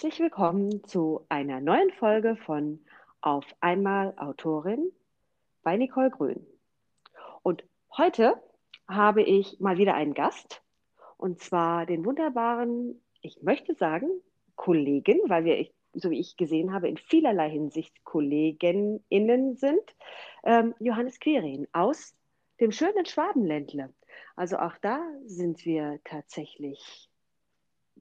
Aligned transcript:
Herzlich 0.00 0.20
willkommen 0.20 0.84
zu 0.84 1.26
einer 1.28 1.60
neuen 1.60 1.90
Folge 1.90 2.36
von 2.36 2.78
Auf 3.20 3.44
einmal 3.58 4.14
Autorin 4.16 4.92
bei 5.64 5.76
Nicole 5.76 6.10
Grün. 6.10 6.46
Und 7.42 7.64
heute 7.96 8.40
habe 8.86 9.24
ich 9.24 9.58
mal 9.58 9.76
wieder 9.76 9.94
einen 9.94 10.14
Gast 10.14 10.62
und 11.16 11.40
zwar 11.40 11.84
den 11.84 12.04
wunderbaren, 12.04 13.02
ich 13.22 13.42
möchte 13.42 13.74
sagen, 13.74 14.08
Kollegen, 14.54 15.18
weil 15.26 15.44
wir, 15.44 15.68
so 15.94 16.10
wie 16.10 16.20
ich 16.20 16.36
gesehen 16.36 16.72
habe, 16.72 16.88
in 16.88 16.96
vielerlei 16.96 17.50
Hinsicht 17.50 18.04
KollegInnen 18.04 19.56
sind, 19.56 19.96
ähm, 20.44 20.76
Johannes 20.78 21.18
Quirin 21.18 21.66
aus 21.72 22.14
dem 22.60 22.70
schönen 22.70 23.04
Schwabenländle. 23.04 23.92
Also 24.36 24.58
auch 24.58 24.78
da 24.80 25.00
sind 25.24 25.64
wir 25.64 25.98
tatsächlich 26.04 27.10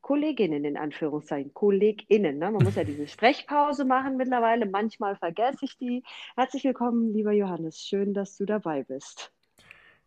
Kolleginnen 0.07 0.63
in 0.63 0.77
Anführungszeichen, 0.77 1.53
KollegInnen. 1.53 2.37
Ne? 2.37 2.49
Man 2.49 2.63
muss 2.63 2.75
ja 2.75 2.85
diese 2.85 3.07
Sprechpause 3.09 3.83
machen 3.83 4.15
mittlerweile. 4.15 4.65
Manchmal 4.65 5.17
vergesse 5.17 5.65
ich 5.65 5.77
die. 5.77 6.01
Herzlich 6.37 6.63
willkommen, 6.63 7.11
lieber 7.11 7.33
Johannes. 7.33 7.81
Schön, 7.81 8.13
dass 8.13 8.37
du 8.37 8.45
dabei 8.45 8.83
bist. 8.83 9.33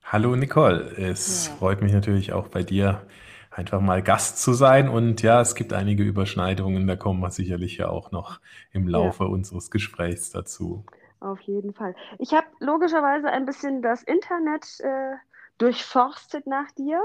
Hallo 0.03 0.35
Nicole. 0.37 0.97
Es 0.97 1.49
ja. 1.49 1.53
freut 1.53 1.83
mich 1.83 1.93
natürlich 1.93 2.33
auch 2.33 2.49
bei 2.49 2.63
dir 2.63 3.07
einfach 3.51 3.83
mal 3.83 4.03
Gast 4.03 4.41
zu 4.41 4.55
sein. 4.55 4.89
Und 4.89 5.21
ja, 5.21 5.43
es 5.43 5.55
gibt 5.55 5.75
einige 5.75 6.03
Überschneidungen. 6.03 6.87
Da 6.87 6.97
kommen 6.97 7.21
wir 7.21 7.31
sicherlich 7.31 7.77
ja 7.77 7.91
auch 7.91 8.11
noch 8.11 8.41
im 8.73 8.89
Laufe 8.89 9.25
ja. 9.25 9.29
unseres 9.29 9.71
Gesprächs 9.71 10.31
dazu. 10.31 10.83
Auf 11.21 11.43
jeden 11.43 11.75
Fall. 11.75 11.95
Ich 12.19 12.33
habe 12.33 12.47
logischerweise 12.59 13.29
ein 13.29 13.45
bisschen 13.45 13.83
das 13.83 14.03
Internet 14.03 14.81
äh, 14.81 15.17
durchforstet 15.59 16.47
nach 16.47 16.71
dir. 16.71 17.03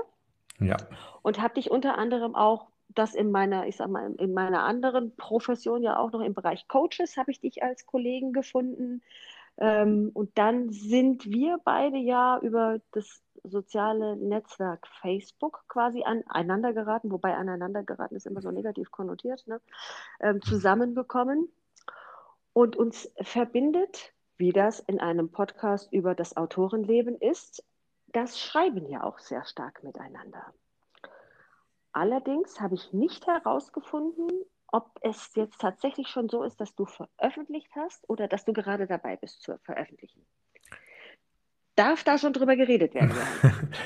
Ja. 0.61 0.77
Und 1.23 1.41
habe 1.41 1.55
dich 1.55 1.69
unter 1.69 1.97
anderem 1.97 2.35
auch 2.35 2.69
das 2.95 3.15
in 3.15 3.31
meiner, 3.31 3.67
ich 3.67 3.77
sag 3.77 3.89
mal, 3.89 4.13
in 4.15 4.33
meiner 4.33 4.63
anderen 4.63 5.15
Profession 5.15 5.83
ja 5.83 5.97
auch 5.97 6.11
noch 6.11 6.21
im 6.21 6.33
Bereich 6.33 6.67
Coaches 6.67 7.17
habe 7.17 7.31
ich 7.31 7.39
dich 7.39 7.63
als 7.63 7.85
Kollegen 7.85 8.33
gefunden. 8.33 9.01
Ähm, 9.57 10.11
und 10.13 10.37
dann 10.37 10.71
sind 10.71 11.25
wir 11.25 11.59
beide 11.63 11.97
ja 11.97 12.39
über 12.39 12.79
das 12.91 13.21
soziale 13.43 14.17
Netzwerk 14.17 14.87
Facebook 15.01 15.63
quasi 15.67 16.03
aneinander 16.03 16.73
geraten, 16.73 17.11
wobei 17.11 17.35
aneinander 17.35 17.83
geraten 17.83 18.15
ist 18.15 18.25
immer 18.25 18.41
so 18.41 18.51
negativ 18.51 18.91
konnotiert, 18.91 19.45
ne? 19.47 19.61
ähm, 20.19 20.41
zusammengekommen. 20.41 21.49
Und 22.53 22.75
uns 22.75 23.11
verbindet, 23.21 24.13
wie 24.37 24.51
das 24.51 24.79
in 24.79 24.99
einem 24.99 25.29
Podcast 25.29 25.91
über 25.91 26.15
das 26.15 26.37
Autorenleben 26.37 27.17
ist, 27.17 27.63
das 28.07 28.39
Schreiben 28.39 28.87
ja 28.89 29.03
auch 29.03 29.19
sehr 29.19 29.45
stark 29.45 29.83
miteinander. 29.83 30.53
Allerdings 31.95 32.59
habe 32.59 32.75
ich 32.75 32.91
nicht 32.91 33.25
herausgefunden, 33.25 34.27
ob 34.67 34.99
es 35.01 35.31
jetzt 35.35 35.61
tatsächlich 35.61 36.09
schon 36.09 36.27
so 36.27 36.43
ist, 36.43 36.59
dass 36.59 36.75
du 36.75 36.85
veröffentlicht 36.85 37.69
hast 37.73 38.03
oder 38.09 38.27
dass 38.27 38.43
du 38.43 38.51
gerade 38.51 38.85
dabei 38.85 39.15
bist 39.15 39.41
zu 39.41 39.57
veröffentlichen. 39.63 40.25
Darf 41.77 42.03
da 42.03 42.17
schon 42.17 42.33
drüber 42.33 42.57
geredet 42.57 42.95
werden? 42.95 43.13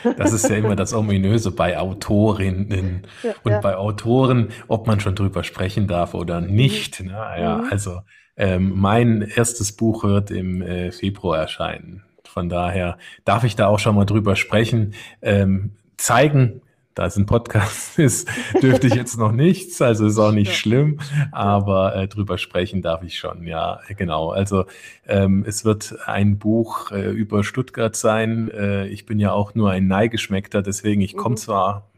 das 0.18 0.34
ist 0.34 0.50
ja 0.50 0.56
immer 0.56 0.76
das 0.76 0.92
Ominöse 0.92 1.52
bei 1.52 1.78
Autorinnen 1.78 3.06
ja, 3.24 3.36
und 3.44 3.52
ja. 3.52 3.60
bei 3.62 3.76
Autoren, 3.78 4.54
ob 4.68 4.88
man 4.88 5.00
schon 5.00 5.14
drüber 5.14 5.44
sprechen 5.44 5.88
darf 5.88 6.16
oder 6.16 6.42
mhm. 6.42 6.56
nicht. 6.56 7.02
Mhm. 7.02 7.10
Ja, 7.12 7.58
mhm. 7.58 7.68
Also 7.70 8.02
ähm, 8.38 8.74
mein 8.76 9.22
erstes 9.22 9.76
Buch 9.76 10.04
wird 10.04 10.32
im 10.32 10.64
äh, 10.64 10.92
Februar 10.92 11.38
erscheinen. 11.38 12.06
Von 12.24 12.50
daher 12.50 12.98
darf 13.24 13.44
ich 13.44 13.56
da 13.56 13.68
auch 13.68 13.80
schon 13.80 13.96
mal 13.96 14.06
drüber 14.06 14.36
sprechen. 14.36 14.96
Ähm, 15.22 15.76
zeigen 15.98 16.64
da 17.00 17.05
es 17.05 17.16
ein 17.16 17.25
Podcast 17.25 17.97
ist, 18.00 18.29
dürfte 18.62 18.88
ich 18.88 18.94
jetzt 18.94 19.18
noch 19.18 19.31
nichts, 19.31 19.81
also 19.81 20.06
ist 20.06 20.18
auch 20.18 20.34
nicht 20.34 20.50
ja. 20.50 20.53
schlimm, 20.53 21.00
aber 21.31 21.96
äh, 21.96 22.07
drüber 22.09 22.38
sprechen 22.38 22.81
darf 22.81 23.03
ich 23.03 23.18
schon, 23.18 23.47
ja, 23.47 23.79
genau. 23.96 24.31
Also 24.31 24.66
ähm, 25.07 25.46
es 25.47 25.63
wird 25.63 25.96
ein 26.06 26.40
Buch 26.40 26.91
äh, 26.91 27.09
über 27.09 27.46
Stuttgart 27.46 27.96
sein. 27.96 28.51
Äh, 28.51 28.88
ich 28.88 29.06
bin 29.06 29.18
ja 29.18 29.31
auch 29.31 29.56
nur 29.56 29.72
ein 29.72 29.88
Neigeschmeckter, 29.88 30.62
deswegen 30.62 31.00
ich 31.00 31.16
komme 31.16 31.35
mhm. 31.35 31.38
zwar 31.38 31.90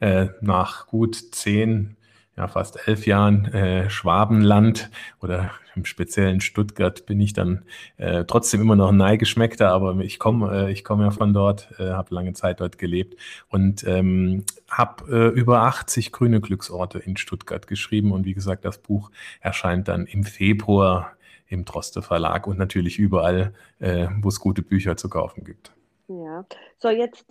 äh, 0.00 0.26
nach 0.40 0.88
gut 0.88 1.14
zehn 1.14 1.96
ja, 2.36 2.48
fast 2.48 2.88
elf 2.88 3.06
Jahren 3.06 3.44
äh, 3.46 3.88
Schwabenland 3.88 4.90
oder 5.20 5.52
im 5.78 5.84
speziellen 5.84 6.40
Stuttgart 6.40 7.06
bin 7.06 7.20
ich 7.20 7.32
dann 7.32 7.64
äh, 7.96 8.24
trotzdem 8.24 8.60
immer 8.60 8.76
noch 8.76 8.88
ein 8.88 8.96
Neigeschmeckter, 8.96 9.70
aber 9.70 9.98
ich 10.00 10.18
komme 10.18 10.68
äh, 10.68 10.72
ich 10.72 10.84
ja 10.88 11.10
von 11.10 11.32
dort, 11.32 11.68
äh, 11.78 11.90
habe 11.90 12.14
lange 12.14 12.32
Zeit 12.32 12.60
dort 12.60 12.78
gelebt 12.78 13.18
und 13.48 13.84
ähm, 13.84 14.44
habe 14.68 15.04
äh, 15.10 15.38
über 15.38 15.62
80 15.62 16.12
grüne 16.12 16.40
Glücksorte 16.40 16.98
in 16.98 17.16
Stuttgart 17.16 17.66
geschrieben 17.66 18.12
und 18.12 18.24
wie 18.24 18.34
gesagt, 18.34 18.64
das 18.64 18.78
Buch 18.78 19.10
erscheint 19.40 19.88
dann 19.88 20.06
im 20.06 20.24
Februar 20.24 21.12
im 21.46 21.64
Droste 21.64 22.02
Verlag 22.02 22.46
und 22.46 22.58
natürlich 22.58 22.98
überall, 22.98 23.54
äh, 23.78 24.08
wo 24.20 24.28
es 24.28 24.40
gute 24.40 24.62
Bücher 24.62 24.96
zu 24.96 25.08
kaufen 25.08 25.44
gibt. 25.44 25.72
Ja, 26.08 26.44
so 26.78 26.90
jetzt 26.90 27.24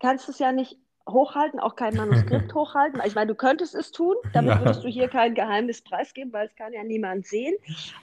kannst 0.00 0.28
du 0.28 0.32
es 0.32 0.38
ja 0.38 0.52
nicht 0.52 0.76
hochhalten, 1.08 1.60
auch 1.60 1.76
kein 1.76 1.96
Manuskript 1.96 2.54
hochhalten. 2.54 3.00
Ich 3.04 3.14
meine, 3.14 3.28
du 3.28 3.34
könntest 3.34 3.74
es 3.74 3.92
tun, 3.92 4.16
damit 4.32 4.54
ja. 4.54 4.60
würdest 4.60 4.84
du 4.84 4.88
hier 4.88 5.08
kein 5.08 5.34
Geheimnis 5.34 5.82
preisgeben, 5.82 6.32
weil 6.32 6.46
es 6.46 6.56
kann 6.56 6.72
ja 6.72 6.82
niemand 6.82 7.26
sehen. 7.26 7.54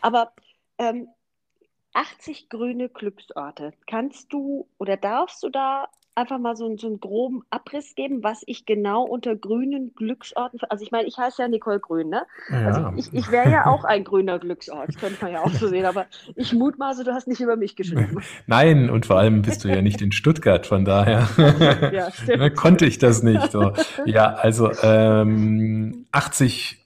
Aber 0.02 0.34
ähm, 0.78 1.08
80 1.94 2.50
grüne 2.50 2.90
Glücksorte, 2.90 3.74
kannst 3.88 4.32
du 4.32 4.68
oder 4.78 4.98
darfst 4.98 5.44
du 5.44 5.50
da 5.50 5.90
einfach 6.16 6.40
mal 6.40 6.56
so, 6.56 6.76
so 6.78 6.88
einen 6.88 7.00
groben 7.00 7.44
Abriss 7.50 7.96
geben, 7.96 8.24
was 8.24 8.42
ich 8.46 8.66
genau 8.66 9.04
unter 9.04 9.36
grünen 9.36 9.94
Glücksorten, 9.96 10.60
also 10.70 10.84
ich 10.84 10.92
meine, 10.92 11.08
ich 11.08 11.18
heiße 11.18 11.42
ja 11.42 11.48
Nicole 11.48 11.80
Grün, 11.80 12.10
ne? 12.10 12.24
Ja. 12.50 12.68
Also 12.68 12.94
ich, 12.98 13.14
ich 13.14 13.32
wäre 13.32 13.50
ja 13.50 13.66
auch 13.66 13.84
ein 13.86 14.04
grüner 14.04 14.38
Glücksort, 14.40 14.98
könnte 14.98 15.24
man 15.24 15.34
ja 15.34 15.42
auch 15.42 15.52
so 15.52 15.68
sehen, 15.68 15.86
aber 15.86 16.06
ich 16.36 16.54
mutmaße, 16.54 17.04
du 17.04 17.14
hast 17.14 17.28
nicht 17.28 17.40
über 17.40 17.56
mich 17.56 17.76
geschrieben. 17.76 18.22
Nein, 18.48 18.90
und 18.90 19.06
vor 19.06 19.18
allem 19.18 19.42
bist 19.42 19.64
du 19.64 19.70
ja 19.70 19.82
nicht 19.82 20.02
in 20.02 20.12
Stuttgart, 20.12 20.66
von 20.66 20.84
daher 20.84 21.28
ja, 22.28 22.50
konnte 22.50 22.86
ich 22.86 22.98
das 22.98 23.24
nicht. 23.24 23.52
So. 23.52 23.72
Ja, 24.06 24.34
also 24.34 24.70
ähm, 24.84 26.06
80 26.12 26.81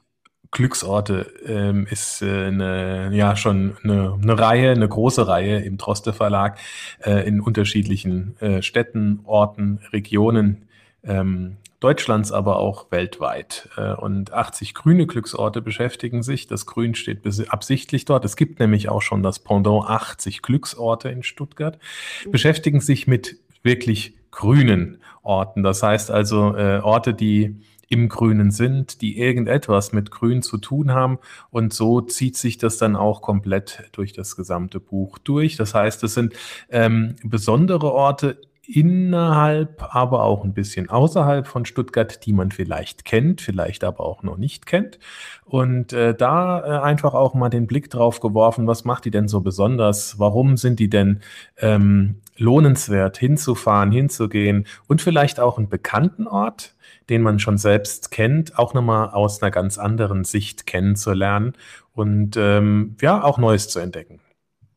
Glücksorte 0.51 1.31
ähm, 1.45 1.87
ist 1.89 2.21
äh, 2.21 2.45
eine, 2.47 3.09
ja 3.13 3.35
schon 3.35 3.77
eine, 3.83 4.17
eine 4.21 4.39
Reihe, 4.39 4.71
eine 4.71 4.87
große 4.87 5.27
Reihe 5.27 5.59
im 5.59 5.77
Droste 5.77 6.13
Verlag 6.13 6.57
äh, 7.03 7.27
in 7.27 7.41
unterschiedlichen 7.41 8.35
äh, 8.39 8.61
Städten, 8.61 9.21
Orten, 9.25 9.79
Regionen 9.91 10.67
ähm, 11.03 11.57
Deutschlands, 11.79 12.31
aber 12.31 12.57
auch 12.57 12.91
weltweit. 12.91 13.69
Äh, 13.77 13.93
und 13.93 14.33
80 14.33 14.73
grüne 14.73 15.05
Glücksorte 15.05 15.61
beschäftigen 15.61 16.23
sich. 16.23 16.47
Das 16.47 16.65
Grün 16.65 16.95
steht 16.95 17.19
absichtlich 17.49 18.05
dort. 18.05 18.25
Es 18.25 18.35
gibt 18.35 18.59
nämlich 18.59 18.89
auch 18.89 19.01
schon 19.01 19.21
das 19.21 19.39
Pendant 19.39 19.87
80 19.87 20.41
Glücksorte 20.41 21.09
in 21.09 21.21
Stuttgart, 21.23 21.77
mhm. 22.25 22.31
beschäftigen 22.31 22.81
sich 22.81 23.07
mit 23.07 23.37
wirklich 23.61 24.15
grünen 24.31 24.99
Orten. 25.21 25.63
Das 25.63 25.83
heißt 25.83 26.11
also 26.11 26.55
äh, 26.55 26.79
Orte, 26.79 27.13
die 27.13 27.61
im 27.89 28.09
Grünen 28.09 28.51
sind, 28.51 29.01
die 29.01 29.19
irgendetwas 29.19 29.93
mit 29.93 30.11
Grün 30.11 30.41
zu 30.41 30.57
tun 30.57 30.91
haben. 30.91 31.19
Und 31.51 31.73
so 31.73 32.01
zieht 32.01 32.37
sich 32.37 32.57
das 32.57 32.77
dann 32.77 32.95
auch 32.95 33.21
komplett 33.21 33.89
durch 33.91 34.13
das 34.13 34.35
gesamte 34.35 34.79
Buch 34.79 35.17
durch. 35.17 35.55
Das 35.55 35.73
heißt, 35.73 36.03
es 36.03 36.13
sind 36.13 36.33
ähm, 36.69 37.15
besondere 37.23 37.91
Orte 37.91 38.37
innerhalb, 38.67 39.95
aber 39.95 40.23
auch 40.23 40.43
ein 40.43 40.53
bisschen 40.53 40.89
außerhalb 40.89 41.47
von 41.47 41.65
Stuttgart, 41.65 42.25
die 42.25 42.33
man 42.33 42.51
vielleicht 42.51 43.05
kennt, 43.05 43.41
vielleicht 43.41 43.83
aber 43.83 44.01
auch 44.01 44.23
noch 44.23 44.37
nicht 44.37 44.65
kennt. 44.65 44.99
Und 45.45 45.93
äh, 45.93 46.15
da 46.15 46.59
äh, 46.59 46.81
einfach 46.81 47.13
auch 47.13 47.33
mal 47.33 47.49
den 47.49 47.67
Blick 47.67 47.89
drauf 47.89 48.19
geworfen, 48.19 48.67
was 48.67 48.85
macht 48.85 49.05
die 49.05 49.11
denn 49.11 49.27
so 49.27 49.41
besonders? 49.41 50.19
Warum 50.19 50.57
sind 50.57 50.79
die 50.79 50.89
denn 50.89 51.21
ähm, 51.57 52.21
lohnenswert 52.37 53.17
hinzufahren, 53.17 53.91
hinzugehen 53.91 54.65
und 54.87 55.01
vielleicht 55.01 55.39
auch 55.39 55.57
einen 55.57 55.69
bekannten 55.69 56.27
Ort, 56.27 56.74
den 57.09 57.21
man 57.21 57.39
schon 57.39 57.57
selbst 57.57 58.11
kennt, 58.11 58.57
auch 58.57 58.73
nochmal 58.73 59.09
aus 59.09 59.41
einer 59.41 59.51
ganz 59.51 59.77
anderen 59.77 60.23
Sicht 60.23 60.65
kennenzulernen 60.65 61.53
und 61.93 62.37
ähm, 62.37 62.95
ja, 63.01 63.23
auch 63.23 63.37
Neues 63.37 63.69
zu 63.69 63.79
entdecken. 63.79 64.21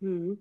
Hm. 0.01 0.39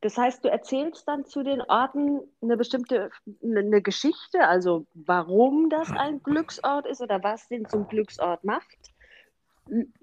Das 0.00 0.16
heißt, 0.16 0.44
du 0.44 0.48
erzählst 0.48 1.08
dann 1.08 1.24
zu 1.24 1.42
den 1.42 1.60
Orten 1.60 2.20
eine 2.40 2.56
bestimmte 2.56 3.10
eine 3.42 3.82
Geschichte, 3.82 4.46
also 4.46 4.86
warum 4.94 5.70
das 5.70 5.90
ein 5.90 6.22
Glücksort 6.22 6.86
ist 6.86 7.00
oder 7.00 7.22
was 7.24 7.48
den 7.48 7.66
zum 7.66 7.88
Glücksort 7.88 8.44
macht, 8.44 8.92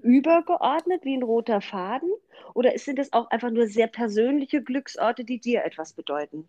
übergeordnet 0.02 1.04
wie 1.06 1.16
ein 1.16 1.24
roter 1.24 1.62
Faden? 1.62 2.10
Oder 2.54 2.78
sind 2.78 3.00
es 3.00 3.12
auch 3.14 3.30
einfach 3.32 3.52
nur 3.52 3.68
sehr 3.68 3.88
persönliche 3.88 4.62
Glücksorte, 4.62 5.24
die 5.24 5.40
dir 5.40 5.64
etwas 5.64 5.94
bedeuten? 5.94 6.48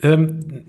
Ähm, 0.00 0.66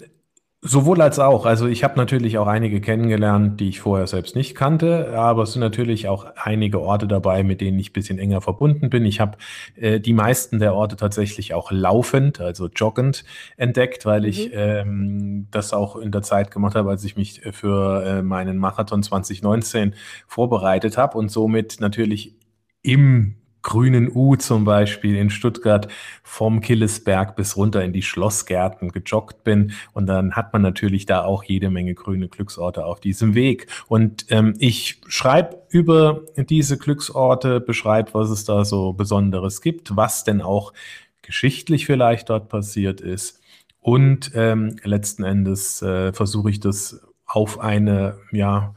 Sowohl 0.65 1.01
als 1.01 1.19
auch. 1.19 1.45
Also 1.45 1.67
ich 1.67 1.83
habe 1.83 1.97
natürlich 1.97 2.37
auch 2.37 2.47
einige 2.47 2.79
kennengelernt, 2.79 3.59
die 3.59 3.67
ich 3.67 3.81
vorher 3.81 4.07
selbst 4.07 4.33
nicht 4.33 4.55
kannte, 4.55 5.13
aber 5.13 5.43
es 5.43 5.51
sind 5.51 5.59
natürlich 5.59 6.07
auch 6.07 6.25
einige 6.37 6.79
Orte 6.79 7.05
dabei, 7.05 7.43
mit 7.43 7.59
denen 7.59 7.77
ich 7.79 7.89
ein 7.89 7.93
bisschen 7.93 8.17
enger 8.17 8.39
verbunden 8.39 8.89
bin. 8.89 9.03
Ich 9.03 9.19
habe 9.19 9.37
äh, 9.75 9.99
die 9.99 10.13
meisten 10.13 10.59
der 10.59 10.73
Orte 10.73 10.95
tatsächlich 10.95 11.53
auch 11.53 11.69
laufend, 11.73 12.39
also 12.39 12.69
joggend 12.73 13.25
entdeckt, 13.57 14.05
weil 14.05 14.21
mhm. 14.21 14.27
ich 14.27 14.51
ähm, 14.53 15.47
das 15.51 15.73
auch 15.73 15.97
in 15.97 16.13
der 16.13 16.21
Zeit 16.21 16.49
gemacht 16.49 16.75
habe, 16.75 16.91
als 16.91 17.03
ich 17.03 17.17
mich 17.17 17.41
für 17.51 18.01
äh, 18.05 18.21
meinen 18.21 18.57
Marathon 18.57 19.03
2019 19.03 19.95
vorbereitet 20.27 20.97
habe 20.97 21.17
und 21.17 21.29
somit 21.29 21.81
natürlich 21.81 22.37
im 22.83 23.35
grünen 23.63 24.11
U 24.13 24.35
zum 24.35 24.65
Beispiel 24.65 25.15
in 25.15 25.29
Stuttgart 25.29 25.87
vom 26.21 26.61
Killesberg 26.61 27.35
bis 27.35 27.57
runter 27.57 27.83
in 27.83 27.93
die 27.93 28.01
Schlossgärten 28.01 28.91
gejoggt 28.91 29.43
bin. 29.43 29.71
Und 29.93 30.05
dann 30.05 30.33
hat 30.33 30.53
man 30.53 30.61
natürlich 30.61 31.05
da 31.05 31.23
auch 31.23 31.43
jede 31.43 31.69
Menge 31.69 31.95
grüne 31.95 32.27
Glücksorte 32.27 32.85
auf 32.85 32.99
diesem 32.99 33.33
Weg. 33.33 33.67
Und 33.87 34.25
ähm, 34.29 34.53
ich 34.59 35.01
schreibe 35.07 35.63
über 35.69 36.21
diese 36.37 36.77
Glücksorte, 36.77 37.59
beschreibe, 37.59 38.13
was 38.13 38.29
es 38.29 38.43
da 38.43 38.65
so 38.65 38.93
Besonderes 38.93 39.61
gibt, 39.61 39.95
was 39.95 40.23
denn 40.23 40.41
auch 40.41 40.73
geschichtlich 41.21 41.85
vielleicht 41.85 42.29
dort 42.29 42.49
passiert 42.49 43.01
ist. 43.01 43.41
Und 43.79 44.31
ähm, 44.35 44.75
letzten 44.83 45.23
Endes 45.23 45.81
äh, 45.81 46.13
versuche 46.13 46.49
ich 46.49 46.59
das 46.59 47.01
auf 47.25 47.59
eine, 47.59 48.17
ja, 48.31 48.75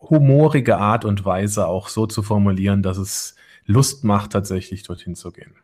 humorige 0.00 0.78
Art 0.78 1.04
und 1.04 1.24
Weise 1.24 1.66
auch 1.66 1.88
so 1.88 2.06
zu 2.06 2.22
formulieren, 2.22 2.82
dass 2.82 2.98
es 2.98 3.36
Lust 3.66 4.04
macht, 4.04 4.32
tatsächlich 4.32 4.82
dorthin 4.82 5.14
zu 5.14 5.32
gehen. 5.32 5.56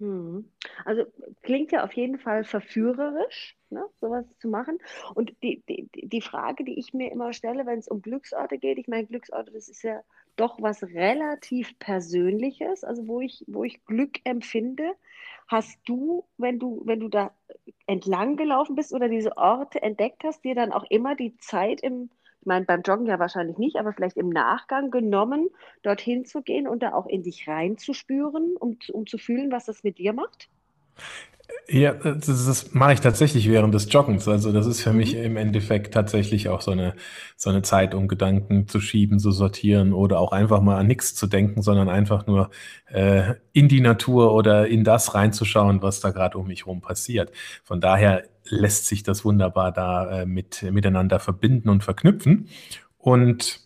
Hm. 0.00 0.50
Also 0.84 1.04
klingt 1.42 1.70
ja 1.72 1.84
auf 1.84 1.92
jeden 1.92 2.18
Fall 2.18 2.44
verführerisch, 2.44 3.56
ne, 3.70 3.84
sowas 4.00 4.26
zu 4.38 4.48
machen. 4.48 4.78
Und 5.14 5.34
die, 5.42 5.62
die, 5.68 5.88
die 5.94 6.20
Frage, 6.20 6.64
die 6.64 6.78
ich 6.78 6.92
mir 6.92 7.12
immer 7.12 7.32
stelle, 7.32 7.64
wenn 7.64 7.78
es 7.78 7.88
um 7.88 8.02
Glücksorte 8.02 8.58
geht, 8.58 8.78
ich 8.78 8.88
meine, 8.88 9.06
Glücksorte, 9.06 9.52
das 9.52 9.68
ist 9.68 9.82
ja 9.82 10.02
doch 10.36 10.60
was 10.60 10.82
relativ 10.82 11.78
Persönliches, 11.78 12.82
also 12.82 13.06
wo 13.06 13.20
ich, 13.20 13.44
wo 13.46 13.62
ich 13.62 13.84
Glück 13.84 14.18
empfinde. 14.24 14.92
Hast 15.46 15.78
du, 15.86 16.24
wenn 16.38 16.58
du, 16.58 16.82
wenn 16.86 17.00
du 17.00 17.08
da 17.08 17.32
entlang 17.86 18.36
gelaufen 18.36 18.74
bist 18.74 18.92
oder 18.92 19.08
diese 19.08 19.36
Orte 19.36 19.80
entdeckt 19.82 20.24
hast, 20.24 20.42
dir 20.42 20.54
dann 20.54 20.72
auch 20.72 20.84
immer 20.90 21.14
die 21.14 21.36
Zeit 21.36 21.82
im, 21.82 22.10
ich 22.44 22.46
meine, 22.46 22.66
beim 22.66 22.82
Joggen 22.82 23.06
ja 23.06 23.18
wahrscheinlich 23.18 23.56
nicht, 23.56 23.76
aber 23.76 23.94
vielleicht 23.94 24.18
im 24.18 24.28
Nachgang 24.28 24.90
genommen, 24.90 25.48
dorthin 25.82 26.26
zu 26.26 26.42
gehen 26.42 26.68
und 26.68 26.82
da 26.82 26.92
auch 26.92 27.06
in 27.06 27.22
dich 27.22 27.48
reinzuspüren, 27.48 28.58
um, 28.60 28.76
um 28.92 29.06
zu 29.06 29.16
fühlen, 29.16 29.50
was 29.50 29.64
das 29.64 29.82
mit 29.82 29.96
dir 29.96 30.12
macht? 30.12 30.50
Ja, 31.66 31.94
das, 31.94 32.26
das 32.26 32.74
mache 32.74 32.92
ich 32.92 33.00
tatsächlich 33.00 33.48
während 33.48 33.72
des 33.72 33.90
Joggens. 33.90 34.28
Also 34.28 34.52
das 34.52 34.66
ist 34.66 34.82
für 34.82 34.90
mhm. 34.90 34.98
mich 34.98 35.16
im 35.16 35.38
Endeffekt 35.38 35.94
tatsächlich 35.94 36.50
auch 36.50 36.60
so 36.60 36.72
eine, 36.72 36.94
so 37.34 37.48
eine 37.48 37.62
Zeit, 37.62 37.94
um 37.94 38.08
Gedanken 38.08 38.68
zu 38.68 38.78
schieben, 38.78 39.18
zu 39.18 39.30
sortieren 39.30 39.94
oder 39.94 40.18
auch 40.18 40.32
einfach 40.32 40.60
mal 40.60 40.76
an 40.76 40.86
nichts 40.86 41.14
zu 41.14 41.26
denken, 41.26 41.62
sondern 41.62 41.88
einfach 41.88 42.26
nur 42.26 42.50
äh, 42.88 43.36
in 43.52 43.68
die 43.68 43.80
Natur 43.80 44.34
oder 44.34 44.68
in 44.68 44.84
das 44.84 45.14
reinzuschauen, 45.14 45.80
was 45.80 46.00
da 46.00 46.10
gerade 46.10 46.36
um 46.36 46.46
mich 46.46 46.66
herum 46.66 46.82
passiert. 46.82 47.32
Von 47.62 47.80
daher 47.80 48.24
lässt 48.44 48.86
sich 48.86 49.02
das 49.02 49.24
wunderbar 49.24 49.72
da 49.72 50.22
äh, 50.22 50.26
mit, 50.26 50.62
miteinander 50.62 51.18
verbinden 51.18 51.68
und 51.68 51.84
verknüpfen. 51.84 52.48
Und 52.98 53.60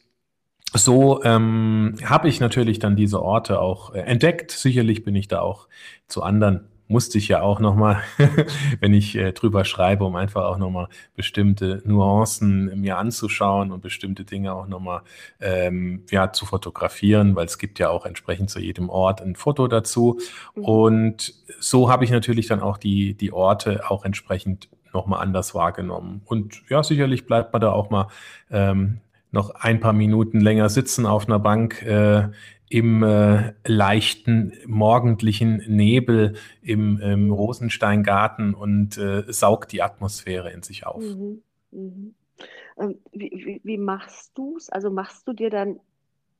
so 0.74 1.22
ähm, 1.24 1.96
habe 2.04 2.28
ich 2.28 2.40
natürlich 2.40 2.78
dann 2.78 2.96
diese 2.96 3.22
Orte 3.22 3.60
auch 3.60 3.94
äh, 3.94 4.00
entdeckt. 4.00 4.50
Sicherlich 4.50 5.04
bin 5.04 5.14
ich 5.14 5.28
da 5.28 5.40
auch 5.40 5.68
zu 6.06 6.22
anderen 6.22 6.68
musste 6.88 7.18
ich 7.18 7.28
ja 7.28 7.42
auch 7.42 7.60
nochmal, 7.60 8.02
wenn 8.80 8.94
ich 8.94 9.14
äh, 9.16 9.32
drüber 9.32 9.64
schreibe, 9.64 10.04
um 10.04 10.16
einfach 10.16 10.44
auch 10.44 10.58
nochmal 10.58 10.88
bestimmte 11.14 11.82
Nuancen 11.84 12.80
mir 12.80 12.96
anzuschauen 12.96 13.70
und 13.70 13.82
bestimmte 13.82 14.24
Dinge 14.24 14.54
auch 14.54 14.66
nochmal 14.66 15.02
ähm, 15.40 16.04
ja, 16.10 16.32
zu 16.32 16.46
fotografieren, 16.46 17.36
weil 17.36 17.46
es 17.46 17.58
gibt 17.58 17.78
ja 17.78 17.90
auch 17.90 18.06
entsprechend 18.06 18.50
zu 18.50 18.58
jedem 18.58 18.88
Ort 18.88 19.20
ein 19.20 19.36
Foto 19.36 19.68
dazu. 19.68 20.18
Mhm. 20.54 20.64
Und 20.64 21.34
so 21.60 21.90
habe 21.90 22.04
ich 22.04 22.10
natürlich 22.10 22.46
dann 22.46 22.60
auch 22.60 22.78
die, 22.78 23.14
die 23.14 23.32
Orte 23.32 23.88
auch 23.90 24.04
entsprechend 24.04 24.68
nochmal 24.94 25.20
anders 25.20 25.54
wahrgenommen. 25.54 26.22
Und 26.24 26.62
ja, 26.68 26.82
sicherlich 26.82 27.26
bleibt 27.26 27.52
man 27.52 27.60
da 27.60 27.72
auch 27.72 27.90
mal 27.90 28.08
ähm, 28.50 29.00
noch 29.30 29.50
ein 29.50 29.80
paar 29.80 29.92
Minuten 29.92 30.40
länger 30.40 30.70
sitzen 30.70 31.04
auf 31.04 31.26
einer 31.26 31.38
Bank 31.38 31.82
äh, 31.82 32.28
im 32.70 33.02
äh, 33.02 33.54
leichten 33.66 34.52
morgendlichen 34.66 35.56
Nebel 35.68 36.34
im, 36.62 36.98
im 37.00 37.32
Rosensteingarten 37.32 38.54
und 38.54 38.98
äh, 38.98 39.24
saugt 39.28 39.72
die 39.72 39.82
Atmosphäre 39.82 40.50
in 40.52 40.62
sich 40.62 40.86
auf. 40.86 41.02
Mhm. 41.02 41.42
Mhm. 41.70 42.14
Ähm, 42.78 42.98
wie, 43.12 43.30
wie, 43.30 43.60
wie, 43.64 43.78
machst 43.78 44.32
du 44.36 44.56
es? 44.56 44.70
Also 44.70 44.90
machst 44.90 45.26
du 45.26 45.32
dir 45.32 45.50
dann 45.50 45.80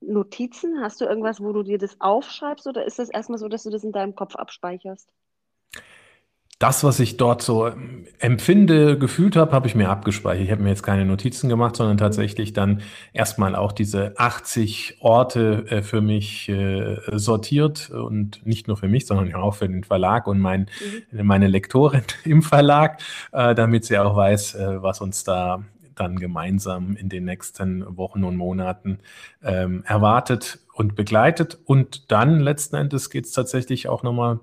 Notizen? 0.00 0.80
Hast 0.80 1.00
du 1.00 1.06
irgendwas, 1.06 1.40
wo 1.40 1.52
du 1.52 1.62
dir 1.62 1.78
das 1.78 2.00
aufschreibst 2.00 2.66
oder 2.66 2.84
ist 2.84 2.98
das 2.98 3.08
erstmal 3.08 3.38
so, 3.38 3.48
dass 3.48 3.64
du 3.64 3.70
das 3.70 3.84
in 3.84 3.92
deinem 3.92 4.14
Kopf 4.14 4.36
abspeicherst? 4.36 5.10
Das, 6.58 6.82
was 6.82 6.98
ich 6.98 7.16
dort 7.16 7.40
so 7.40 7.68
ähm, 7.68 8.06
empfinde, 8.18 8.98
gefühlt 8.98 9.36
habe, 9.36 9.52
habe 9.52 9.68
ich 9.68 9.76
mir 9.76 9.88
abgespeichert. 9.88 10.44
Ich 10.44 10.50
habe 10.50 10.62
mir 10.62 10.70
jetzt 10.70 10.82
keine 10.82 11.04
Notizen 11.04 11.48
gemacht, 11.48 11.76
sondern 11.76 11.98
tatsächlich 11.98 12.52
dann 12.52 12.82
erstmal 13.12 13.54
auch 13.54 13.70
diese 13.70 14.18
80 14.18 14.96
Orte 15.00 15.66
äh, 15.68 15.82
für 15.82 16.00
mich 16.00 16.48
äh, 16.48 16.96
sortiert 17.12 17.90
und 17.90 18.44
nicht 18.44 18.66
nur 18.66 18.76
für 18.76 18.88
mich, 18.88 19.06
sondern 19.06 19.32
auch 19.34 19.54
für 19.54 19.68
den 19.68 19.84
Verlag 19.84 20.26
und 20.26 20.40
mein, 20.40 20.68
mhm. 21.12 21.26
meine 21.26 21.46
Lektorin 21.46 22.02
im 22.24 22.42
Verlag, 22.42 23.00
äh, 23.30 23.54
damit 23.54 23.84
sie 23.84 23.98
auch 23.98 24.16
weiß, 24.16 24.56
äh, 24.56 24.82
was 24.82 25.00
uns 25.00 25.22
da 25.22 25.62
dann 25.94 26.16
gemeinsam 26.16 26.96
in 26.96 27.08
den 27.08 27.24
nächsten 27.24 27.96
Wochen 27.96 28.24
und 28.24 28.36
Monaten 28.36 28.98
ähm, 29.42 29.82
erwartet 29.84 30.60
und 30.72 30.94
begleitet. 30.94 31.58
Und 31.64 32.10
dann 32.10 32.40
letzten 32.40 32.76
Endes 32.76 33.10
geht 33.10 33.26
es 33.26 33.32
tatsächlich 33.32 33.88
auch 33.88 34.04
nochmal 34.04 34.38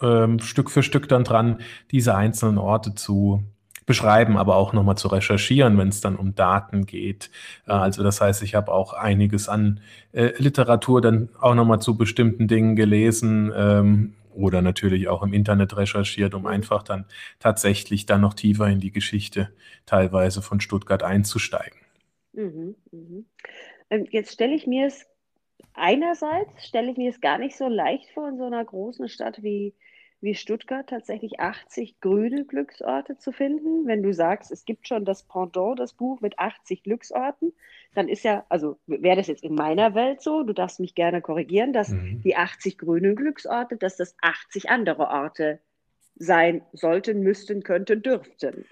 ähm, 0.00 0.38
Stück 0.40 0.70
für 0.70 0.82
Stück 0.82 1.08
dann 1.08 1.24
dran, 1.24 1.58
diese 1.90 2.14
einzelnen 2.14 2.58
Orte 2.58 2.94
zu 2.94 3.42
beschreiben, 3.86 4.36
aber 4.36 4.56
auch 4.56 4.72
nochmal 4.72 4.98
zu 4.98 5.08
recherchieren, 5.08 5.78
wenn 5.78 5.88
es 5.88 6.00
dann 6.00 6.16
um 6.16 6.34
Daten 6.34 6.86
geht. 6.86 7.30
Äh, 7.66 7.72
also 7.72 8.02
das 8.02 8.20
heißt, 8.20 8.42
ich 8.42 8.54
habe 8.54 8.72
auch 8.72 8.92
einiges 8.92 9.48
an 9.48 9.80
äh, 10.12 10.32
Literatur 10.38 11.00
dann 11.00 11.30
auch 11.40 11.54
nochmal 11.54 11.80
zu 11.80 11.96
bestimmten 11.96 12.48
Dingen 12.48 12.76
gelesen 12.76 13.52
ähm, 13.56 14.14
oder 14.34 14.60
natürlich 14.60 15.08
auch 15.08 15.22
im 15.22 15.32
Internet 15.32 15.76
recherchiert, 15.76 16.34
um 16.34 16.46
einfach 16.46 16.82
dann 16.82 17.06
tatsächlich 17.38 18.04
dann 18.04 18.20
noch 18.20 18.34
tiefer 18.34 18.66
in 18.66 18.80
die 18.80 18.92
Geschichte 18.92 19.50
teilweise 19.86 20.42
von 20.42 20.60
Stuttgart 20.60 21.02
einzusteigen. 21.02 21.78
Mhm, 22.32 22.74
mh. 22.90 23.22
Ähm, 23.88 24.06
jetzt 24.10 24.32
stelle 24.32 24.54
ich 24.54 24.66
mir 24.66 24.88
es 24.88 25.06
einerseits 25.74 26.66
stelle 26.66 26.90
ich 26.90 26.96
mir 26.96 27.10
es 27.10 27.20
gar 27.20 27.38
nicht 27.38 27.56
so 27.56 27.68
leicht 27.68 28.10
vor, 28.10 28.28
in 28.28 28.38
so 28.38 28.44
einer 28.44 28.64
großen 28.64 29.08
Stadt 29.08 29.42
wie, 29.42 29.74
wie 30.20 30.34
Stuttgart 30.34 30.88
tatsächlich 30.88 31.40
80 31.40 32.00
grüne 32.00 32.44
Glücksorte 32.44 33.18
zu 33.18 33.32
finden. 33.32 33.86
Wenn 33.86 34.02
du 34.02 34.12
sagst, 34.12 34.50
es 34.50 34.64
gibt 34.64 34.88
schon 34.88 35.04
das 35.04 35.22
Pendant, 35.22 35.78
das 35.78 35.92
Buch 35.92 36.20
mit 36.20 36.38
80 36.38 36.82
Glücksorten, 36.82 37.52
dann 37.94 38.08
ist 38.08 38.24
ja, 38.24 38.44
also 38.48 38.78
wäre 38.86 39.16
das 39.16 39.26
jetzt 39.26 39.44
in 39.44 39.54
meiner 39.54 39.94
Welt 39.94 40.22
so, 40.22 40.42
du 40.42 40.52
darfst 40.52 40.80
mich 40.80 40.94
gerne 40.94 41.20
korrigieren, 41.20 41.72
dass 41.72 41.90
mhm. 41.90 42.22
die 42.22 42.36
80 42.36 42.78
grünen 42.78 43.14
Glücksorte, 43.14 43.76
dass 43.76 43.96
das 43.96 44.16
80 44.20 44.70
andere 44.70 45.08
Orte 45.08 45.60
sein 46.16 46.62
sollten, 46.72 47.20
müssten, 47.20 47.62
könnten, 47.62 48.02
dürften. 48.02 48.64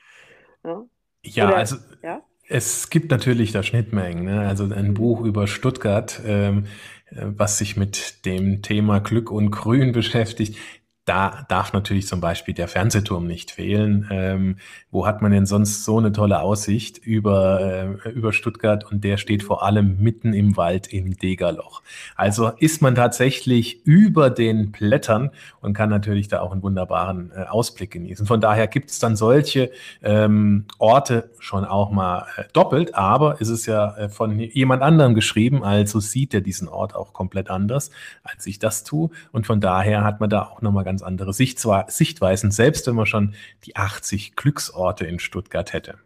Ja, 0.64 0.84
ja 1.22 1.48
Oder, 1.48 1.56
also 1.56 1.76
ja? 2.02 2.22
es 2.48 2.90
gibt 2.90 3.10
natürlich 3.10 3.52
da 3.52 3.62
Schnittmengen. 3.62 4.24
Ne? 4.24 4.40
Also 4.40 4.64
ein. 4.64 4.94
Buch 4.94 5.20
über 5.20 5.46
Stuttgart, 5.46 6.20
ähm, 6.24 6.66
äh, 7.10 7.24
was 7.24 7.58
sich 7.58 7.76
mit 7.76 8.24
dem 8.24 8.62
Thema 8.62 9.00
Glück 9.00 9.30
und 9.30 9.50
Grün 9.50 9.92
beschäftigt, 9.92 10.56
da 11.04 11.44
darf 11.48 11.72
natürlich 11.72 12.06
zum 12.06 12.20
Beispiel 12.20 12.54
der 12.54 12.66
Fernsehturm 12.66 13.26
nicht 13.26 13.50
fehlen. 13.50 14.08
Ähm, 14.10 14.56
wo 14.90 15.06
hat 15.06 15.20
man 15.20 15.32
denn 15.32 15.44
sonst 15.44 15.84
so 15.84 15.98
eine 15.98 16.12
tolle 16.12 16.40
Aussicht 16.40 16.98
über, 16.98 17.60
äh, 18.04 18.10
über 18.10 18.32
Stuttgart? 18.32 18.90
Und 18.90 19.04
der 19.04 19.18
steht 19.18 19.42
vor 19.42 19.62
allem 19.62 19.98
mitten 19.98 20.32
im 20.32 20.56
Wald 20.56 20.86
im 20.92 21.16
Degerloch. 21.16 21.82
Also 22.16 22.52
ist 22.58 22.80
man 22.80 22.94
tatsächlich 22.94 23.84
über 23.84 24.30
den 24.30 24.72
Blättern 24.72 25.30
und 25.60 25.74
kann 25.74 25.90
natürlich 25.90 26.28
da 26.28 26.40
auch 26.40 26.52
einen 26.52 26.62
wunderbaren 26.62 27.32
äh, 27.36 27.42
Ausblick 27.44 27.90
genießen. 27.90 28.26
Von 28.26 28.40
daher 28.40 28.66
gibt 28.66 28.90
es 28.90 28.98
dann 28.98 29.14
solche 29.14 29.70
ähm, 30.02 30.64
Orte 30.78 31.30
schon 31.38 31.66
auch 31.66 31.90
mal 31.90 32.26
äh, 32.36 32.44
doppelt, 32.54 32.94
aber 32.94 33.40
es 33.40 33.48
ist 33.48 33.66
ja 33.66 33.94
äh, 33.96 34.08
von 34.08 34.38
jemand 34.38 34.82
anderem 34.82 35.14
geschrieben, 35.14 35.64
also 35.64 36.00
sieht 36.00 36.32
er 36.32 36.40
diesen 36.40 36.68
Ort 36.68 36.94
auch 36.94 37.12
komplett 37.12 37.50
anders, 37.50 37.90
als 38.22 38.46
ich 38.46 38.58
das 38.58 38.84
tue. 38.84 39.10
Und 39.32 39.46
von 39.46 39.60
daher 39.60 40.02
hat 40.04 40.20
man 40.20 40.30
da 40.30 40.42
auch 40.42 40.62
nochmal 40.62 40.84
ganz 40.84 40.93
ganz 40.94 41.02
andere 41.02 41.32
Sichtweisen, 41.32 42.52
selbst 42.52 42.86
wenn 42.86 42.94
man 42.94 43.06
schon 43.06 43.34
die 43.64 43.74
80 43.74 44.36
Glücksorte 44.36 45.04
in 45.04 45.18
Stuttgart 45.18 45.72
hätte. 45.72 45.98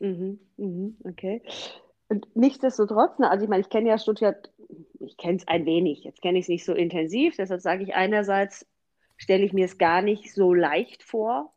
Mhm, 0.00 0.40
mhm, 0.56 0.96
okay. 1.04 1.42
Und 2.08 2.26
nichtsdestotrotz, 2.34 3.12
also 3.20 3.44
ich 3.44 3.48
meine, 3.48 3.62
ich 3.62 3.70
kenne 3.70 3.88
ja 3.88 3.98
Stuttgart, 3.98 4.50
ich 4.98 5.16
kenne 5.16 5.36
es 5.36 5.46
ein 5.46 5.64
wenig, 5.64 6.02
jetzt 6.02 6.22
kenne 6.22 6.38
ich 6.38 6.46
es 6.46 6.48
nicht 6.48 6.64
so 6.64 6.74
intensiv, 6.74 7.36
deshalb 7.36 7.60
sage 7.60 7.84
ich 7.84 7.94
einerseits, 7.94 8.66
stelle 9.16 9.44
ich 9.44 9.52
mir 9.52 9.66
es 9.66 9.78
gar 9.78 10.02
nicht 10.02 10.34
so 10.34 10.52
leicht 10.52 11.04
vor, 11.04 11.54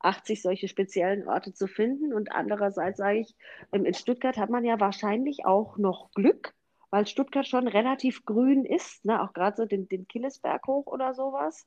80 0.00 0.42
solche 0.42 0.68
speziellen 0.68 1.26
Orte 1.26 1.54
zu 1.54 1.66
finden. 1.66 2.12
Und 2.12 2.32
andererseits 2.32 2.98
sage 2.98 3.20
ich, 3.20 3.34
ähm, 3.72 3.86
in 3.86 3.94
Stuttgart 3.94 4.36
hat 4.36 4.50
man 4.50 4.64
ja 4.64 4.78
wahrscheinlich 4.78 5.46
auch 5.46 5.78
noch 5.78 6.10
Glück, 6.12 6.52
weil 6.90 7.06
Stuttgart 7.06 7.46
schon 7.46 7.66
relativ 7.66 8.26
grün 8.26 8.66
ist, 8.66 9.06
ne? 9.06 9.22
auch 9.22 9.32
gerade 9.32 9.56
so 9.56 9.64
den, 9.64 9.88
den 9.88 10.06
Killesberg 10.06 10.66
hoch 10.66 10.86
oder 10.86 11.14
sowas. 11.14 11.66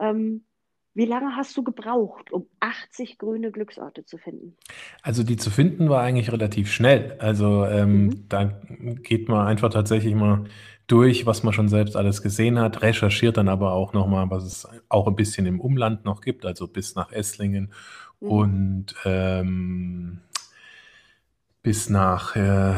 Ähm, 0.00 0.44
wie 0.92 1.04
lange 1.04 1.36
hast 1.36 1.56
du 1.56 1.62
gebraucht, 1.62 2.32
um 2.32 2.46
80 2.58 3.18
grüne 3.18 3.52
Glücksorte 3.52 4.04
zu 4.04 4.18
finden? 4.18 4.56
Also 5.02 5.22
die 5.22 5.36
zu 5.36 5.50
finden 5.50 5.88
war 5.88 6.02
eigentlich 6.02 6.32
relativ 6.32 6.72
schnell. 6.72 7.16
Also 7.20 7.64
ähm, 7.64 8.06
mhm. 8.06 8.28
da 8.28 8.60
geht 9.02 9.28
man 9.28 9.46
einfach 9.46 9.70
tatsächlich 9.70 10.14
mal 10.14 10.44
durch, 10.88 11.24
was 11.26 11.44
man 11.44 11.52
schon 11.52 11.68
selbst 11.68 11.96
alles 11.96 12.22
gesehen 12.22 12.58
hat, 12.58 12.82
recherchiert 12.82 13.36
dann 13.36 13.48
aber 13.48 13.72
auch 13.72 13.92
nochmal, 13.92 14.28
was 14.30 14.44
es 14.44 14.68
auch 14.88 15.06
ein 15.06 15.14
bisschen 15.14 15.46
im 15.46 15.60
Umland 15.60 16.04
noch 16.04 16.20
gibt, 16.20 16.44
also 16.44 16.66
bis 16.66 16.96
nach 16.96 17.12
Esslingen 17.12 17.72
mhm. 18.18 18.28
und 18.28 18.86
ähm, 19.04 20.20
bis 21.62 21.88
nach, 21.88 22.34
äh, 22.34 22.74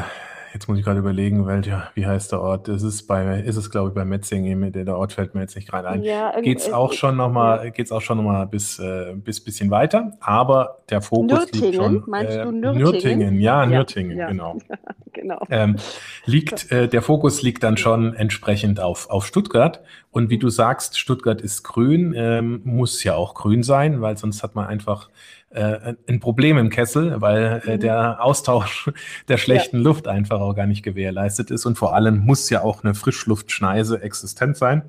Jetzt 0.53 0.67
muss 0.67 0.77
ich 0.77 0.85
gerade 0.85 0.99
überlegen, 0.99 1.47
welcher, 1.47 1.89
wie 1.95 2.05
heißt 2.05 2.31
der 2.31 2.41
Ort? 2.41 2.67
Ist 2.67 3.07
bei, 3.07 3.39
ist 3.39 3.55
es 3.55 3.71
glaube 3.71 3.89
ich 3.89 3.95
bei 3.95 4.05
Metzingen, 4.05 4.71
der, 4.71 4.95
Ort 4.95 5.13
fällt 5.13 5.33
mir 5.33 5.41
jetzt 5.41 5.55
nicht 5.55 5.67
gerade 5.67 5.87
ein. 5.87 6.03
Ja, 6.03 6.39
geht 6.41 6.59
es 6.59 6.71
auch 6.71 6.93
schon 6.93 7.17
nochmal, 7.17 7.71
geht 7.71 7.87
es 7.87 7.91
auch 7.91 8.01
schon 8.01 8.17
nochmal 8.17 8.45
bis, 8.45 8.77
äh, 8.77 9.15
bis 9.15 9.43
bisschen 9.43 9.71
weiter, 9.71 10.11
aber 10.19 10.83
der 10.91 11.01
Fokus 11.01 11.39
Nürtingen, 11.39 11.71
liegt 11.71 11.75
schon. 11.75 12.03
Meinst 12.05 12.37
äh, 12.37 12.43
du 12.43 12.51
Nürtingen? 12.51 12.83
Nürtingen, 12.83 13.39
ja, 13.39 13.65
Nürtingen, 13.65 14.17
ja, 14.17 14.27
genau. 14.27 14.57
genau. 15.13 15.41
Ähm, 15.49 15.77
liegt, 16.25 16.71
äh, 16.71 16.87
der 16.87 17.01
Fokus 17.01 17.41
liegt 17.41 17.63
dann 17.63 17.77
schon 17.77 18.13
entsprechend 18.13 18.79
auf, 18.79 19.09
auf 19.09 19.25
Stuttgart. 19.25 19.81
Und 20.13 20.29
wie 20.29 20.37
du 20.37 20.49
sagst, 20.49 20.99
Stuttgart 20.99 21.41
ist 21.41 21.63
grün, 21.63 22.13
ähm, 22.15 22.61
muss 22.63 23.03
ja 23.03 23.15
auch 23.15 23.33
grün 23.33 23.63
sein, 23.63 23.99
weil 23.99 24.15
sonst 24.15 24.43
hat 24.43 24.53
man 24.53 24.67
einfach 24.67 25.09
äh, 25.49 25.95
ein 26.07 26.19
Problem 26.19 26.59
im 26.59 26.69
Kessel, 26.69 27.19
weil 27.19 27.63
äh, 27.65 27.75
mhm. 27.77 27.79
der 27.79 28.23
Austausch 28.23 28.91
der 29.27 29.37
schlechten 29.37 29.77
ja. 29.77 29.83
Luft 29.83 30.07
einfach 30.07 30.39
auch 30.39 30.53
gar 30.53 30.67
nicht 30.67 30.83
gewährleistet 30.83 31.49
ist. 31.49 31.65
Und 31.65 31.79
vor 31.79 31.95
allem 31.95 32.19
muss 32.19 32.51
ja 32.51 32.61
auch 32.61 32.83
eine 32.83 32.93
Frischluftschneise 32.93 34.03
existent 34.03 34.55
sein 34.55 34.83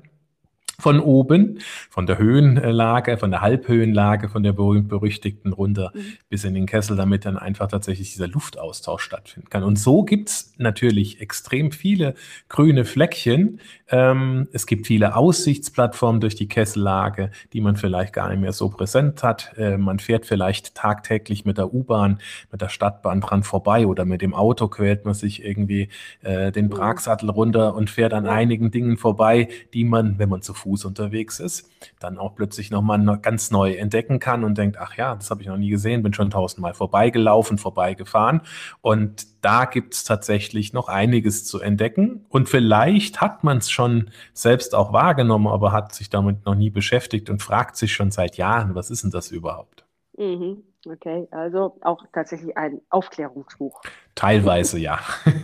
von 0.79 0.99
oben, 0.99 1.59
von 1.89 2.05
der 2.05 2.17
Höhenlage, 2.17 3.17
von 3.17 3.31
der 3.31 3.41
Halbhöhenlage, 3.41 4.29
von 4.29 4.43
der 4.43 4.53
berühmt-berüchtigten 4.53 5.53
runter 5.53 5.91
mhm. 5.93 6.01
bis 6.29 6.43
in 6.43 6.53
den 6.53 6.65
Kessel, 6.65 6.97
damit 6.97 7.25
dann 7.25 7.37
einfach 7.37 7.67
tatsächlich 7.67 8.11
dieser 8.11 8.27
Luftaustausch 8.27 9.03
stattfinden 9.03 9.49
kann. 9.49 9.63
Und 9.63 9.79
so 9.79 10.03
gibt's 10.03 10.53
natürlich 10.57 11.21
extrem 11.21 11.71
viele 11.71 12.15
grüne 12.49 12.85
Fleckchen. 12.85 13.59
Ähm, 13.89 14.47
es 14.51 14.65
gibt 14.65 14.87
viele 14.87 15.15
Aussichtsplattformen 15.15 16.19
durch 16.19 16.35
die 16.35 16.47
Kessellage, 16.47 17.29
die 17.53 17.61
man 17.61 17.75
vielleicht 17.75 18.13
gar 18.13 18.29
nicht 18.29 18.39
mehr 18.39 18.51
so 18.51 18.69
präsent 18.69 19.21
hat. 19.21 19.53
Äh, 19.57 19.77
man 19.77 19.99
fährt 19.99 20.25
vielleicht 20.25 20.73
tagtäglich 20.73 21.45
mit 21.45 21.57
der 21.59 21.71
U-Bahn, 21.73 22.19
mit 22.51 22.61
der 22.61 22.69
Stadtbahn 22.69 23.21
dran 23.21 23.43
vorbei 23.43 23.85
oder 23.85 24.05
mit 24.05 24.21
dem 24.21 24.33
Auto 24.33 24.67
quält 24.69 25.05
man 25.05 25.13
sich 25.13 25.45
irgendwie 25.45 25.89
äh, 26.23 26.51
den 26.51 26.69
Pragsattel 26.69 27.29
runter 27.29 27.75
und 27.75 27.89
fährt 27.91 28.13
an 28.13 28.25
einigen 28.25 28.71
Dingen 28.71 28.97
vorbei, 28.97 29.49
die 29.73 29.83
man, 29.83 30.17
wenn 30.17 30.29
man 30.29 30.41
zu 30.41 30.55
Fuß 30.55 30.85
unterwegs 30.85 31.39
ist, 31.39 31.69
dann 31.99 32.17
auch 32.17 32.35
plötzlich 32.35 32.71
nochmal 32.71 33.19
ganz 33.21 33.51
neu 33.51 33.73
entdecken 33.73 34.19
kann 34.19 34.43
und 34.43 34.57
denkt, 34.57 34.77
ach 34.79 34.97
ja, 34.97 35.13
das 35.13 35.29
habe 35.29 35.43
ich 35.43 35.47
noch 35.47 35.57
nie 35.57 35.69
gesehen, 35.69 36.01
bin 36.01 36.13
schon 36.13 36.31
tausendmal 36.31 36.73
vorbeigelaufen, 36.73 37.59
vorbeigefahren. 37.59 38.41
Und 38.81 39.27
da 39.45 39.65
gibt 39.65 39.93
es 39.93 40.03
tatsächlich 40.03 40.73
noch 40.73 40.87
einiges 40.87 41.45
zu 41.45 41.59
entdecken. 41.59 42.25
Und 42.29 42.49
vielleicht 42.49 43.21
hat 43.21 43.43
man 43.43 43.59
es 43.59 43.69
schon 43.69 44.09
selbst 44.33 44.73
auch 44.73 44.91
wahrgenommen, 44.91 45.45
aber 45.45 45.71
hat 45.71 45.93
sich 45.93 46.09
damit 46.09 46.47
noch 46.47 46.55
nie 46.55 46.71
beschäftigt 46.71 47.29
und 47.29 47.43
fragt 47.43 47.77
sich 47.77 47.93
schon 47.93 48.09
seit 48.09 48.37
Jahren, 48.37 48.73
was 48.73 48.89
ist 48.89 49.03
denn 49.03 49.11
das 49.11 49.29
überhaupt? 49.29 49.85
Mhm. 50.17 50.63
Okay, 50.87 51.27
also 51.29 51.77
auch 51.81 52.03
tatsächlich 52.11 52.57
ein 52.57 52.81
Aufklärungsbuch. 52.89 53.83
Teilweise 54.15 54.79
ja. 54.79 54.99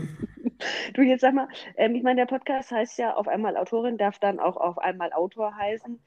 Du, 0.94 1.02
jetzt 1.02 1.22
sag 1.22 1.34
mal, 1.34 1.48
ähm, 1.76 1.96
ich 1.96 2.04
meine, 2.04 2.22
der 2.22 2.28
Podcast 2.28 2.70
heißt 2.70 3.00
ja 3.00 3.16
auf 3.16 3.28
einmal 3.28 3.58
Autorin, 3.58 3.98
darf 3.98 4.20
dann 4.20 4.40
auch 4.40 4.58
auf 4.58 4.78
einmal 4.78 5.12
Autor 5.12 5.56
heißen. 5.56 6.00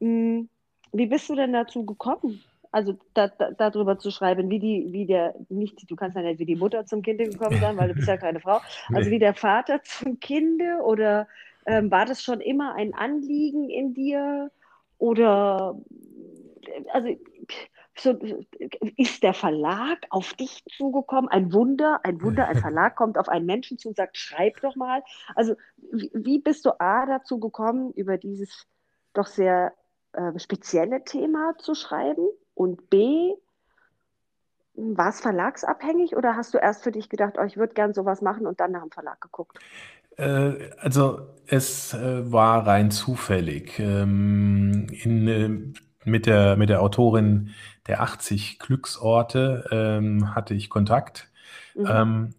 Hm, 0.00 0.48
wie 0.92 1.06
bist 1.06 1.28
du 1.28 1.36
denn 1.36 1.52
dazu 1.52 1.86
gekommen? 1.86 2.42
Also 2.72 2.96
da, 3.14 3.28
da, 3.28 3.50
darüber 3.50 3.98
zu 3.98 4.10
schreiben, 4.10 4.48
wie 4.48 4.60
die, 4.60 4.88
wie 4.90 5.06
der, 5.06 5.34
nicht, 5.48 5.90
du 5.90 5.96
kannst 5.96 6.16
ja 6.16 6.22
nicht 6.22 6.38
wie 6.38 6.46
die 6.46 6.56
Mutter 6.56 6.86
zum 6.86 7.02
Kind 7.02 7.18
gekommen 7.18 7.58
sein, 7.60 7.76
weil 7.76 7.88
du 7.88 7.94
bist 7.94 8.08
ja 8.08 8.16
keine 8.18 8.40
Frau. 8.40 8.60
Also 8.88 9.08
nee. 9.08 9.16
wie 9.16 9.18
der 9.18 9.34
Vater 9.34 9.82
zum 9.82 10.20
Kinde 10.20 10.80
oder 10.84 11.26
ähm, 11.66 11.90
war 11.90 12.06
das 12.06 12.22
schon 12.22 12.40
immer 12.40 12.74
ein 12.74 12.94
Anliegen 12.94 13.68
in 13.68 13.94
dir? 13.94 14.50
Oder 14.98 15.76
also 16.92 17.08
so, 17.98 18.18
ist 18.96 19.22
der 19.22 19.34
Verlag 19.34 19.98
auf 20.10 20.34
dich 20.34 20.64
zugekommen? 20.76 21.28
Ein 21.28 21.52
Wunder, 21.52 22.00
ein 22.04 22.22
Wunder, 22.22 22.48
ein 22.48 22.56
Verlag 22.60 22.96
kommt 22.96 23.18
auf 23.18 23.28
einen 23.28 23.46
Menschen 23.46 23.78
zu 23.78 23.88
und 23.88 23.96
sagt, 23.96 24.16
schreib 24.16 24.60
doch 24.60 24.76
mal. 24.76 25.02
Also 25.34 25.54
wie, 25.92 26.10
wie 26.14 26.38
bist 26.38 26.64
du 26.64 26.80
A 26.80 27.06
dazu 27.06 27.38
gekommen, 27.38 27.92
über 27.92 28.16
dieses 28.16 28.66
doch 29.12 29.26
sehr 29.26 29.72
äh, 30.12 30.38
spezielle 30.38 31.04
Thema 31.04 31.56
zu 31.58 31.74
schreiben? 31.74 32.28
Und 32.60 32.90
B, 32.90 33.32
war 34.74 35.08
es 35.08 35.22
verlagsabhängig 35.22 36.14
oder 36.14 36.36
hast 36.36 36.52
du 36.52 36.58
erst 36.58 36.82
für 36.84 36.92
dich 36.92 37.08
gedacht, 37.08 37.36
oh, 37.40 37.44
ich 37.44 37.56
würde 37.56 37.72
gern 37.72 37.94
sowas 37.94 38.20
machen 38.20 38.46
und 38.46 38.60
dann 38.60 38.72
nach 38.72 38.82
dem 38.82 38.90
Verlag 38.90 39.18
geguckt? 39.18 39.58
Äh, 40.18 40.70
also 40.78 41.22
es 41.46 41.94
äh, 41.94 42.30
war 42.30 42.66
rein 42.66 42.90
zufällig. 42.90 43.78
Ähm, 43.78 44.88
in, 44.90 45.26
äh, 45.26 45.80
mit, 46.04 46.26
der, 46.26 46.58
mit 46.58 46.68
der 46.68 46.82
Autorin 46.82 47.54
der 47.86 48.02
80 48.02 48.58
Glücksorte 48.58 49.64
ähm, 49.70 50.34
hatte 50.34 50.52
ich 50.52 50.68
Kontakt. 50.68 51.30
Mhm. 51.74 51.86
Ähm, 51.88 52.34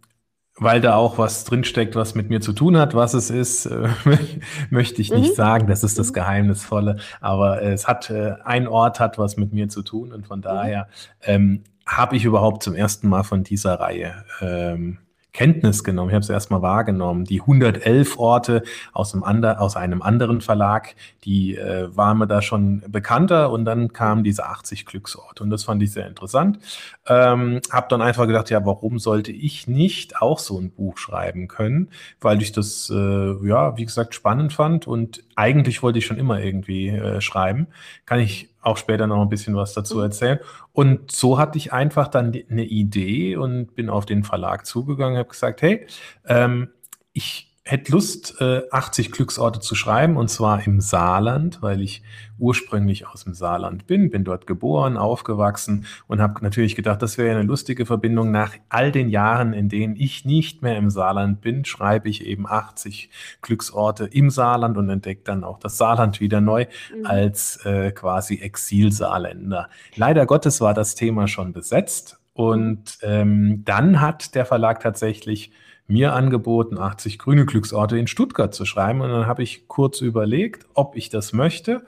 weil 0.62 0.80
da 0.80 0.96
auch 0.96 1.18
was 1.18 1.44
drinsteckt, 1.44 1.96
was 1.96 2.14
mit 2.14 2.30
mir 2.30 2.40
zu 2.40 2.54
tun 2.54 2.78
hat. 2.78 2.94
Was 2.94 3.16
es 3.16 3.32
ist, 3.32 3.66
äh, 3.66 3.90
möchte 4.70 5.02
ich 5.02 5.12
nicht 5.12 5.32
mhm. 5.32 5.36
sagen. 5.36 5.68
Das 5.68 5.84
ist 5.84 5.98
das 5.98 6.10
mhm. 6.10 6.14
Geheimnisvolle. 6.14 6.98
Aber 7.20 7.64
es 7.64 7.88
hat, 7.88 8.12
äh, 8.12 8.36
ein 8.46 8.68
Ort 8.68 9.00
hat 9.00 9.18
was 9.18 9.38
mit 9.38 9.54
mir 9.54 9.70
zu 9.70 9.82
tun 9.82 10.14
und 10.14 10.28
von 10.28 10.40
mhm. 10.40 10.44
daher 10.44 10.88
ähm, 11.24 11.64
habe 11.88 12.16
ich 12.16 12.26
überhaupt 12.26 12.62
zum 12.62 12.76
ersten 12.76 13.10
Mal 13.10 13.24
von 13.24 13.44
dieser 13.44 13.80
Reihe 13.80 14.24
ähm, 14.40 15.00
Kenntnis 15.34 15.84
genommen. 15.84 16.10
Ich 16.10 16.16
habe 16.16 16.24
es 16.24 16.30
erstmal 16.30 16.62
wahrgenommen. 16.62 17.26
Die 17.26 17.42
111 17.42 18.20
Orte 18.20 18.64
aus 18.94 19.14
einem, 19.14 19.24
ander, 19.24 19.62
aus 19.62 19.76
einem 19.76 20.02
anderen 20.02 20.42
Verlag, 20.42 20.96
die 21.24 21.56
äh, 21.56 21.96
waren 21.96 22.18
mir 22.18 22.28
da 22.28 22.42
schon 22.42 22.84
bekannter 22.88 23.52
und 23.52 23.66
dann 23.66 23.94
kamen 23.94 24.24
diese 24.24 24.46
80 24.46 24.86
Glücksorte 24.86 25.44
und 25.44 25.50
das 25.50 25.64
fand 25.64 25.82
ich 25.84 25.92
sehr 25.92 26.08
interessant. 26.08 26.60
Ähm, 27.08 27.62
habe 27.72 27.88
dann 27.90 28.02
einfach 28.02 28.28
gedacht, 28.28 28.50
ja, 28.50 28.66
warum 28.66 29.00
sollte 29.00 29.32
ich 29.32 29.68
nicht 29.68 30.22
auch 30.22 30.40
so 30.40 30.60
ein 30.60 30.72
Buch 30.72 30.98
schreiben 30.98 31.48
können? 31.48 31.90
Weil 32.20 32.42
ich 32.42 32.52
das, 32.52 32.90
äh, 32.90 33.48
ja, 33.48 33.78
wie 33.78 33.86
gesagt, 33.86 34.14
spannend 34.14 34.54
fand 34.54 34.86
und 34.88 35.24
eigentlich 35.36 35.82
wollte 35.82 36.00
ich 36.00 36.06
schon 36.06 36.18
immer 36.18 36.42
irgendwie 36.42 36.90
äh, 36.90 37.22
schreiben. 37.22 37.68
Kann 38.06 38.20
ich 38.20 38.51
auch 38.62 38.78
später 38.78 39.08
noch 39.08 39.22
ein 39.22 39.30
bisschen 39.30 39.56
was 39.56 39.74
dazu 39.74 39.98
mhm. 39.98 40.04
erzählen. 40.04 40.40
Und 40.74 41.12
so 41.12 41.38
hatte 41.38 41.58
ich 41.58 41.74
einfach 41.74 42.08
dann 42.08 42.34
eine 42.50 42.64
Idee 42.64 43.36
und 43.36 43.76
bin 43.76 43.90
auf 43.90 44.06
den 44.06 44.24
Verlag 44.24 44.66
zugegangen, 44.66 45.18
habe 45.18 45.30
gesagt, 45.30 45.62
hey, 45.62 45.88
ähm, 46.28 46.70
ich 47.14 47.51
hätte 47.64 47.92
Lust, 47.92 48.42
80 48.42 49.08
äh, 49.08 49.10
Glücksorte 49.12 49.60
zu 49.60 49.76
schreiben, 49.76 50.18
und 50.18 50.30
zwar 50.30 50.66
im 50.66 50.82
Saarland, 50.82 51.62
weil 51.62 51.82
ich 51.82 52.02
ursprünglich 52.40 53.08
aus 53.08 53.24
dem 53.24 53.36
Saarland 53.36 53.86
bin, 53.86 54.10
bin 54.10 54.24
dort 54.24 54.48
geboren, 54.48 54.98
aufgewachsen 54.98 55.86
und 56.08 56.20
habe 56.22 56.42
natürlich 56.42 56.76
gedacht, 56.76 57.04
das 57.04 57.20
wäre 57.20 57.38
eine 57.38 57.48
lustige 57.48 57.86
Verbindung. 57.86 58.32
Nach 58.32 58.56
all 58.70 58.92
den 58.92 59.10
Jahren, 59.10 59.54
in 59.54 59.70
denen 59.70 59.96
ich 59.96 60.26
nicht 60.26 60.64
mehr 60.64 60.76
im 60.76 60.90
Saarland 60.90 61.42
bin, 61.42 61.64
schreibe 61.64 62.10
ich 62.10 62.26
eben 62.26 62.48
80 62.48 63.12
Glücksorte 63.44 64.06
im 64.06 64.32
Saarland 64.32 64.78
und 64.78 64.90
entdecke 64.90 65.22
dann 65.24 65.44
auch 65.44 65.60
das 65.60 65.78
Saarland 65.78 66.20
wieder 66.20 66.42
neu 66.42 66.66
mhm. 66.96 67.06
als 67.06 67.64
äh, 67.64 67.92
quasi 67.92 68.40
Exil-Saarländer. 68.40 69.70
Leider 69.96 70.26
Gottes 70.26 70.62
war 70.62 70.74
das 70.74 70.96
Thema 70.96 71.28
schon 71.28 71.54
besetzt 71.54 72.20
und 72.34 72.98
ähm, 73.04 73.62
dann 73.66 74.02
hat 74.02 74.34
der 74.34 74.46
Verlag 74.46 74.80
tatsächlich 74.80 75.52
mir 75.92 76.14
angeboten, 76.14 76.78
80 76.78 77.20
grüne 77.20 77.46
Glücksorte 77.46 77.98
in 77.98 78.08
Stuttgart 78.08 78.54
zu 78.54 78.66
schreiben. 78.66 79.02
Und 79.02 79.10
dann 79.10 79.28
habe 79.28 79.44
ich 79.44 79.68
kurz 79.68 80.02
überlegt, 80.02 80.66
ob 80.74 80.96
ich 80.96 81.10
das 81.10 81.34
möchte. 81.34 81.86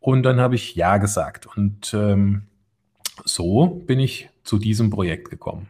Und 0.00 0.22
dann 0.22 0.40
habe 0.40 0.54
ich 0.54 0.74
Ja 0.74 0.98
gesagt. 0.98 1.46
Und 1.46 1.94
ähm, 1.94 2.42
so 3.24 3.66
bin 3.66 4.00
ich 4.00 4.30
zu 4.42 4.58
diesem 4.58 4.90
Projekt 4.90 5.30
gekommen. 5.30 5.68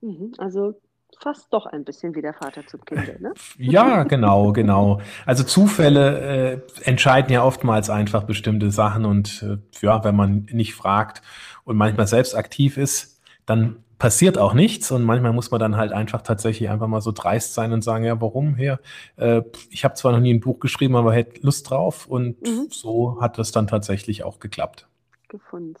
Mhm, 0.00 0.32
also 0.38 0.74
fast 1.18 1.52
doch 1.52 1.66
ein 1.66 1.84
bisschen 1.84 2.14
wie 2.14 2.22
der 2.22 2.34
Vater 2.34 2.66
zum 2.66 2.84
Kind, 2.84 3.20
ne? 3.20 3.32
Ja, 3.58 4.04
genau, 4.04 4.52
genau. 4.52 5.00
Also 5.24 5.44
Zufälle 5.44 6.20
äh, 6.20 6.60
entscheiden 6.82 7.32
ja 7.32 7.42
oftmals 7.42 7.90
einfach 7.90 8.24
bestimmte 8.24 8.70
Sachen 8.70 9.04
und 9.04 9.42
äh, 9.42 9.58
ja, 9.80 10.04
wenn 10.04 10.14
man 10.14 10.46
nicht 10.52 10.74
fragt 10.74 11.22
und 11.64 11.76
manchmal 11.76 12.06
selbst 12.06 12.36
aktiv 12.36 12.76
ist, 12.76 13.22
dann 13.46 13.76
passiert 13.98 14.38
auch 14.38 14.52
nichts 14.52 14.90
und 14.90 15.04
manchmal 15.04 15.32
muss 15.32 15.50
man 15.50 15.60
dann 15.60 15.76
halt 15.76 15.92
einfach 15.92 16.22
tatsächlich 16.22 16.68
einfach 16.68 16.86
mal 16.86 17.00
so 17.00 17.12
dreist 17.12 17.54
sein 17.54 17.72
und 17.72 17.82
sagen, 17.82 18.04
ja, 18.04 18.20
warum 18.20 18.54
her? 18.54 18.78
Äh, 19.16 19.42
ich 19.70 19.84
habe 19.84 19.94
zwar 19.94 20.12
noch 20.12 20.20
nie 20.20 20.34
ein 20.34 20.40
Buch 20.40 20.60
geschrieben, 20.60 20.96
aber 20.96 21.14
hätte 21.14 21.40
Lust 21.42 21.70
drauf 21.70 22.06
und 22.06 22.40
mhm. 22.42 22.68
so 22.70 23.20
hat 23.20 23.38
das 23.38 23.52
dann 23.52 23.66
tatsächlich 23.66 24.24
auch 24.24 24.38
geklappt. 24.38 24.86
Gefunden. 25.28 25.76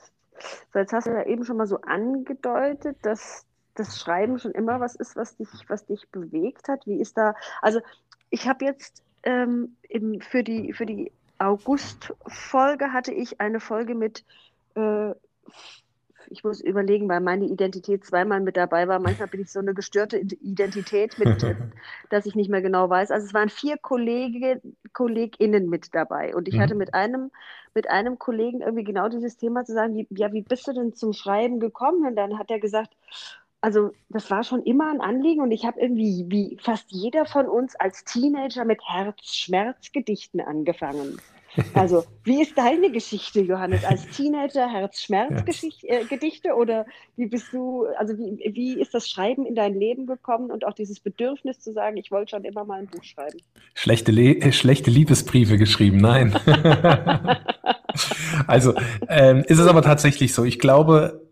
So, 0.72 0.78
jetzt 0.78 0.92
hast 0.92 1.06
du 1.06 1.10
ja 1.10 1.24
eben 1.24 1.44
schon 1.44 1.56
mal 1.56 1.66
so 1.66 1.80
angedeutet, 1.82 2.96
dass 3.02 3.46
das 3.74 3.98
Schreiben 3.98 4.38
schon 4.38 4.52
immer 4.52 4.80
was 4.80 4.94
ist, 4.94 5.16
was 5.16 5.36
dich, 5.36 5.48
was 5.68 5.86
dich 5.86 6.08
bewegt 6.10 6.68
hat. 6.68 6.86
Wie 6.86 7.00
ist 7.00 7.16
da, 7.18 7.34
also 7.60 7.80
ich 8.30 8.48
habe 8.48 8.64
jetzt 8.64 9.02
ähm, 9.22 9.76
im, 9.88 10.20
für 10.20 10.42
die, 10.42 10.72
für 10.72 10.86
die 10.86 11.12
August-Folge 11.38 12.92
hatte 12.92 13.12
ich 13.12 13.40
eine 13.40 13.60
Folge 13.60 13.94
mit 13.94 14.24
äh, 14.74 15.12
ich 16.30 16.44
muss 16.44 16.60
überlegen, 16.60 17.08
weil 17.08 17.20
meine 17.20 17.46
Identität 17.46 18.04
zweimal 18.04 18.40
mit 18.40 18.56
dabei 18.56 18.88
war. 18.88 18.98
Manchmal 18.98 19.28
bin 19.28 19.40
ich 19.40 19.50
so 19.50 19.60
eine 19.60 19.74
gestörte 19.74 20.18
Identität, 20.18 21.18
mit, 21.18 21.44
dass 22.10 22.26
ich 22.26 22.34
nicht 22.34 22.50
mehr 22.50 22.62
genau 22.62 22.88
weiß. 22.88 23.10
Also 23.10 23.26
es 23.26 23.34
waren 23.34 23.48
vier 23.48 23.76
Kollege, 23.78 24.60
KollegInnen 24.92 25.68
mit 25.68 25.94
dabei. 25.94 26.34
Und 26.34 26.48
ich 26.48 26.54
mhm. 26.54 26.60
hatte 26.60 26.74
mit 26.74 26.94
einem, 26.94 27.30
mit 27.74 27.90
einem 27.90 28.18
Kollegen 28.18 28.60
irgendwie 28.60 28.84
genau 28.84 29.08
dieses 29.08 29.36
Thema 29.36 29.64
zu 29.64 29.72
sagen, 29.72 29.94
wie, 29.94 30.06
ja, 30.10 30.32
wie 30.32 30.42
bist 30.42 30.66
du 30.66 30.72
denn 30.72 30.94
zum 30.94 31.12
Schreiben 31.12 31.60
gekommen? 31.60 32.06
Und 32.06 32.16
dann 32.16 32.38
hat 32.38 32.50
er 32.50 32.60
gesagt, 32.60 32.94
also 33.60 33.92
das 34.08 34.30
war 34.30 34.44
schon 34.44 34.62
immer 34.62 34.90
ein 34.90 35.00
Anliegen 35.00 35.40
und 35.40 35.50
ich 35.50 35.64
habe 35.64 35.80
irgendwie, 35.80 36.24
wie 36.28 36.58
fast 36.60 36.92
jeder 36.92 37.24
von 37.26 37.48
uns 37.48 37.74
als 37.74 38.04
Teenager 38.04 38.64
mit 38.64 38.80
Herzschmerzgedichten 38.86 40.40
angefangen. 40.40 41.18
Also, 41.74 42.04
wie 42.24 42.42
ist 42.42 42.56
deine 42.56 42.90
Geschichte, 42.90 43.40
Johannes? 43.40 43.84
Als 43.84 44.06
Teenager 44.08 44.68
Herzschmerzgedichte 44.68 46.48
äh, 46.48 46.52
oder 46.52 46.86
wie 47.16 47.26
bist 47.26 47.52
du, 47.52 47.86
also 47.98 48.16
wie, 48.16 48.38
wie 48.54 48.80
ist 48.80 48.94
das 48.94 49.08
Schreiben 49.08 49.46
in 49.46 49.54
dein 49.54 49.74
Leben 49.74 50.06
gekommen 50.06 50.50
und 50.50 50.66
auch 50.66 50.74
dieses 50.74 51.00
Bedürfnis 51.00 51.60
zu 51.60 51.72
sagen, 51.72 51.96
ich 51.96 52.10
wollte 52.10 52.30
schon 52.30 52.44
immer 52.44 52.64
mal 52.64 52.80
ein 52.80 52.86
Buch 52.86 53.04
schreiben? 53.04 53.38
Schlechte, 53.74 54.12
Le 54.12 54.36
äh, 54.36 54.52
schlechte 54.52 54.90
Liebesbriefe 54.90 55.58
geschrieben, 55.58 55.98
nein. 55.98 56.38
also, 58.46 58.74
ähm, 59.08 59.44
ist 59.46 59.58
es 59.58 59.66
aber 59.66 59.82
tatsächlich 59.82 60.34
so. 60.34 60.44
Ich 60.44 60.58
glaube, 60.58 61.26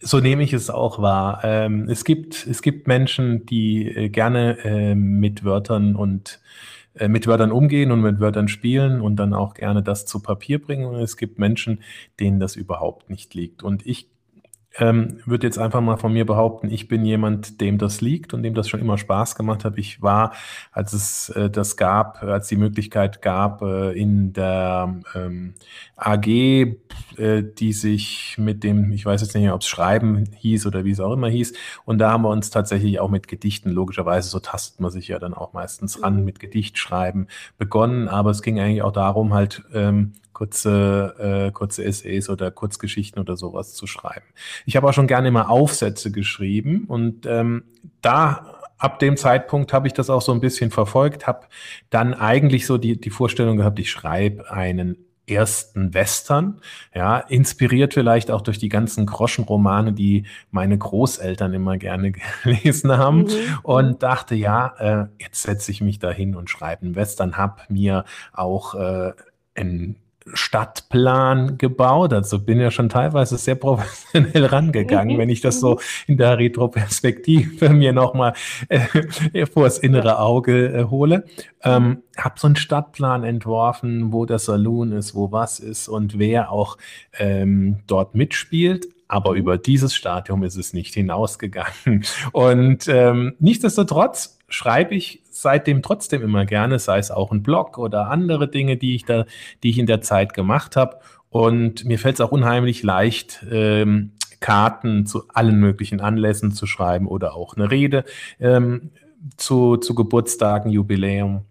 so 0.00 0.20
nehme 0.20 0.42
ich 0.42 0.52
es 0.52 0.70
auch 0.70 1.00
wahr. 1.00 1.40
Ähm, 1.44 1.88
es, 1.88 2.04
gibt, 2.04 2.46
es 2.46 2.62
gibt 2.62 2.86
Menschen, 2.86 3.46
die 3.46 3.88
äh, 3.88 4.08
gerne 4.08 4.58
äh, 4.64 4.94
mit 4.94 5.44
Wörtern 5.44 5.96
und 5.96 6.40
mit 7.08 7.26
Wörtern 7.26 7.50
umgehen 7.50 7.90
und 7.90 8.00
mit 8.00 8.20
Wörtern 8.20 8.46
spielen 8.46 9.00
und 9.00 9.16
dann 9.16 9.34
auch 9.34 9.54
gerne 9.54 9.82
das 9.82 10.06
zu 10.06 10.20
Papier 10.20 10.60
bringen. 10.60 10.86
Und 10.86 10.96
es 10.96 11.16
gibt 11.16 11.38
Menschen, 11.38 11.82
denen 12.20 12.38
das 12.38 12.56
überhaupt 12.56 13.10
nicht 13.10 13.34
liegt. 13.34 13.62
Und 13.62 13.84
ich 13.84 14.13
ähm, 14.76 15.20
würde 15.24 15.46
jetzt 15.46 15.58
einfach 15.58 15.80
mal 15.80 15.96
von 15.96 16.12
mir 16.12 16.26
behaupten, 16.26 16.68
ich 16.70 16.88
bin 16.88 17.04
jemand, 17.04 17.60
dem 17.60 17.78
das 17.78 18.00
liegt 18.00 18.34
und 18.34 18.42
dem 18.42 18.54
das 18.54 18.68
schon 18.68 18.80
immer 18.80 18.98
Spaß 18.98 19.36
gemacht 19.36 19.64
hat. 19.64 19.78
Ich 19.78 20.02
war, 20.02 20.32
als 20.72 20.92
es 20.92 21.28
äh, 21.30 21.48
das 21.48 21.76
gab, 21.76 22.22
als 22.22 22.48
die 22.48 22.56
Möglichkeit 22.56 23.22
gab, 23.22 23.62
äh, 23.62 23.92
in 23.92 24.32
der 24.32 25.00
ähm, 25.14 25.54
AG, 25.96 26.26
äh, 26.26 26.76
die 27.56 27.72
sich 27.72 28.36
mit 28.38 28.64
dem, 28.64 28.90
ich 28.92 29.06
weiß 29.06 29.20
jetzt 29.20 29.34
nicht, 29.34 29.50
ob 29.50 29.60
es 29.60 29.68
Schreiben 29.68 30.24
hieß 30.36 30.66
oder 30.66 30.84
wie 30.84 30.90
es 30.90 31.00
auch 31.00 31.12
immer 31.12 31.28
hieß, 31.28 31.52
und 31.84 31.98
da 31.98 32.10
haben 32.10 32.22
wir 32.22 32.30
uns 32.30 32.50
tatsächlich 32.50 32.98
auch 32.98 33.10
mit 33.10 33.28
Gedichten, 33.28 33.70
logischerweise, 33.70 34.28
so 34.28 34.40
tastet 34.40 34.80
man 34.80 34.90
sich 34.90 35.08
ja 35.08 35.20
dann 35.20 35.34
auch 35.34 35.52
meistens 35.52 36.02
ran, 36.02 36.18
mhm. 36.18 36.24
mit 36.24 36.40
Gedichtschreiben 36.40 37.28
begonnen, 37.58 38.08
aber 38.08 38.30
es 38.30 38.42
ging 38.42 38.58
eigentlich 38.58 38.82
auch 38.82 38.92
darum, 38.92 39.34
halt 39.34 39.62
ähm, 39.72 40.14
kurze, 40.34 41.46
äh, 41.48 41.52
kurze 41.52 41.84
Essays 41.84 42.28
oder 42.28 42.50
Kurzgeschichten 42.50 43.20
oder 43.20 43.36
sowas 43.36 43.72
zu 43.72 43.86
schreiben. 43.86 44.26
Ich 44.66 44.76
habe 44.76 44.88
auch 44.88 44.92
schon 44.92 45.06
gerne 45.06 45.28
immer 45.28 45.48
Aufsätze 45.48 46.12
geschrieben 46.12 46.84
und 46.86 47.24
ähm, 47.24 47.64
da 48.02 48.60
ab 48.76 48.98
dem 48.98 49.16
Zeitpunkt 49.16 49.72
habe 49.72 49.86
ich 49.86 49.94
das 49.94 50.10
auch 50.10 50.20
so 50.20 50.32
ein 50.32 50.40
bisschen 50.40 50.70
verfolgt, 50.70 51.26
habe 51.26 51.46
dann 51.88 52.12
eigentlich 52.12 52.66
so 52.66 52.76
die, 52.76 53.00
die 53.00 53.10
Vorstellung 53.10 53.56
gehabt, 53.56 53.78
ich 53.78 53.90
schreibe 53.90 54.50
einen 54.50 54.98
ersten 55.26 55.94
Western, 55.94 56.60
ja, 56.94 57.18
inspiriert 57.18 57.94
vielleicht 57.94 58.30
auch 58.30 58.42
durch 58.42 58.58
die 58.58 58.68
ganzen 58.68 59.06
Groschenromane, 59.06 59.94
die 59.94 60.26
meine 60.50 60.76
Großeltern 60.76 61.54
immer 61.54 61.78
gerne 61.78 62.12
gelesen 62.42 62.92
haben 62.96 63.22
mhm. 63.22 63.58
und 63.62 64.02
dachte, 64.02 64.34
ja, 64.34 64.74
äh, 64.78 65.06
jetzt 65.18 65.42
setze 65.42 65.70
ich 65.70 65.80
mich 65.80 65.98
da 65.98 66.10
hin 66.10 66.34
und 66.34 66.50
schreibe 66.50 66.82
einen 66.82 66.94
Western, 66.94 67.36
habe 67.36 67.62
mir 67.68 68.04
auch 68.32 68.74
äh, 68.74 69.12
ein 69.54 69.96
Stadtplan 70.32 71.58
gebaut. 71.58 72.12
Also 72.12 72.38
bin 72.38 72.58
ja 72.58 72.70
schon 72.70 72.88
teilweise 72.88 73.36
sehr 73.36 73.56
professionell 73.56 74.44
rangegangen, 74.46 75.16
mhm. 75.16 75.20
wenn 75.20 75.28
ich 75.28 75.40
das 75.40 75.60
so 75.60 75.78
in 76.06 76.16
der 76.16 76.38
Retroperspektive 76.38 77.68
mir 77.70 77.92
nochmal 77.92 78.32
äh, 78.68 79.46
vors 79.46 79.78
innere 79.78 80.18
Auge 80.18 80.68
äh, 80.68 80.84
hole. 80.84 81.24
Ähm, 81.62 82.02
habe 82.16 82.38
so 82.38 82.46
einen 82.46 82.56
Stadtplan 82.56 83.24
entworfen, 83.24 84.12
wo 84.12 84.24
der 84.24 84.38
Saloon 84.38 84.92
ist, 84.92 85.14
wo 85.14 85.30
was 85.32 85.60
ist 85.60 85.88
und 85.88 86.18
wer 86.18 86.50
auch 86.50 86.78
ähm, 87.18 87.80
dort 87.86 88.14
mitspielt. 88.14 88.86
Aber 89.08 89.32
mhm. 89.32 89.38
über 89.38 89.58
dieses 89.58 89.94
Stadium 89.94 90.42
ist 90.42 90.56
es 90.56 90.72
nicht 90.72 90.94
hinausgegangen. 90.94 92.04
Und 92.32 92.88
ähm, 92.88 93.34
nichtsdestotrotz 93.38 94.38
schreibe 94.54 94.94
ich 94.94 95.22
seitdem 95.30 95.82
trotzdem 95.82 96.22
immer 96.22 96.46
gerne, 96.46 96.78
sei 96.78 96.98
es 96.98 97.10
auch 97.10 97.32
ein 97.32 97.42
Blog 97.42 97.78
oder 97.78 98.08
andere 98.08 98.48
Dinge, 98.48 98.76
die 98.76 98.94
ich 98.94 99.04
da, 99.04 99.26
die 99.62 99.70
ich 99.70 99.78
in 99.78 99.86
der 99.86 100.00
Zeit 100.00 100.34
gemacht 100.34 100.76
habe. 100.76 100.98
Und 101.28 101.84
mir 101.84 101.98
fällt 101.98 102.14
es 102.14 102.20
auch 102.20 102.30
unheimlich 102.30 102.82
leicht, 102.82 103.44
ähm, 103.50 104.12
Karten 104.40 105.06
zu 105.06 105.28
allen 105.28 105.58
möglichen 105.58 106.00
Anlässen 106.00 106.52
zu 106.52 106.66
schreiben 106.66 107.08
oder 107.08 107.34
auch 107.34 107.56
eine 107.56 107.70
Rede 107.70 108.04
ähm, 108.38 108.90
zu, 109.36 109.78
zu 109.78 109.94
Geburtstagen, 109.94 110.70
Jubiläum 110.70 111.44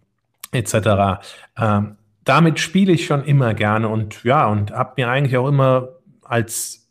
etc. 0.51 1.25
Ähm, 1.57 1.97
damit 2.23 2.59
spiele 2.59 2.93
ich 2.93 3.05
schon 3.05 3.23
immer 3.23 3.53
gerne 3.53 3.89
und 3.89 4.23
ja, 4.23 4.47
und 4.47 4.71
habe 4.71 4.93
mir 4.97 5.09
eigentlich 5.09 5.37
auch 5.37 5.47
immer 5.47 5.89
als 6.21 6.87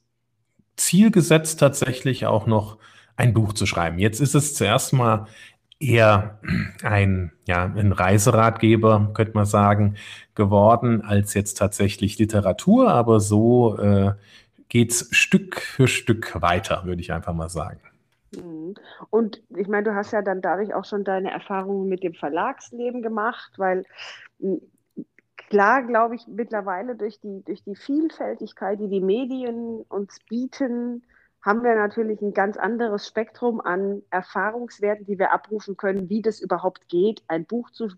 Ziel 0.76 1.10
gesetzt, 1.10 1.60
tatsächlich 1.60 2.26
auch 2.26 2.46
noch 2.46 2.78
ein 3.16 3.32
Buch 3.32 3.52
zu 3.52 3.66
schreiben. 3.66 3.98
Jetzt 3.98 4.20
ist 4.20 4.34
es 4.34 4.54
zuerst 4.54 4.92
mal 4.92 5.26
eher 5.82 6.38
ein, 6.82 7.32
ja, 7.46 7.64
ein 7.64 7.92
Reiseratgeber, 7.92 9.10
könnte 9.14 9.34
man 9.34 9.46
sagen, 9.46 9.96
geworden, 10.34 11.02
als 11.02 11.34
jetzt 11.34 11.58
tatsächlich 11.58 12.18
Literatur, 12.18 12.90
aber 12.90 13.20
so 13.20 13.76
äh, 13.78 14.12
geht 14.68 14.92
es 14.92 15.08
Stück 15.10 15.60
für 15.60 15.88
Stück 15.88 16.40
weiter, 16.40 16.82
würde 16.84 17.00
ich 17.00 17.12
einfach 17.12 17.34
mal 17.34 17.48
sagen. 17.48 17.80
Mhm. 18.34 18.74
Und 19.10 19.42
ich 19.56 19.68
meine, 19.68 19.84
du 19.84 19.94
hast 19.94 20.12
ja 20.12 20.22
dann 20.22 20.40
dadurch 20.40 20.72
auch 20.74 20.84
schon 20.84 21.04
deine 21.04 21.30
Erfahrungen 21.30 21.88
mit 21.88 22.02
dem 22.02 22.14
Verlagsleben 22.14 23.02
gemacht, 23.02 23.52
weil 23.58 23.84
hm, 24.40 24.60
klar, 25.50 25.82
glaube 25.82 26.14
ich, 26.14 26.26
mittlerweile 26.26 26.96
durch 26.96 27.20
die, 27.20 27.42
durch 27.44 27.62
die 27.62 27.76
Vielfältigkeit, 27.76 28.80
die 28.80 28.88
die 28.88 29.00
Medien 29.00 29.82
uns 29.88 30.18
bieten, 30.28 31.02
haben 31.42 31.64
wir 31.64 31.74
natürlich 31.74 32.20
ein 32.22 32.32
ganz 32.32 32.56
anderes 32.56 33.06
Spektrum 33.06 33.60
an 33.60 34.02
Erfahrungswerten, 34.10 35.04
die 35.06 35.18
wir 35.18 35.32
abrufen 35.32 35.76
können, 35.76 36.08
wie 36.08 36.22
das 36.22 36.40
überhaupt 36.40 36.88
geht, 36.88 37.22
ein 37.26 37.44
Buch 37.44 37.70
zu 37.70 37.88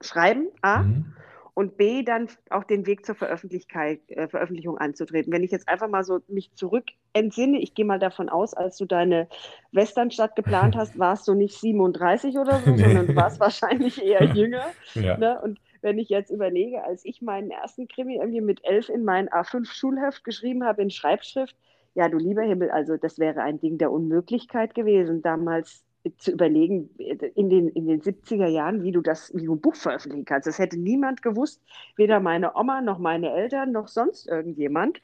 schreiben, 0.00 0.48
A, 0.60 0.82
mhm. 0.82 1.14
und 1.54 1.76
B, 1.76 2.02
dann 2.02 2.28
auch 2.48 2.64
den 2.64 2.86
Weg 2.86 3.06
zur 3.06 3.14
äh, 3.22 4.28
Veröffentlichung 4.28 4.78
anzutreten. 4.78 5.32
Wenn 5.32 5.44
ich 5.44 5.52
jetzt 5.52 5.68
einfach 5.68 5.88
mal 5.88 6.02
so 6.02 6.20
mich 6.26 6.52
zurück 6.54 6.84
entsinne, 7.12 7.60
ich 7.60 7.74
gehe 7.74 7.84
mal 7.84 8.00
davon 8.00 8.28
aus, 8.28 8.54
als 8.54 8.76
du 8.76 8.86
deine 8.86 9.28
Westernstadt 9.70 10.34
geplant 10.34 10.74
hast, 10.74 10.98
warst 10.98 11.28
du 11.28 11.34
nicht 11.34 11.54
37 11.60 12.38
oder 12.38 12.58
so, 12.58 12.70
nee. 12.70 12.82
sondern 12.82 13.06
du 13.06 13.14
warst 13.14 13.38
wahrscheinlich 13.38 14.02
eher 14.02 14.24
jünger. 14.24 14.66
Ja. 14.94 15.16
Ne? 15.16 15.40
Und 15.40 15.60
wenn 15.80 15.98
ich 15.98 16.08
jetzt 16.08 16.30
überlege, 16.30 16.82
als 16.82 17.04
ich 17.04 17.22
meinen 17.22 17.50
ersten 17.50 17.86
Krimi 17.86 18.16
irgendwie 18.16 18.40
mit 18.40 18.64
elf 18.64 18.88
in 18.88 19.04
mein 19.04 19.28
A5 19.28 19.66
Schulheft 19.72 20.24
geschrieben 20.24 20.64
habe 20.64 20.82
in 20.82 20.90
Schreibschrift, 20.90 21.54
ja, 21.94 22.08
du 22.08 22.18
lieber 22.18 22.42
Himmel, 22.42 22.70
also 22.70 22.96
das 22.96 23.18
wäre 23.18 23.42
ein 23.42 23.60
Ding 23.60 23.78
der 23.78 23.90
Unmöglichkeit 23.90 24.74
gewesen, 24.74 25.22
damals 25.22 25.84
zu 26.16 26.32
überlegen, 26.32 26.88
in 26.98 27.50
den, 27.50 27.68
in 27.68 27.86
den 27.86 28.00
70er 28.00 28.46
Jahren, 28.46 28.82
wie 28.82 28.92
du 28.92 29.02
das, 29.02 29.32
wie 29.34 29.44
du 29.44 29.54
ein 29.54 29.60
Buch 29.60 29.74
veröffentlichen 29.74 30.24
kannst. 30.24 30.46
Das 30.46 30.58
hätte 30.58 30.78
niemand 30.78 31.22
gewusst, 31.22 31.62
weder 31.96 32.20
meine 32.20 32.56
Oma 32.56 32.80
noch 32.80 32.98
meine 32.98 33.30
Eltern 33.32 33.72
noch 33.72 33.88
sonst 33.88 34.26
irgendjemand. 34.26 35.00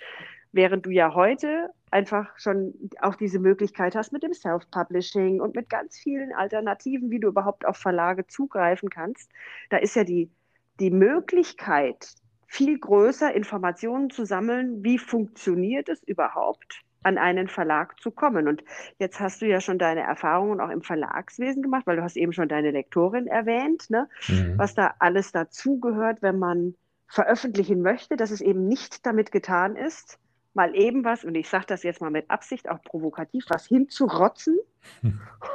Während 0.52 0.86
du 0.86 0.90
ja 0.90 1.14
heute 1.14 1.70
einfach 1.90 2.30
schon 2.38 2.72
auch 3.02 3.14
diese 3.14 3.38
Möglichkeit 3.38 3.94
hast 3.94 4.12
mit 4.12 4.22
dem 4.22 4.32
Self-Publishing 4.32 5.40
und 5.40 5.54
mit 5.54 5.68
ganz 5.68 5.98
vielen 5.98 6.32
Alternativen, 6.32 7.10
wie 7.10 7.20
du 7.20 7.28
überhaupt 7.28 7.66
auf 7.66 7.76
Verlage 7.76 8.26
zugreifen 8.26 8.88
kannst. 8.88 9.30
Da 9.68 9.76
ist 9.76 9.96
ja 9.96 10.04
die, 10.04 10.30
die 10.80 10.90
Möglichkeit, 10.90 12.14
viel 12.46 12.78
größer 12.78 13.34
Informationen 13.34 14.10
zu 14.10 14.24
sammeln, 14.24 14.82
wie 14.82 14.98
funktioniert 14.98 15.88
es 15.88 16.02
überhaupt, 16.02 16.82
an 17.02 17.18
einen 17.18 17.48
Verlag 17.48 18.00
zu 18.00 18.10
kommen. 18.10 18.48
Und 18.48 18.64
jetzt 18.98 19.20
hast 19.20 19.42
du 19.42 19.46
ja 19.46 19.60
schon 19.60 19.78
deine 19.78 20.02
Erfahrungen 20.02 20.60
auch 20.60 20.70
im 20.70 20.82
Verlagswesen 20.82 21.62
gemacht, 21.62 21.86
weil 21.86 21.96
du 21.96 22.02
hast 22.02 22.16
eben 22.16 22.32
schon 22.32 22.48
deine 22.48 22.70
Lektorin 22.70 23.26
erwähnt, 23.26 23.90
ne? 23.90 24.08
Mhm. 24.28 24.54
was 24.56 24.74
da 24.74 24.94
alles 24.98 25.32
dazugehört, 25.32 26.22
wenn 26.22 26.38
man 26.38 26.74
veröffentlichen 27.08 27.82
möchte, 27.82 28.16
dass 28.16 28.30
es 28.30 28.40
eben 28.40 28.66
nicht 28.66 29.06
damit 29.06 29.30
getan 29.30 29.76
ist, 29.76 30.18
mal 30.56 30.74
eben 30.74 31.04
was, 31.04 31.24
und 31.24 31.34
ich 31.34 31.48
sage 31.48 31.66
das 31.68 31.82
jetzt 31.82 32.00
mal 32.00 32.10
mit 32.10 32.30
Absicht, 32.30 32.68
auch 32.68 32.82
provokativ, 32.82 33.44
was 33.48 33.66
hinzurotzen, 33.66 34.58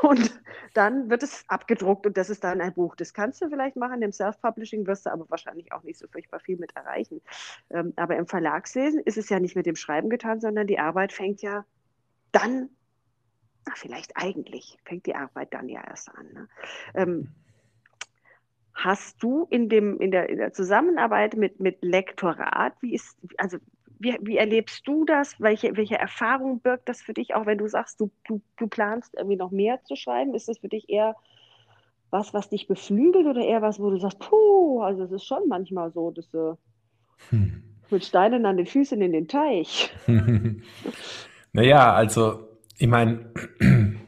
Und 0.01 0.39
dann 0.73 1.09
wird 1.09 1.23
es 1.23 1.43
abgedruckt 1.47 2.05
und 2.05 2.17
das 2.17 2.29
ist 2.29 2.43
dann 2.43 2.61
ein 2.61 2.73
Buch. 2.73 2.95
Das 2.95 3.13
kannst 3.13 3.41
du 3.41 3.49
vielleicht 3.49 3.75
machen, 3.75 4.01
im 4.01 4.11
Self-Publishing 4.11 4.87
wirst 4.87 5.05
du 5.05 5.11
aber 5.11 5.29
wahrscheinlich 5.29 5.71
auch 5.73 5.83
nicht 5.83 5.99
so 5.99 6.07
furchtbar 6.07 6.39
viel 6.39 6.57
mit 6.57 6.75
erreichen. 6.75 7.21
Ähm, 7.69 7.93
aber 7.95 8.15
im 8.17 8.27
Verlagslesen 8.27 9.01
ist 9.01 9.17
es 9.17 9.29
ja 9.29 9.39
nicht 9.39 9.55
mit 9.55 9.65
dem 9.65 9.75
Schreiben 9.75 10.09
getan, 10.09 10.39
sondern 10.39 10.67
die 10.67 10.79
Arbeit 10.79 11.13
fängt 11.13 11.41
ja 11.41 11.65
dann, 12.31 12.69
na, 13.65 13.73
vielleicht 13.75 14.15
eigentlich, 14.15 14.77
fängt 14.85 15.05
die 15.05 15.15
Arbeit 15.15 15.53
dann 15.53 15.69
ja 15.69 15.81
erst 15.85 16.09
an. 16.09 16.27
Ne? 16.33 16.47
Ähm, 16.95 17.27
hast 18.73 19.21
du 19.21 19.45
in, 19.49 19.69
dem, 19.69 19.99
in, 19.99 20.11
der, 20.11 20.29
in 20.29 20.37
der 20.37 20.53
Zusammenarbeit 20.53 21.35
mit, 21.35 21.59
mit 21.59 21.83
Lektorat, 21.83 22.73
wie 22.81 22.95
ist, 22.95 23.17
also 23.37 23.57
wie, 24.01 24.17
wie 24.21 24.37
erlebst 24.37 24.87
du 24.87 25.05
das? 25.05 25.39
Welche, 25.39 25.77
welche 25.77 25.97
Erfahrung 25.97 26.59
birgt 26.59 26.89
das 26.89 27.01
für 27.01 27.13
dich, 27.13 27.35
auch 27.35 27.45
wenn 27.45 27.59
du 27.59 27.67
sagst, 27.67 27.99
du, 27.99 28.09
du, 28.25 28.41
du 28.57 28.67
planst 28.67 29.13
irgendwie 29.15 29.35
noch 29.35 29.51
mehr 29.51 29.83
zu 29.83 29.95
schreiben? 29.95 30.33
Ist 30.33 30.47
das 30.47 30.57
für 30.57 30.69
dich 30.69 30.89
eher 30.89 31.15
was, 32.09 32.33
was 32.33 32.49
dich 32.49 32.67
beflügelt 32.67 33.27
oder 33.27 33.45
eher 33.45 33.61
was, 33.61 33.79
wo 33.79 33.89
du 33.89 33.97
sagst, 33.97 34.19
puh, 34.19 34.81
also 34.81 35.03
es 35.03 35.11
ist 35.11 35.25
schon 35.25 35.47
manchmal 35.47 35.91
so, 35.91 36.11
dass 36.11 36.27
du 36.29 36.57
hm. 37.29 37.63
mit 37.89 38.03
Steinen 38.03 38.45
an 38.45 38.57
den 38.57 38.65
Füßen 38.65 39.01
in 39.01 39.13
den 39.13 39.27
Teich. 39.27 39.93
naja, 41.53 41.93
also 41.93 42.49
ich 42.77 42.87
meine, 42.87 43.31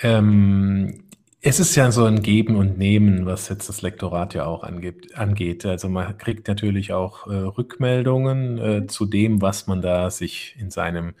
ähm, 0.00 1.07
es 1.48 1.58
ist 1.60 1.74
ja 1.76 1.90
so 1.90 2.04
ein 2.04 2.20
Geben 2.22 2.56
und 2.56 2.76
Nehmen, 2.76 3.24
was 3.24 3.48
jetzt 3.48 3.70
das 3.70 3.80
Lektorat 3.80 4.34
ja 4.34 4.44
auch 4.44 4.64
angeht. 4.64 5.16
angeht. 5.16 5.64
Also 5.64 5.88
man 5.88 6.18
kriegt 6.18 6.46
natürlich 6.46 6.92
auch 6.92 7.26
äh, 7.26 7.36
Rückmeldungen 7.36 8.58
äh, 8.58 8.86
zu 8.86 9.06
dem, 9.06 9.40
was 9.40 9.66
man 9.66 9.80
da 9.80 10.10
sich 10.10 10.56
in 10.58 10.70
seinem 10.70 11.14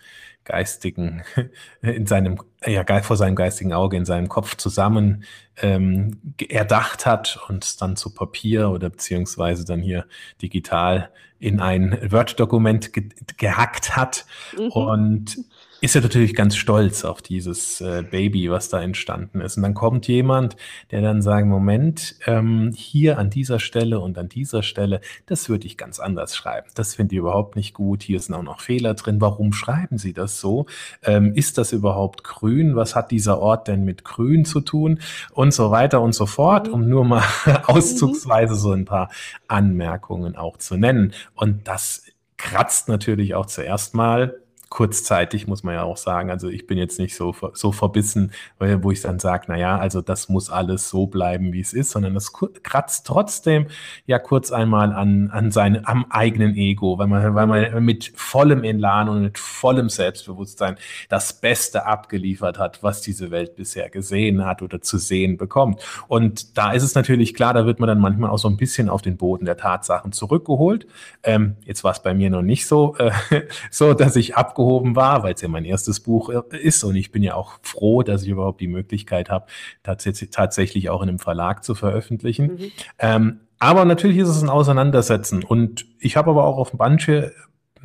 geistigen, 0.44 1.22
in 1.80 2.06
seinem, 2.06 2.38
ja, 2.62 2.84
vor 3.02 3.16
seinem 3.16 3.36
geistigen 3.36 3.72
Auge, 3.72 3.96
in 3.96 4.04
seinem 4.04 4.28
Kopf 4.28 4.56
zusammen 4.56 5.24
ähm, 5.62 6.20
erdacht 6.46 7.06
hat 7.06 7.38
und 7.48 7.80
dann 7.80 7.96
zu 7.96 8.12
Papier 8.12 8.68
oder 8.68 8.90
beziehungsweise 8.90 9.64
dann 9.64 9.80
hier 9.80 10.04
digital 10.42 11.10
in 11.38 11.58
ein 11.58 11.98
Word-Dokument 12.12 12.92
ge 12.92 13.08
gehackt 13.38 13.96
hat. 13.96 14.26
Mhm. 14.58 14.68
Und 14.72 15.38
ist 15.80 15.94
er 15.94 16.02
natürlich 16.02 16.34
ganz 16.34 16.56
stolz 16.56 17.04
auf 17.04 17.22
dieses 17.22 17.80
äh, 17.80 18.02
Baby, 18.02 18.50
was 18.50 18.68
da 18.68 18.82
entstanden 18.82 19.40
ist. 19.40 19.56
Und 19.56 19.62
dann 19.62 19.74
kommt 19.74 20.08
jemand, 20.08 20.56
der 20.90 21.02
dann 21.02 21.22
sagt, 21.22 21.46
Moment, 21.46 22.16
ähm, 22.26 22.72
hier 22.74 23.18
an 23.18 23.30
dieser 23.30 23.60
Stelle 23.60 24.00
und 24.00 24.18
an 24.18 24.28
dieser 24.28 24.62
Stelle, 24.64 25.00
das 25.26 25.48
würde 25.48 25.66
ich 25.66 25.76
ganz 25.76 26.00
anders 26.00 26.34
schreiben. 26.34 26.68
Das 26.74 26.96
finde 26.96 27.14
ich 27.14 27.20
überhaupt 27.20 27.54
nicht 27.54 27.74
gut. 27.74 28.02
Hier 28.02 28.18
sind 28.18 28.34
auch 28.34 28.42
noch 28.42 28.60
Fehler 28.60 28.94
drin. 28.94 29.20
Warum 29.20 29.52
schreiben 29.52 29.98
Sie 29.98 30.12
das 30.12 30.40
so? 30.40 30.66
Ähm, 31.04 31.32
ist 31.34 31.58
das 31.58 31.72
überhaupt 31.72 32.24
grün? 32.24 32.74
Was 32.74 32.96
hat 32.96 33.12
dieser 33.12 33.38
Ort 33.38 33.68
denn 33.68 33.84
mit 33.84 34.04
grün 34.04 34.44
zu 34.44 34.60
tun? 34.60 34.98
Und 35.32 35.54
so 35.54 35.70
weiter 35.70 36.00
und 36.00 36.12
so 36.12 36.26
fort, 36.26 36.66
mhm. 36.66 36.74
um 36.74 36.88
nur 36.88 37.04
mal 37.04 37.24
auszugsweise 37.66 38.56
so 38.56 38.72
ein 38.72 38.84
paar 38.84 39.10
Anmerkungen 39.46 40.34
auch 40.34 40.56
zu 40.56 40.76
nennen. 40.76 41.12
Und 41.34 41.68
das 41.68 42.02
kratzt 42.36 42.88
natürlich 42.88 43.34
auch 43.34 43.46
zuerst 43.46 43.94
mal 43.94 44.40
kurzzeitig, 44.68 45.46
muss 45.46 45.62
man 45.62 45.74
ja 45.74 45.82
auch 45.82 45.96
sagen. 45.96 46.30
Also 46.30 46.48
ich 46.48 46.66
bin 46.66 46.76
jetzt 46.76 46.98
nicht 46.98 47.14
so, 47.14 47.34
so 47.54 47.72
verbissen, 47.72 48.32
wo 48.58 48.90
ich 48.90 49.00
dann 49.00 49.18
sage, 49.18 49.46
naja, 49.48 49.78
also 49.78 50.02
das 50.02 50.28
muss 50.28 50.50
alles 50.50 50.90
so 50.90 51.06
bleiben, 51.06 51.52
wie 51.52 51.60
es 51.60 51.72
ist, 51.72 51.90
sondern 51.90 52.14
das 52.14 52.32
kratzt 52.32 53.06
trotzdem 53.06 53.68
ja 54.06 54.18
kurz 54.18 54.52
einmal 54.52 54.92
an, 54.92 55.30
an 55.30 55.50
seinem, 55.50 55.84
am 55.84 56.06
eigenen 56.10 56.54
Ego, 56.54 56.98
weil 56.98 57.06
man, 57.06 57.34
weil 57.34 57.46
man 57.46 57.84
mit 57.84 58.12
vollem 58.14 58.62
Elan 58.62 59.08
und 59.08 59.22
mit 59.22 59.38
vollem 59.38 59.88
Selbstbewusstsein 59.88 60.76
das 61.08 61.40
Beste 61.40 61.86
abgeliefert 61.86 62.58
hat, 62.58 62.82
was 62.82 63.00
diese 63.00 63.30
Welt 63.30 63.56
bisher 63.56 63.88
gesehen 63.88 64.44
hat 64.44 64.60
oder 64.60 64.82
zu 64.82 64.98
sehen 64.98 65.38
bekommt. 65.38 65.82
Und 66.08 66.58
da 66.58 66.72
ist 66.72 66.82
es 66.82 66.94
natürlich 66.94 67.32
klar, 67.32 67.54
da 67.54 67.64
wird 67.64 67.80
man 67.80 67.88
dann 67.88 68.00
manchmal 68.00 68.30
auch 68.30 68.38
so 68.38 68.48
ein 68.48 68.58
bisschen 68.58 68.90
auf 68.90 69.00
den 69.00 69.16
Boden 69.16 69.46
der 69.46 69.56
Tatsachen 69.56 70.12
zurückgeholt. 70.12 70.86
Ähm, 71.22 71.56
jetzt 71.64 71.84
war 71.84 71.92
es 71.92 72.02
bei 72.02 72.12
mir 72.12 72.28
noch 72.28 72.42
nicht 72.42 72.66
so, 72.66 72.96
äh, 72.98 73.12
so, 73.70 73.94
dass 73.94 74.14
ich 74.16 74.36
ab 74.36 74.57
abgehoben 74.58 74.96
war, 74.96 75.22
weil 75.22 75.34
es 75.34 75.40
ja 75.40 75.48
mein 75.48 75.64
erstes 75.64 76.00
Buch 76.00 76.30
äh, 76.30 76.58
ist 76.58 76.82
und 76.84 76.96
ich 76.96 77.12
bin 77.12 77.22
ja 77.22 77.34
auch 77.34 77.58
froh, 77.62 78.02
dass 78.02 78.24
ich 78.24 78.28
überhaupt 78.28 78.60
die 78.60 78.68
Möglichkeit 78.68 79.30
habe, 79.30 79.46
tatsächlich, 79.82 80.30
tatsächlich 80.30 80.90
auch 80.90 81.02
in 81.02 81.08
einem 81.08 81.18
Verlag 81.18 81.62
zu 81.62 81.74
veröffentlichen. 81.74 82.46
Mhm. 82.46 82.72
Ähm, 82.98 83.40
aber 83.60 83.84
natürlich 83.84 84.18
ist 84.18 84.28
es 84.28 84.42
ein 84.42 84.48
Auseinandersetzen 84.48 85.44
und 85.44 85.86
ich 86.00 86.16
habe 86.16 86.30
aber 86.30 86.44
auch 86.44 86.58
auf 86.58 86.74
manche 86.74 87.32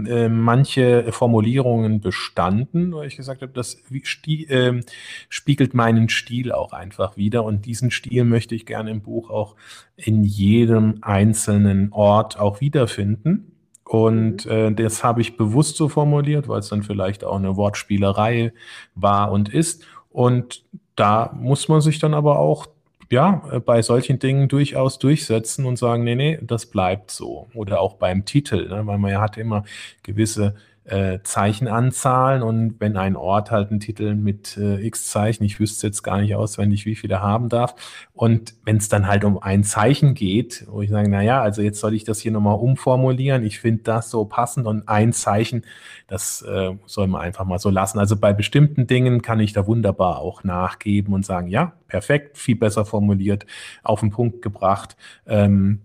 äh, 0.07 0.27
manche 0.27 1.11
Formulierungen 1.11 2.01
bestanden, 2.01 2.95
weil 2.95 3.07
ich 3.07 3.15
gesagt 3.15 3.43
habe, 3.43 3.53
das 3.53 3.77
äh, 4.25 4.81
spiegelt 5.29 5.75
meinen 5.75 6.09
Stil 6.09 6.51
auch 6.51 6.73
einfach 6.73 7.15
wieder 7.15 7.43
und 7.43 7.67
diesen 7.67 7.91
Stil 7.91 8.23
möchte 8.23 8.55
ich 8.55 8.65
gerne 8.65 8.89
im 8.89 9.01
Buch 9.03 9.29
auch 9.29 9.55
in 9.95 10.23
jedem 10.23 10.97
einzelnen 11.03 11.91
Ort 11.91 12.39
auch 12.39 12.59
wiederfinden. 12.59 13.52
Und 13.83 14.45
mhm. 14.45 14.51
äh, 14.51 14.71
das 14.73 15.03
habe 15.03 15.21
ich 15.21 15.37
bewusst 15.37 15.77
so 15.77 15.89
formuliert, 15.89 16.47
weil 16.47 16.59
es 16.59 16.69
dann 16.69 16.83
vielleicht 16.83 17.23
auch 17.23 17.35
eine 17.35 17.55
Wortspielerei 17.55 18.53
war 18.95 19.31
und 19.31 19.49
ist. 19.53 19.85
Und 20.09 20.63
da 20.95 21.31
muss 21.35 21.67
man 21.67 21.81
sich 21.81 21.99
dann 21.99 22.13
aber 22.13 22.39
auch 22.39 22.67
ja, 23.09 23.43
äh, 23.51 23.59
bei 23.59 23.81
solchen 23.81 24.19
Dingen 24.19 24.47
durchaus 24.47 24.99
durchsetzen 24.99 25.65
und 25.65 25.77
sagen, 25.77 26.03
nee, 26.03 26.15
nee, 26.15 26.39
das 26.41 26.65
bleibt 26.65 27.11
so. 27.11 27.47
Oder 27.53 27.79
auch 27.79 27.95
beim 27.95 28.25
Titel, 28.25 28.67
ne? 28.67 28.85
weil 28.85 28.97
man 28.97 29.11
ja 29.11 29.21
hat 29.21 29.37
immer 29.37 29.63
gewisse 30.01 30.55
äh, 30.85 31.19
Zeichenanzahlen 31.23 32.43
und 32.43 32.79
wenn 32.79 32.97
ein 32.97 33.15
Ort 33.15 33.51
halt 33.51 33.71
einen 33.71 33.79
Titel 33.79 34.15
mit 34.15 34.57
äh, 34.57 34.85
x 34.85 35.09
Zeichen, 35.09 35.43
ich 35.43 35.59
wüsste 35.59 35.87
jetzt 35.87 36.03
gar 36.03 36.19
nicht 36.19 36.35
auswendig, 36.35 36.85
wie 36.85 36.95
viele 36.95 37.21
haben 37.21 37.49
darf. 37.49 37.75
Und 38.13 38.55
wenn 38.65 38.77
es 38.77 38.89
dann 38.89 39.07
halt 39.07 39.23
um 39.23 39.41
ein 39.41 39.63
Zeichen 39.63 40.13
geht, 40.13 40.65
wo 40.69 40.81
ich 40.81 40.89
sage, 40.89 41.09
naja, 41.09 41.41
also 41.41 41.61
jetzt 41.61 41.79
soll 41.79 41.93
ich 41.93 42.03
das 42.03 42.19
hier 42.19 42.31
nochmal 42.31 42.55
umformulieren, 42.55 43.43
ich 43.43 43.59
finde 43.59 43.83
das 43.83 44.09
so 44.09 44.25
passend 44.25 44.67
und 44.67 44.89
ein 44.89 45.13
Zeichen, 45.13 45.65
das 46.07 46.41
äh, 46.41 46.71
soll 46.85 47.07
man 47.07 47.21
einfach 47.21 47.45
mal 47.45 47.59
so 47.59 47.69
lassen. 47.69 47.99
Also 47.99 48.17
bei 48.17 48.33
bestimmten 48.33 48.85
Dingen 48.85 49.21
kann 49.21 49.39
ich 49.39 49.53
da 49.53 49.65
wunderbar 49.65 50.19
auch 50.19 50.43
nachgeben 50.43 51.13
und 51.13 51.25
sagen, 51.25 51.47
ja, 51.47 51.73
perfekt, 51.87 52.37
viel 52.37 52.55
besser 52.55 52.85
formuliert, 52.85 53.45
auf 53.83 54.01
den 54.01 54.11
Punkt 54.11 54.41
gebracht. 54.41 54.97
Ähm, 55.25 55.79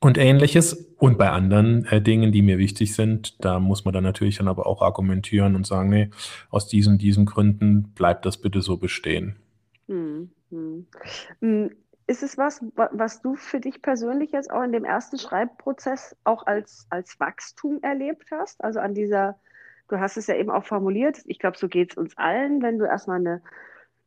und 0.00 0.18
ähnliches. 0.18 0.94
Und 0.98 1.18
bei 1.18 1.30
anderen 1.30 1.84
äh, 1.86 2.00
Dingen, 2.00 2.32
die 2.32 2.42
mir 2.42 2.58
wichtig 2.58 2.94
sind, 2.94 3.44
da 3.44 3.60
muss 3.60 3.84
man 3.84 3.94
dann 3.94 4.04
natürlich 4.04 4.38
dann 4.38 4.48
aber 4.48 4.66
auch 4.66 4.82
argumentieren 4.82 5.54
und 5.54 5.66
sagen, 5.66 5.88
nee, 5.88 6.10
aus 6.50 6.66
diesen, 6.66 6.98
diesen 6.98 7.26
Gründen 7.26 7.92
bleibt 7.94 8.26
das 8.26 8.38
bitte 8.38 8.60
so 8.60 8.76
bestehen. 8.76 9.36
Hm, 9.86 10.30
hm. 10.50 10.86
hm 11.40 11.70
ist 12.08 12.22
es 12.22 12.38
was, 12.38 12.64
was 12.74 13.20
du 13.20 13.36
für 13.36 13.60
dich 13.60 13.82
persönlich 13.82 14.32
jetzt 14.32 14.50
auch 14.50 14.62
in 14.62 14.72
dem 14.72 14.86
ersten 14.86 15.18
Schreibprozess 15.18 16.16
auch 16.24 16.46
als, 16.46 16.86
als 16.88 17.20
Wachstum 17.20 17.80
erlebt 17.82 18.30
hast? 18.30 18.64
Also 18.64 18.80
an 18.80 18.94
dieser, 18.94 19.38
du 19.88 20.00
hast 20.00 20.16
es 20.16 20.26
ja 20.26 20.34
eben 20.34 20.50
auch 20.50 20.64
formuliert, 20.64 21.18
ich 21.26 21.38
glaube, 21.38 21.58
so 21.58 21.68
geht 21.68 21.90
es 21.90 21.96
uns 21.98 22.16
allen, 22.16 22.62
wenn 22.62 22.78
du 22.78 22.86
erstmal 22.86 23.18
eine, 23.18 23.42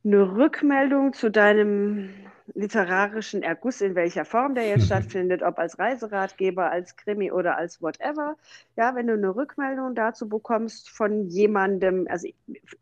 eine 0.03 0.35
Rückmeldung 0.35 1.13
zu 1.13 1.29
deinem 1.29 2.09
literarischen 2.53 3.43
Erguss, 3.43 3.81
in 3.81 3.95
welcher 3.95 4.25
Form 4.25 4.55
der 4.55 4.67
jetzt 4.67 4.85
stattfindet, 4.87 5.43
ob 5.43 5.59
als 5.59 5.79
Reiseratgeber, 5.79 6.71
als 6.71 6.95
Krimi 6.95 7.31
oder 7.31 7.57
als 7.57 7.81
whatever. 7.81 8.35
Ja, 8.75 8.95
wenn 8.95 9.07
du 9.07 9.13
eine 9.13 9.35
Rückmeldung 9.35 9.95
dazu 9.95 10.27
bekommst 10.27 10.89
von 10.89 11.27
jemandem, 11.27 12.07
also 12.09 12.27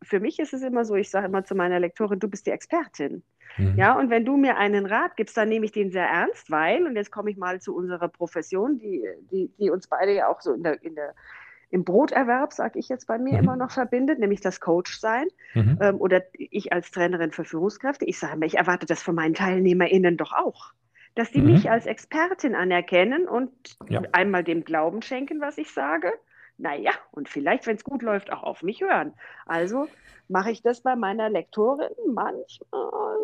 für 0.01 0.19
mich 0.19 0.39
ist 0.39 0.53
es 0.53 0.61
immer 0.61 0.85
so, 0.85 0.95
ich 0.95 1.09
sage 1.09 1.27
immer 1.27 1.43
zu 1.43 1.55
meiner 1.55 1.79
Lektorin, 1.79 2.19
du 2.19 2.27
bist 2.27 2.47
die 2.47 2.51
Expertin. 2.51 3.23
Mhm. 3.57 3.75
Ja, 3.77 3.97
und 3.97 4.09
wenn 4.09 4.25
du 4.25 4.37
mir 4.37 4.57
einen 4.57 4.85
Rat 4.85 5.17
gibst, 5.17 5.35
dann 5.37 5.49
nehme 5.49 5.65
ich 5.65 5.71
den 5.71 5.91
sehr 5.91 6.05
ernst, 6.05 6.49
weil, 6.51 6.85
und 6.85 6.95
jetzt 6.95 7.11
komme 7.11 7.31
ich 7.31 7.37
mal 7.37 7.59
zu 7.59 7.75
unserer 7.75 8.07
Profession, 8.07 8.77
die, 8.77 9.03
die, 9.31 9.51
die 9.59 9.69
uns 9.69 9.87
beide 9.87 10.13
ja 10.13 10.27
auch 10.29 10.41
so 10.41 10.53
in 10.53 10.63
der, 10.63 10.81
in 10.83 10.95
der 10.95 11.13
im 11.69 11.83
Broterwerb, 11.83 12.53
sage 12.53 12.79
ich 12.79 12.89
jetzt 12.89 13.07
bei 13.07 13.17
mir, 13.17 13.33
mhm. 13.33 13.39
immer 13.39 13.55
noch 13.55 13.71
verbindet, 13.71 14.19
nämlich 14.19 14.41
das 14.41 14.59
Coach-Sein 14.59 15.27
mhm. 15.53 15.77
ähm, 15.81 16.01
oder 16.01 16.23
ich 16.33 16.73
als 16.73 16.91
Trainerin 16.91 17.31
für 17.31 17.45
Führungskräfte. 17.45 18.05
Ich 18.05 18.19
sage 18.19 18.37
mir, 18.37 18.47
ich 18.47 18.57
erwarte 18.57 18.85
das 18.85 19.03
von 19.03 19.15
meinen 19.15 19.35
TeilnehmerInnen 19.35 20.17
doch 20.17 20.33
auch, 20.33 20.73
dass 21.15 21.31
die 21.31 21.41
mhm. 21.41 21.53
mich 21.53 21.69
als 21.69 21.85
Expertin 21.85 22.55
anerkennen 22.55 23.27
und 23.27 23.51
ja. 23.87 24.01
einmal 24.11 24.43
dem 24.43 24.63
Glauben 24.63 25.01
schenken, 25.01 25.41
was 25.41 25.57
ich 25.57 25.71
sage. 25.71 26.11
Naja, 26.57 26.91
und 27.11 27.29
vielleicht, 27.29 27.67
wenn 27.67 27.77
es 27.77 27.83
gut 27.83 28.01
läuft, 28.01 28.33
auch 28.33 28.43
auf 28.43 28.63
mich 28.63 28.81
hören. 28.81 29.13
Also 29.45 29.87
mache 30.27 30.51
ich 30.51 30.61
das 30.61 30.81
bei 30.81 30.95
meiner 30.95 31.29
Lektorin 31.29 31.89
manchmal 32.11 33.17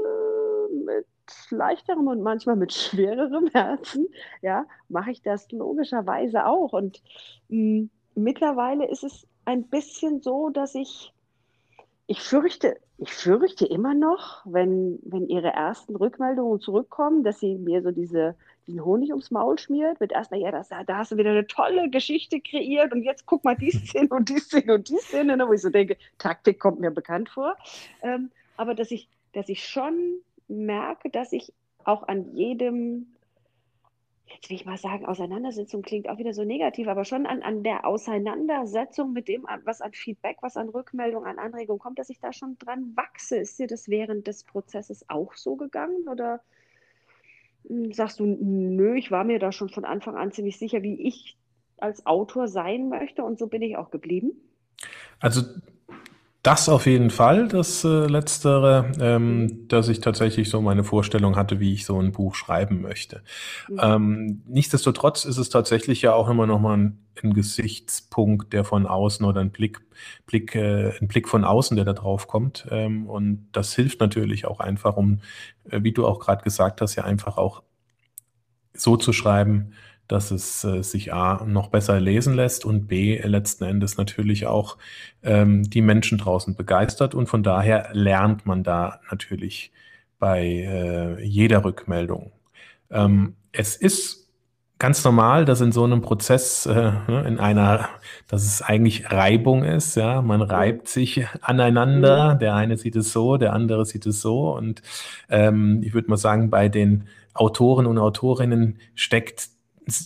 mit 0.86 1.06
leichterem 1.50 2.08
und 2.08 2.22
manchmal 2.22 2.56
mit 2.56 2.74
schwererem 2.74 3.48
Herzen. 3.54 4.08
Ja, 4.42 4.66
mache 4.88 5.12
ich 5.12 5.22
das 5.22 5.52
logischerweise 5.52 6.46
auch. 6.46 6.74
Und 6.74 7.02
mh, 7.50 7.82
mm, 7.82 7.90
mittlerweile 8.16 8.88
ist 8.90 9.04
es 9.04 9.28
ein 9.46 9.64
bisschen 9.64 10.22
so, 10.22 10.50
dass 10.50 10.76
ich, 10.76 11.14
ich 12.08 12.22
fürchte, 12.22 12.78
ich 12.98 13.12
fürchte 13.12 13.66
immer 13.66 13.94
noch, 13.94 14.42
wenn, 14.46 15.00
wenn 15.04 15.28
ihre 15.28 15.50
ersten 15.50 15.96
Rückmeldungen 15.96 16.60
zurückkommen, 16.60 17.24
dass 17.24 17.40
sie 17.40 17.56
mir 17.56 17.82
so 17.82 17.92
diese, 17.92 18.36
diesen 18.68 18.84
Honig 18.84 19.10
ums 19.10 19.32
Maul 19.32 19.60
schmiert, 19.60 20.00
mit 20.00 20.12
erstmal, 20.12 20.40
ja, 20.40 20.52
das, 20.52 20.70
da 20.70 20.98
hast 20.98 21.12
du 21.12 21.18
wieder 21.18 21.32
eine 21.32 21.48
tolle 21.48 21.90
Geschichte 21.90 22.40
kreiert 22.40 22.94
und 22.94 23.04
jetzt 23.04 23.26
guck 23.26 23.44
mal 23.44 23.56
die 23.56 23.72
Szene 23.72 24.10
und 24.10 24.30
die 24.30 24.40
Szene 24.40 24.76
und 24.76 24.90
die 24.90 24.98
Szene, 24.98 25.38
ne, 25.38 25.48
wo 25.48 25.54
ich 25.54 25.62
so 25.62 25.70
denke, 25.70 25.98
Taktik 26.18 26.60
kommt 26.60 26.80
mir 26.80 26.92
bekannt 26.92 27.30
vor. 27.30 27.56
Ähm, 28.02 28.32
aber 28.58 28.76
dass 28.76 28.92
ich, 28.92 29.10
dass 29.34 29.50
ich 29.50 29.68
schon 29.68 30.20
merke, 30.48 31.10
dass 31.10 31.34
ich 31.34 31.54
auch 31.84 32.08
an 32.08 32.34
jedem 32.36 33.15
jetzt 34.28 34.50
will 34.50 34.56
ich 34.56 34.66
mal 34.66 34.78
sagen, 34.78 35.06
Auseinandersetzung 35.06 35.82
klingt 35.82 36.10
auch 36.10 36.18
wieder 36.18 36.34
so 36.34 36.44
negativ, 36.44 36.88
aber 36.88 37.06
schon 37.06 37.26
an, 37.26 37.42
an 37.42 37.64
der 37.64 37.86
Auseinandersetzung 37.86 39.14
mit 39.14 39.28
dem, 39.28 39.46
was 39.64 39.82
an 39.82 39.94
Feedback, 39.94 40.38
was 40.42 40.58
an 40.58 40.70
Rückmeldung, 40.70 41.26
an 41.26 41.40
Anregung 41.40 41.80
kommt, 41.80 42.00
dass 42.00 42.10
ich 42.10 42.20
da 42.20 42.34
schon 42.34 42.58
dran 42.58 42.94
wachse. 42.96 43.38
Ist 43.38 43.60
dir 43.60 43.68
das 43.68 43.88
während 43.88 44.28
des 44.28 44.44
Prozesses 44.44 45.10
auch 45.10 45.34
so 45.36 45.56
gegangen 45.56 46.08
oder 46.08 46.42
hm, 47.68 47.94
sagst 47.94 48.20
du, 48.20 48.26
nö, 48.26 48.96
ich 48.96 49.12
war 49.12 49.24
mir 49.24 49.40
da 49.40 49.52
schon 49.52 49.70
von 49.70 49.86
Anfang 49.86 50.16
an 50.16 50.32
ziemlich 50.32 50.58
sicher, 50.58 50.82
wie 50.82 51.02
ich 51.08 51.38
als 51.78 52.06
Autor 52.06 52.48
sein 52.48 52.90
möchte 52.90 53.24
und 53.24 53.38
so 53.38 53.48
bin 53.48 53.62
ich 53.62 53.78
auch 53.78 53.92
geblieben? 53.92 54.32
Also 55.20 55.42
das 56.46 56.70
auf 56.70 56.86
jeden 56.86 57.10
Fall, 57.10 57.48
das 57.48 57.84
äh, 57.84 58.06
Letztere, 58.06 58.92
ähm, 59.00 59.68
dass 59.68 59.90
ich 59.90 60.00
tatsächlich 60.00 60.48
so 60.50 60.62
meine 60.62 60.84
Vorstellung 60.84 61.36
hatte, 61.36 61.60
wie 61.60 61.74
ich 61.74 61.86
so 61.86 62.00
ein 62.00 62.12
Buch 62.12 62.36
schreiben 62.36 62.82
möchte. 62.82 63.24
Mhm. 63.68 63.80
Ähm, 63.82 64.42
nichtsdestotrotz 64.46 65.26
ist 65.26 65.38
es 65.38 65.50
tatsächlich 65.50 66.04
ja 66.04 66.14
auch 66.14 66.30
immer 66.30 66.46
noch 66.46 66.60
mal 66.60 66.78
ein, 66.78 67.06
ein 67.24 67.34
Gesichtspunkt, 67.34 68.54
der 68.54 68.64
von 68.64 68.86
außen 68.86 69.26
oder 69.26 69.42
ein 69.42 69.50
Blick, 69.50 69.82
Blick, 70.28 70.54
äh, 70.54 70.94
ein 71.02 71.08
Blick 71.08 71.28
von 71.28 71.44
außen, 71.44 71.76
der 71.78 71.86
da 71.86 71.94
drauf 71.94 72.28
kommt. 72.28 72.68
Ähm, 72.70 73.08
und 73.08 73.48
das 73.52 73.74
hilft 73.74 74.00
natürlich 74.00 74.46
auch 74.46 74.60
einfach, 74.60 74.98
um, 74.98 75.22
äh, 75.72 75.82
wie 75.82 75.94
du 75.94 76.06
auch 76.06 76.20
gerade 76.20 76.44
gesagt 76.44 76.80
hast, 76.80 76.96
ja 76.96 77.06
einfach 77.06 77.38
auch 77.38 77.64
so 78.76 78.98
zu 78.98 79.14
schreiben, 79.14 79.72
dass 80.08 80.32
es 80.32 80.64
äh, 80.64 80.84
sich 80.84 81.14
A 81.14 81.44
noch 81.46 81.70
besser 81.70 82.00
lesen 82.00 82.36
lässt 82.36 82.66
und 82.66 82.88
B 82.88 83.20
letzten 83.24 83.64
Endes 83.64 83.98
natürlich 83.98 84.46
auch 84.46 84.78
ähm, 85.24 85.64
die 85.64 85.82
Menschen 85.82 86.18
draußen 86.18 86.56
begeistert. 86.56 87.16
Und 87.16 87.28
von 87.28 87.44
daher 87.44 87.90
lernt 87.94 88.46
man 88.46 88.64
da 88.64 89.00
natürlich 89.10 89.72
bei 90.20 90.44
äh, 90.44 91.24
jeder 91.24 91.64
Rückmeldung. 91.64 92.32
Ähm, 92.92 93.36
es 93.52 93.76
ist 93.76 94.26
ganz 94.78 95.04
normal, 95.04 95.46
dass 95.46 95.62
in 95.62 95.72
so 95.72 95.84
einem 95.84 96.02
Prozess, 96.02 96.66
äh, 96.66 96.92
ne, 97.08 97.24
in 97.28 97.40
einer, 97.40 97.90
dass 98.28 98.44
es 98.44 98.62
eigentlich 98.62 99.12
Reibung 99.12 99.64
ist, 99.64 99.96
ja, 99.96 100.22
man 100.22 100.42
reibt 100.42 100.88
sich 100.88 101.26
aneinander, 101.42 102.36
der 102.36 102.56
eine 102.56 102.78
sieht 102.78 102.96
es 102.96 103.12
so, 103.12 103.38
der 103.38 103.54
andere 103.54 103.86
sieht 103.86 104.06
es 104.06 104.22
so. 104.22 104.54
Und 104.56 104.82
ähm, 105.30 105.82
ich 105.84 105.94
würde 105.94 106.10
mal 106.10 106.18
sagen, 106.18 106.50
bei 106.50 106.70
den 106.70 107.06
Autoren 107.34 107.86
und 107.86 107.98
Autorinnen 107.98 108.80
steckt 108.96 109.50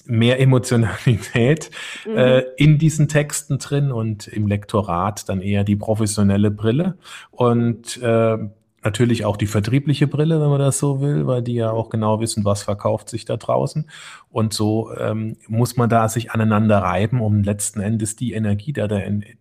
mehr 0.06 0.40
Emotionalität 0.40 1.72
mhm. 2.06 2.18
äh, 2.18 2.40
in 2.58 2.78
diesen 2.78 3.08
Texten 3.08 3.60
drin 3.60 3.92
und 3.92 4.28
im 4.28 4.48
Lektorat 4.48 5.30
dann 5.30 5.42
eher 5.42 5.64
die 5.64 5.76
professionelle 5.76 6.52
Brille 6.52 6.98
und 7.32 8.02
äh, 8.02 8.38
natürlich 8.84 9.26
auch 9.26 9.38
die 9.38 9.48
vertriebliche 9.48 10.08
Brille, 10.08 10.40
wenn 10.42 10.50
man 10.50 10.60
das 10.60 10.80
so 10.80 11.02
will, 11.02 11.28
weil 11.28 11.42
die 11.42 11.56
ja 11.56 11.72
auch 11.72 11.90
genau 11.90 12.20
wissen, 12.20 12.46
was 12.46 12.64
verkauft 12.64 13.10
sich 13.10 13.26
da 13.26 13.38
draußen. 13.38 13.90
Und 14.30 14.54
so 14.54 14.96
ähm, 14.96 15.36
muss 15.48 15.76
man 15.76 15.90
da 15.90 16.08
sich 16.08 16.32
aneinander 16.32 16.80
reiben, 16.80 17.22
um 17.22 17.44
letzten 17.44 17.82
Endes 17.82 18.16
die 18.16 18.34
Energie, 18.34 18.74
da, 18.74 18.88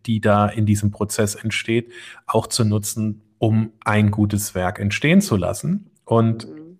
die 0.07 0.20
da 0.20 0.48
in 0.48 0.66
diesem 0.66 0.90
Prozess 0.90 1.35
entsteht, 1.35 1.92
auch 2.27 2.46
zu 2.46 2.64
nutzen, 2.64 3.22
um 3.38 3.72
ein 3.85 4.11
gutes 4.11 4.55
Werk 4.55 4.81
entstehen 4.81 5.20
zu 5.20 5.37
lassen. 5.37 5.90
Und 6.05 6.48
mhm. 6.48 6.79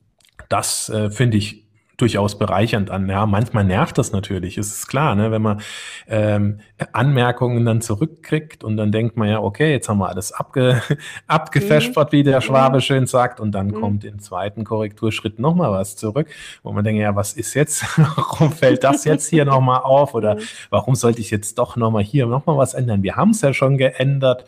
das 0.49 0.89
äh, 0.89 1.11
finde 1.11 1.37
ich 1.37 1.68
durchaus 1.99 2.39
bereichernd 2.39 2.91
an. 2.91 3.09
Ja, 3.09 3.27
manchmal 3.27 3.65
nervt 3.65 3.99
das 3.99 4.13
natürlich, 4.13 4.57
ist 4.57 4.73
es 4.73 4.87
klar, 4.87 5.17
ne? 5.17 5.33
wenn 5.33 5.43
man 5.43 5.61
ähm, 6.07 6.61
Anmerkungen 6.93 7.67
dann 7.67 7.81
zurückkriegt 7.81 8.63
und 8.63 8.77
dann 8.77 8.93
denkt 8.93 9.17
man 9.17 9.29
ja, 9.29 9.41
okay, 9.41 9.73
jetzt 9.73 9.89
haben 9.89 9.99
wir 9.99 10.09
alles 10.09 10.33
abge 10.33 10.81
abgefespert, 11.27 12.13
wie 12.13 12.23
der 12.23 12.41
Schwabe 12.41 12.81
schön 12.81 13.07
sagt, 13.07 13.41
und 13.41 13.51
dann 13.51 13.69
mhm. 13.69 13.81
kommt 13.81 14.05
im 14.05 14.21
zweiten 14.21 14.63
Korrekturschritt 14.63 15.41
nochmal 15.41 15.73
was 15.73 15.97
zurück, 15.97 16.29
wo 16.63 16.73
man 16.73 16.85
denkt, 16.85 17.03
ja, 17.03 17.17
was 17.17 17.33
ist 17.33 17.55
jetzt? 17.55 17.85
warum 18.17 18.53
fällt 18.53 18.85
das 18.85 19.05
jetzt 19.05 19.29
hier 19.29 19.45
nochmal 19.45 19.81
auf? 19.81 20.15
Oder 20.15 20.35
mhm. 20.37 20.41
warum 20.71 20.95
sollte 20.95 21.21
ich 21.21 21.33
jetzt 21.33 21.59
doch 21.59 21.77
nochmal 21.77 22.05
hier 22.05 22.27
nochmal 22.27 22.57
was 22.57 22.75
ändern? 22.75 23.03
Wir 23.03 23.17
haben 23.17 23.31
es 23.31 23.41
ja 23.41 23.53
schon 23.53 23.77
geändert. 23.77 24.45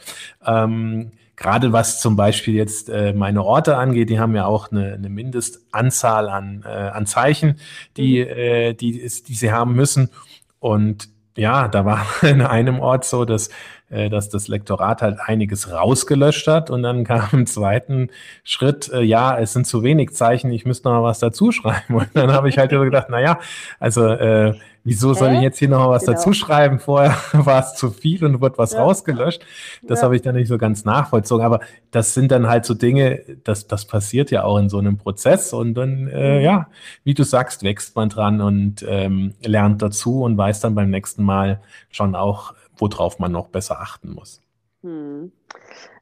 Ähm, 0.46 1.10
Gerade 1.40 1.72
was 1.72 2.02
zum 2.02 2.16
Beispiel 2.16 2.54
jetzt 2.54 2.90
äh, 2.90 3.14
meine 3.14 3.42
Orte 3.42 3.78
angeht, 3.78 4.10
die 4.10 4.20
haben 4.20 4.36
ja 4.36 4.44
auch 4.44 4.70
eine, 4.70 4.92
eine 4.92 5.08
Mindestanzahl 5.08 6.28
an, 6.28 6.62
äh, 6.66 6.68
an 6.68 7.06
Zeichen, 7.06 7.58
die, 7.96 8.22
mhm. 8.22 8.30
äh, 8.30 8.74
die, 8.74 8.92
die 9.00 9.34
sie 9.34 9.50
haben 9.50 9.72
müssen. 9.72 10.10
Und 10.58 11.08
ja, 11.38 11.68
da 11.68 11.86
war 11.86 12.04
in 12.22 12.42
einem 12.42 12.78
Ort 12.80 13.06
so, 13.06 13.24
dass, 13.24 13.48
dass 13.90 14.28
das 14.28 14.48
Lektorat 14.48 15.02
halt 15.02 15.18
einiges 15.24 15.70
rausgelöscht 15.70 16.46
hat 16.46 16.70
und 16.70 16.82
dann 16.82 17.04
kam 17.10 17.28
im 17.32 17.46
zweiten 17.46 18.08
Schritt, 18.44 18.90
äh, 18.92 19.02
ja, 19.02 19.38
es 19.38 19.52
sind 19.52 19.66
zu 19.66 19.82
wenig 19.82 20.14
Zeichen, 20.14 20.52
ich 20.52 20.64
müsste 20.64 20.88
noch 20.88 21.00
mal 21.00 21.02
was 21.02 21.18
dazu 21.18 21.52
schreiben. 21.52 21.94
Und 21.94 22.08
dann 22.14 22.32
habe 22.32 22.48
ich 22.48 22.58
halt 22.58 22.70
gedacht, 22.70 23.08
na 23.10 23.20
ja, 23.20 23.38
also 23.78 24.06
äh, 24.06 24.54
wieso 24.84 25.12
soll 25.12 25.32
ich 25.32 25.40
jetzt 25.40 25.58
hier 25.58 25.68
noch 25.68 25.90
was 25.90 26.04
genau. 26.04 26.16
dazu 26.16 26.32
schreiben? 26.32 26.78
Vorher 26.78 27.16
war 27.32 27.60
es 27.60 27.74
zu 27.74 27.90
viel 27.90 28.24
und 28.24 28.40
wird 28.40 28.58
was 28.58 28.72
ja. 28.72 28.82
rausgelöscht. 28.82 29.42
Das 29.82 30.00
ja. 30.00 30.04
habe 30.04 30.16
ich 30.16 30.22
dann 30.22 30.34
nicht 30.34 30.48
so 30.48 30.58
ganz 30.58 30.84
nachvollzogen. 30.84 31.44
Aber 31.44 31.60
das 31.90 32.14
sind 32.14 32.30
dann 32.30 32.48
halt 32.48 32.64
so 32.64 32.74
Dinge, 32.74 33.20
das, 33.44 33.66
das 33.66 33.84
passiert 33.84 34.30
ja 34.30 34.44
auch 34.44 34.58
in 34.58 34.68
so 34.68 34.78
einem 34.78 34.98
Prozess. 34.98 35.52
Und 35.52 35.74
dann, 35.74 36.08
äh, 36.08 36.38
mhm. 36.38 36.44
ja, 36.44 36.68
wie 37.04 37.14
du 37.14 37.24
sagst, 37.24 37.62
wächst 37.62 37.96
man 37.96 38.08
dran 38.08 38.40
und 38.40 38.84
ähm, 38.88 39.34
lernt 39.42 39.82
dazu 39.82 40.22
und 40.22 40.36
weiß 40.36 40.60
dann 40.60 40.74
beim 40.74 40.90
nächsten 40.90 41.22
Mal 41.22 41.60
schon 41.90 42.14
auch, 42.14 42.54
worauf 42.80 43.18
man 43.18 43.32
noch 43.32 43.48
besser 43.48 43.80
achten 43.80 44.12
muss. 44.12 44.42
Hm. 44.82 45.32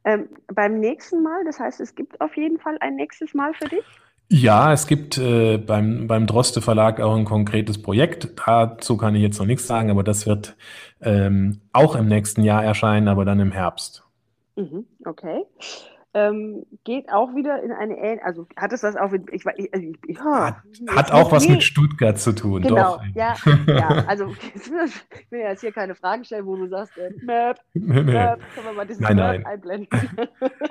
Ähm, 0.05 0.29
beim 0.55 0.81
nächsten 0.81 1.23
Mal, 1.23 1.45
das 1.45 1.59
heißt, 1.59 1.81
es 1.81 1.95
gibt 1.95 2.21
auf 2.21 2.37
jeden 2.37 2.59
Fall 2.59 2.77
ein 2.81 2.97
nächstes 2.97 3.35
Mal 3.35 3.53
für 3.55 3.69
dich? 3.69 3.85
Ja, 4.31 4.73
es 4.73 4.87
gibt 4.87 5.17
äh, 5.17 5.57
beim, 5.57 6.07
beim 6.07 6.27
Droste 6.27 6.61
Verlag 6.61 7.01
auch 7.01 7.17
ein 7.17 7.25
konkretes 7.25 7.81
Projekt. 7.81 8.29
Dazu 8.47 8.97
kann 8.99 9.15
ich 9.15 9.23
jetzt 9.23 9.39
noch 9.39 9.47
nichts 9.47 9.67
sagen, 9.67 9.91
aber 9.91 10.05
das 10.05 10.27
wird 10.27 10.55
ähm, 11.01 11.63
auch 11.73 11.97
im 11.97 12.09
nächsten 12.09 12.43
Jahr 12.43 12.63
erscheinen, 12.63 13.09
aber 13.09 13.25
dann 13.25 13.41
im 13.41 13.53
Herbst. 13.53 14.05
Mhm, 14.57 14.87
okay 15.05 15.45
ähm, 16.15 16.65
geht 16.85 17.11
auch 17.13 17.35
wieder 17.35 17.63
in 17.63 17.71
eine 17.71 17.97
ähnliche, 17.97 18.25
also 18.25 18.47
hat 18.57 18.73
es 18.73 18.83
was 18.83 18.97
auch 18.97 19.11
mit, 19.11 19.31
ich, 19.31 19.45
ich, 19.57 19.75
also 19.75 19.87
ich 20.07 20.19
ja, 20.19 20.47
hat, 20.47 20.57
hat 20.89 21.13
auch 21.13 21.31
was 21.33 21.49
mit 21.49 21.63
Stuttgart 21.63 22.19
zu 22.19 22.35
tun, 22.35 22.63
genau, 22.63 22.97
doch. 22.97 23.03
ja, 23.15 23.35
ja, 23.67 23.89
also 24.07 24.35
ich 24.55 24.71
will 24.71 25.41
jetzt 25.41 25.61
hier 25.61 25.73
keine 25.73 25.95
Fragen 25.95 26.25
stellen, 26.25 26.47
wo 26.47 26.57
du 26.57 26.69
sagst, 26.69 26.97
äh, 26.97 27.11
Map, 27.23 27.61
nee, 27.75 28.03
nee. 28.03 28.13
Map, 28.13 28.41
können 28.55 28.67
wir 28.67 28.73
mal 28.73 28.87
diesen 28.87 29.03
nein, 29.03 29.17
nein. 29.17 29.47
einblenden. 29.47 29.89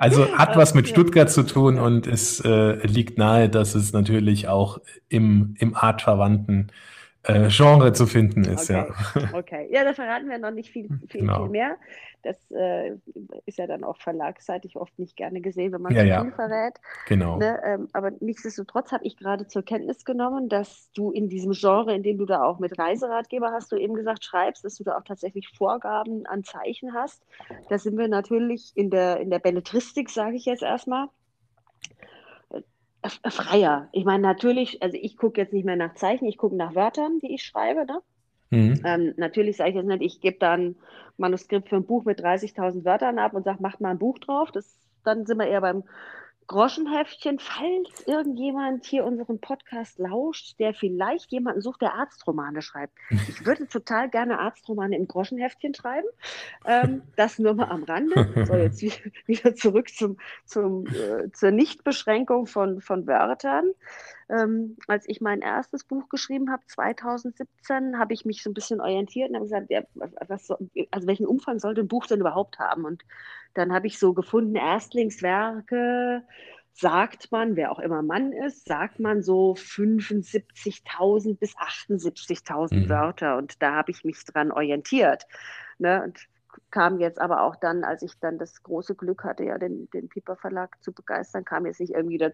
Also 0.00 0.26
hat 0.36 0.56
was 0.56 0.74
mit 0.74 0.88
Stuttgart 0.88 1.30
zu 1.30 1.42
tun 1.44 1.78
und 1.78 2.06
es 2.06 2.40
äh, 2.40 2.86
liegt 2.86 3.18
nahe, 3.18 3.48
dass 3.48 3.74
es 3.74 3.92
natürlich 3.92 4.48
auch 4.48 4.78
im, 5.08 5.54
im 5.58 5.74
artverwandten 5.74 6.70
äh, 7.28 7.48
Genre 7.50 7.92
zu 7.92 8.06
finden 8.06 8.44
ist, 8.44 8.70
okay. 8.70 8.86
ja. 9.14 9.28
Okay, 9.32 9.68
ja, 9.70 9.84
da 9.84 9.92
verraten 9.92 10.28
wir 10.28 10.38
noch 10.38 10.50
nicht 10.50 10.70
viel, 10.70 10.88
viel, 11.08 11.20
genau. 11.20 11.42
viel 11.42 11.50
mehr. 11.50 11.76
Das 12.22 12.36
äh, 12.50 12.96
ist 13.46 13.58
ja 13.58 13.66
dann 13.66 13.84
auch 13.84 13.96
verlagsseitig 13.98 14.76
oft 14.76 14.98
nicht 14.98 15.16
gerne 15.16 15.40
gesehen, 15.40 15.72
wenn 15.72 15.82
man 15.82 15.94
ja, 15.94 16.00
zu 16.00 16.06
ja. 16.06 16.22
viel 16.22 16.32
verrät. 16.32 16.74
Genau. 17.06 17.36
Ne? 17.36 17.60
Ähm, 17.64 17.88
aber 17.92 18.10
nichtsdestotrotz 18.20 18.90
habe 18.90 19.04
ich 19.04 19.16
gerade 19.16 19.46
zur 19.46 19.62
Kenntnis 19.62 20.04
genommen, 20.04 20.48
dass 20.48 20.90
du 20.94 21.12
in 21.12 21.28
diesem 21.28 21.52
Genre, 21.52 21.94
in 21.94 22.02
dem 22.02 22.18
du 22.18 22.24
da 22.24 22.42
auch 22.42 22.58
mit 22.58 22.78
Reiseratgeber, 22.78 23.52
hast 23.52 23.70
du 23.70 23.76
eben 23.76 23.94
gesagt, 23.94 24.24
schreibst, 24.24 24.64
dass 24.64 24.76
du 24.76 24.84
da 24.84 24.96
auch 24.96 25.04
tatsächlich 25.04 25.48
Vorgaben 25.48 26.26
an 26.26 26.42
Zeichen 26.44 26.92
hast. 26.94 27.22
Da 27.68 27.78
sind 27.78 27.96
wir 27.96 28.08
natürlich 28.08 28.72
in 28.74 28.90
der, 28.90 29.20
in 29.20 29.30
der 29.30 29.38
Belletristik, 29.38 30.10
sage 30.10 30.36
ich 30.36 30.44
jetzt 30.46 30.62
erstmal, 30.62 31.08
freier. 33.08 33.88
Ich 33.92 34.04
meine, 34.04 34.22
natürlich, 34.22 34.82
also 34.82 34.96
ich 35.00 35.16
gucke 35.16 35.40
jetzt 35.40 35.52
nicht 35.52 35.64
mehr 35.64 35.76
nach 35.76 35.94
Zeichen, 35.94 36.26
ich 36.26 36.38
gucke 36.38 36.56
nach 36.56 36.74
Wörtern, 36.74 37.18
die 37.20 37.34
ich 37.34 37.42
schreibe. 37.42 37.84
Ne? 37.86 38.00
Mhm. 38.50 38.80
Ähm, 38.84 39.14
natürlich 39.16 39.56
sage 39.56 39.70
ich 39.70 39.76
jetzt 39.76 39.86
nicht, 39.86 40.02
ich 40.02 40.20
gebe 40.20 40.38
da 40.38 40.52
ein 40.52 40.76
Manuskript 41.16 41.68
für 41.68 41.76
ein 41.76 41.86
Buch 41.86 42.04
mit 42.04 42.20
30.000 42.20 42.84
Wörtern 42.84 43.18
ab 43.18 43.34
und 43.34 43.44
sage, 43.44 43.62
macht 43.62 43.80
mal 43.80 43.90
ein 43.90 43.98
Buch 43.98 44.18
drauf. 44.18 44.50
Das, 44.52 44.78
dann 45.04 45.26
sind 45.26 45.38
wir 45.38 45.46
eher 45.46 45.60
beim 45.60 45.84
Groschenheftchen, 46.48 47.38
falls 47.38 48.06
irgendjemand 48.06 48.86
hier 48.86 49.04
unseren 49.04 49.38
Podcast 49.38 49.98
lauscht, 49.98 50.58
der 50.58 50.72
vielleicht 50.72 51.30
jemanden 51.30 51.60
sucht, 51.60 51.82
der 51.82 51.94
Arztromane 51.94 52.62
schreibt. 52.62 52.94
Ich 53.28 53.44
würde 53.44 53.68
total 53.68 54.08
gerne 54.08 54.38
Arztromane 54.38 54.96
im 54.96 55.06
Groschenheftchen 55.06 55.74
schreiben. 55.74 56.08
Ähm, 56.64 57.02
das 57.16 57.38
nur 57.38 57.54
mal 57.54 57.68
am 57.68 57.84
Rande. 57.84 58.46
So, 58.46 58.56
jetzt 58.56 58.82
wieder 59.26 59.54
zurück 59.54 59.90
zum, 59.90 60.16
zum, 60.46 60.86
äh, 60.86 61.30
zur 61.32 61.50
Nichtbeschränkung 61.50 62.46
von, 62.46 62.80
von 62.80 63.06
Wörtern. 63.06 63.72
Ähm, 64.30 64.76
als 64.86 65.08
ich 65.08 65.20
mein 65.20 65.40
erstes 65.40 65.84
Buch 65.84 66.08
geschrieben 66.10 66.50
habe, 66.50 66.62
2017, 66.66 67.98
habe 67.98 68.12
ich 68.12 68.24
mich 68.26 68.42
so 68.42 68.50
ein 68.50 68.54
bisschen 68.54 68.80
orientiert 68.80 69.30
und 69.30 69.36
habe 69.36 69.46
gesagt, 69.46 69.70
ja, 69.70 69.82
was, 69.94 70.50
also 70.50 71.06
welchen 71.06 71.26
Umfang 71.26 71.58
sollte 71.58 71.80
ein 71.80 71.88
Buch 71.88 72.06
denn 72.06 72.20
überhaupt 72.20 72.58
haben? 72.58 72.84
Und 72.84 73.04
dann 73.54 73.72
habe 73.72 73.86
ich 73.86 73.98
so 73.98 74.12
gefunden, 74.12 74.54
Erstlingswerke, 74.54 76.22
sagt 76.74 77.32
man, 77.32 77.56
wer 77.56 77.72
auch 77.72 77.80
immer 77.80 78.02
Mann 78.02 78.32
ist, 78.32 78.66
sagt 78.66 79.00
man 79.00 79.22
so 79.22 79.54
75.000 79.54 81.38
bis 81.38 81.56
78.000 81.56 82.74
mhm. 82.74 82.88
Wörter. 82.88 83.36
Und 83.36 83.60
da 83.62 83.74
habe 83.74 83.90
ich 83.90 84.04
mich 84.04 84.24
dran 84.24 84.52
orientiert. 84.52 85.24
Ne? 85.78 86.02
Und 86.04 86.28
kam 86.70 87.00
jetzt 87.00 87.20
aber 87.20 87.42
auch 87.42 87.56
dann, 87.56 87.82
als 87.82 88.02
ich 88.02 88.18
dann 88.20 88.38
das 88.38 88.62
große 88.62 88.94
Glück 88.94 89.24
hatte, 89.24 89.44
ja, 89.44 89.58
den, 89.58 89.90
den 89.90 90.08
Piper 90.08 90.36
Verlag 90.36 90.80
zu 90.82 90.92
begeistern, 90.92 91.44
kam 91.44 91.66
jetzt 91.66 91.80
nicht 91.80 91.94
irgendwie 91.94 92.18
da 92.18 92.30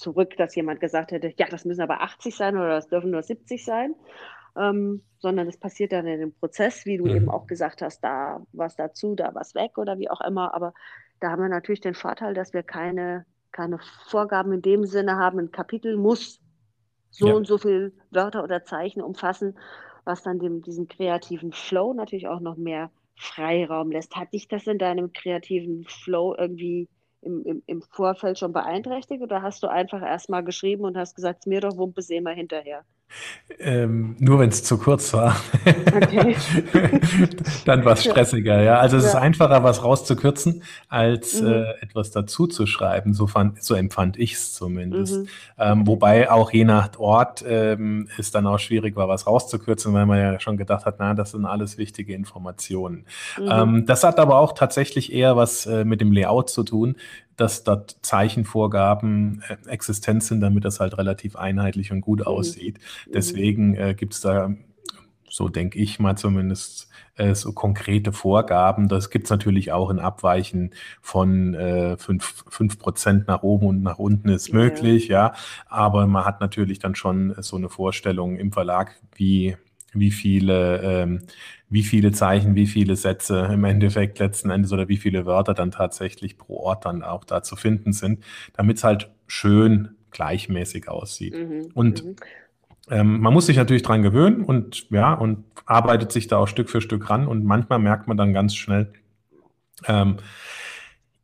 zurück, 0.00 0.36
dass 0.36 0.54
jemand 0.54 0.80
gesagt 0.80 1.12
hätte, 1.12 1.32
ja, 1.36 1.46
das 1.48 1.64
müssen 1.64 1.82
aber 1.82 2.00
80 2.02 2.34
sein 2.34 2.56
oder 2.56 2.70
das 2.70 2.88
dürfen 2.88 3.10
nur 3.10 3.22
70 3.22 3.64
sein. 3.64 3.94
Ähm, 4.56 5.02
sondern 5.18 5.46
es 5.46 5.58
passiert 5.58 5.92
dann 5.92 6.06
in 6.06 6.18
dem 6.18 6.34
Prozess, 6.34 6.84
wie 6.84 6.96
du 6.96 7.04
mhm. 7.04 7.16
eben 7.16 7.30
auch 7.30 7.46
gesagt 7.46 7.82
hast, 7.82 8.00
da 8.02 8.44
was 8.52 8.74
dazu, 8.74 9.14
da 9.14 9.32
was 9.34 9.54
weg 9.54 9.78
oder 9.78 9.98
wie 9.98 10.10
auch 10.10 10.20
immer. 10.20 10.54
Aber 10.54 10.74
da 11.20 11.30
haben 11.30 11.42
wir 11.42 11.48
natürlich 11.48 11.80
den 11.80 11.94
Vorteil, 11.94 12.34
dass 12.34 12.52
wir 12.52 12.64
keine, 12.64 13.26
keine 13.52 13.78
Vorgaben 14.08 14.52
in 14.52 14.62
dem 14.62 14.86
Sinne 14.86 15.16
haben. 15.16 15.38
Ein 15.38 15.52
Kapitel 15.52 15.96
muss 15.96 16.40
so 17.10 17.28
ja. 17.28 17.34
und 17.34 17.46
so 17.46 17.58
viel 17.58 17.92
Wörter 18.10 18.42
oder 18.42 18.64
Zeichen 18.64 19.02
umfassen, 19.02 19.56
was 20.04 20.22
dann 20.22 20.38
dem, 20.38 20.62
diesen 20.62 20.88
kreativen 20.88 21.52
Flow 21.52 21.92
natürlich 21.92 22.26
auch 22.26 22.40
noch 22.40 22.56
mehr 22.56 22.90
Freiraum 23.16 23.92
lässt. 23.92 24.16
Hat 24.16 24.32
dich 24.32 24.48
das 24.48 24.66
in 24.66 24.78
deinem 24.78 25.12
kreativen 25.12 25.84
Flow 25.84 26.34
irgendwie 26.36 26.88
im, 27.22 27.44
im, 27.44 27.62
im 27.66 27.82
Vorfeld 27.82 28.38
schon 28.38 28.52
beeinträchtigt 28.52 29.22
oder 29.22 29.42
hast 29.42 29.62
du 29.62 29.68
einfach 29.68 30.02
erstmal 30.02 30.44
geschrieben 30.44 30.84
und 30.84 30.96
hast 30.96 31.14
gesagt, 31.14 31.46
mir 31.46 31.60
doch 31.60 31.76
Wumpe 31.76 32.02
sehen 32.02 32.24
wir 32.24 32.32
hinterher? 32.32 32.84
Ähm, 33.58 34.16
nur 34.18 34.38
wenn 34.38 34.48
es 34.48 34.64
zu 34.64 34.78
kurz 34.78 35.12
war. 35.12 35.36
Okay. 35.66 36.36
Dann 37.66 37.84
war 37.84 37.92
es 37.92 38.04
stressiger, 38.04 38.62
ja. 38.62 38.78
Also 38.78 38.96
es 38.96 39.04
ja. 39.04 39.10
ist 39.10 39.16
einfacher, 39.16 39.62
was 39.62 39.84
rauszukürzen, 39.84 40.62
als 40.88 41.42
mhm. 41.42 41.48
äh, 41.48 41.70
etwas 41.82 42.10
dazu 42.10 42.46
zu 42.46 42.66
schreiben. 42.66 43.12
So, 43.12 43.26
fand, 43.26 43.62
so 43.62 43.74
empfand 43.74 44.18
ich 44.18 44.32
es 44.34 44.54
zumindest. 44.54 45.18
Mhm. 45.18 45.28
Ähm, 45.58 45.86
wobei 45.86 46.30
auch 46.30 46.52
je 46.52 46.64
nach 46.64 46.98
Ort 46.98 47.44
ähm, 47.46 48.08
es 48.16 48.30
dann 48.30 48.46
auch 48.46 48.58
schwierig 48.58 48.96
war, 48.96 49.08
was 49.08 49.26
rauszukürzen, 49.26 49.92
weil 49.92 50.06
man 50.06 50.18
ja 50.18 50.40
schon 50.40 50.56
gedacht 50.56 50.86
hat, 50.86 50.96
na, 50.98 51.12
das 51.12 51.32
sind 51.32 51.44
alles 51.44 51.76
wichtige 51.76 52.14
Informationen. 52.14 53.04
Mhm. 53.38 53.48
Ähm, 53.50 53.86
das 53.86 54.04
hat 54.04 54.18
aber 54.18 54.38
auch 54.38 54.52
tatsächlich 54.52 55.12
eher 55.12 55.36
was 55.36 55.66
äh, 55.66 55.84
mit 55.84 56.00
dem 56.00 56.12
Layout 56.12 56.48
zu 56.48 56.62
tun 56.62 56.96
dass 57.40 57.64
dort 57.64 57.96
Zeichenvorgaben 58.02 59.42
äh, 59.48 59.68
existent 59.68 60.22
sind, 60.22 60.40
damit 60.40 60.64
das 60.64 60.80
halt 60.80 60.98
relativ 60.98 61.36
einheitlich 61.36 61.92
und 61.92 62.00
gut 62.00 62.20
mhm. 62.20 62.26
aussieht. 62.26 62.78
Mhm. 63.06 63.12
Deswegen 63.12 63.74
äh, 63.76 63.94
gibt 63.94 64.14
es 64.14 64.20
da, 64.20 64.54
so 65.28 65.48
denke 65.48 65.78
ich 65.78 65.98
mal 65.98 66.16
zumindest, 66.16 66.88
äh, 67.16 67.34
so 67.34 67.52
konkrete 67.52 68.12
Vorgaben. 68.12 68.88
Das 68.88 69.10
gibt 69.10 69.24
es 69.24 69.30
natürlich 69.30 69.72
auch 69.72 69.90
in 69.90 69.98
Abweichen 69.98 70.72
von 71.00 71.54
äh, 71.54 71.96
5, 71.96 72.78
Prozent 72.78 73.28
nach 73.28 73.42
oben 73.42 73.66
und 73.66 73.82
nach 73.82 73.98
unten 73.98 74.28
ist 74.28 74.52
möglich, 74.52 75.08
ja. 75.08 75.28
ja. 75.28 75.34
Aber 75.66 76.06
man 76.06 76.24
hat 76.24 76.40
natürlich 76.40 76.78
dann 76.78 76.94
schon 76.94 77.34
so 77.38 77.56
eine 77.56 77.68
Vorstellung 77.68 78.36
im 78.36 78.52
Verlag, 78.52 79.00
wie 79.14 79.56
wie 79.92 80.10
viele, 80.10 80.80
ähm, 80.82 81.22
wie 81.70 81.84
viele 81.84 82.10
Zeichen, 82.12 82.56
wie 82.56 82.66
viele 82.66 82.96
Sätze 82.96 83.48
im 83.52 83.64
Endeffekt 83.64 84.18
letzten 84.18 84.50
Endes 84.50 84.72
oder 84.72 84.88
wie 84.88 84.96
viele 84.96 85.24
Wörter 85.24 85.54
dann 85.54 85.70
tatsächlich 85.70 86.36
pro 86.36 86.58
Ort 86.58 86.84
dann 86.84 87.02
auch 87.02 87.24
da 87.24 87.42
zu 87.42 87.56
finden 87.56 87.92
sind, 87.92 88.24
damit 88.54 88.78
es 88.78 88.84
halt 88.84 89.10
schön 89.28 89.96
gleichmäßig 90.10 90.88
aussieht. 90.88 91.34
Mhm. 91.34 91.70
Und 91.72 92.04
mhm. 92.04 92.16
ähm, 92.90 93.20
man 93.20 93.32
muss 93.32 93.46
sich 93.46 93.56
natürlich 93.56 93.82
dran 93.82 94.02
gewöhnen 94.02 94.44
und 94.44 94.90
ja, 94.90 95.14
und 95.14 95.44
arbeitet 95.64 96.10
sich 96.10 96.26
da 96.26 96.38
auch 96.38 96.48
Stück 96.48 96.68
für 96.68 96.80
Stück 96.80 97.08
ran 97.08 97.28
und 97.28 97.44
manchmal 97.44 97.78
merkt 97.78 98.08
man 98.08 98.16
dann 98.16 98.32
ganz 98.32 98.56
schnell, 98.56 98.92
ähm, 99.86 100.16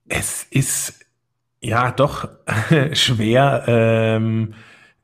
es 0.08 0.44
ist 0.44 1.04
ja 1.60 1.90
doch 1.90 2.28
schwer, 2.92 3.64
ähm, 3.66 4.54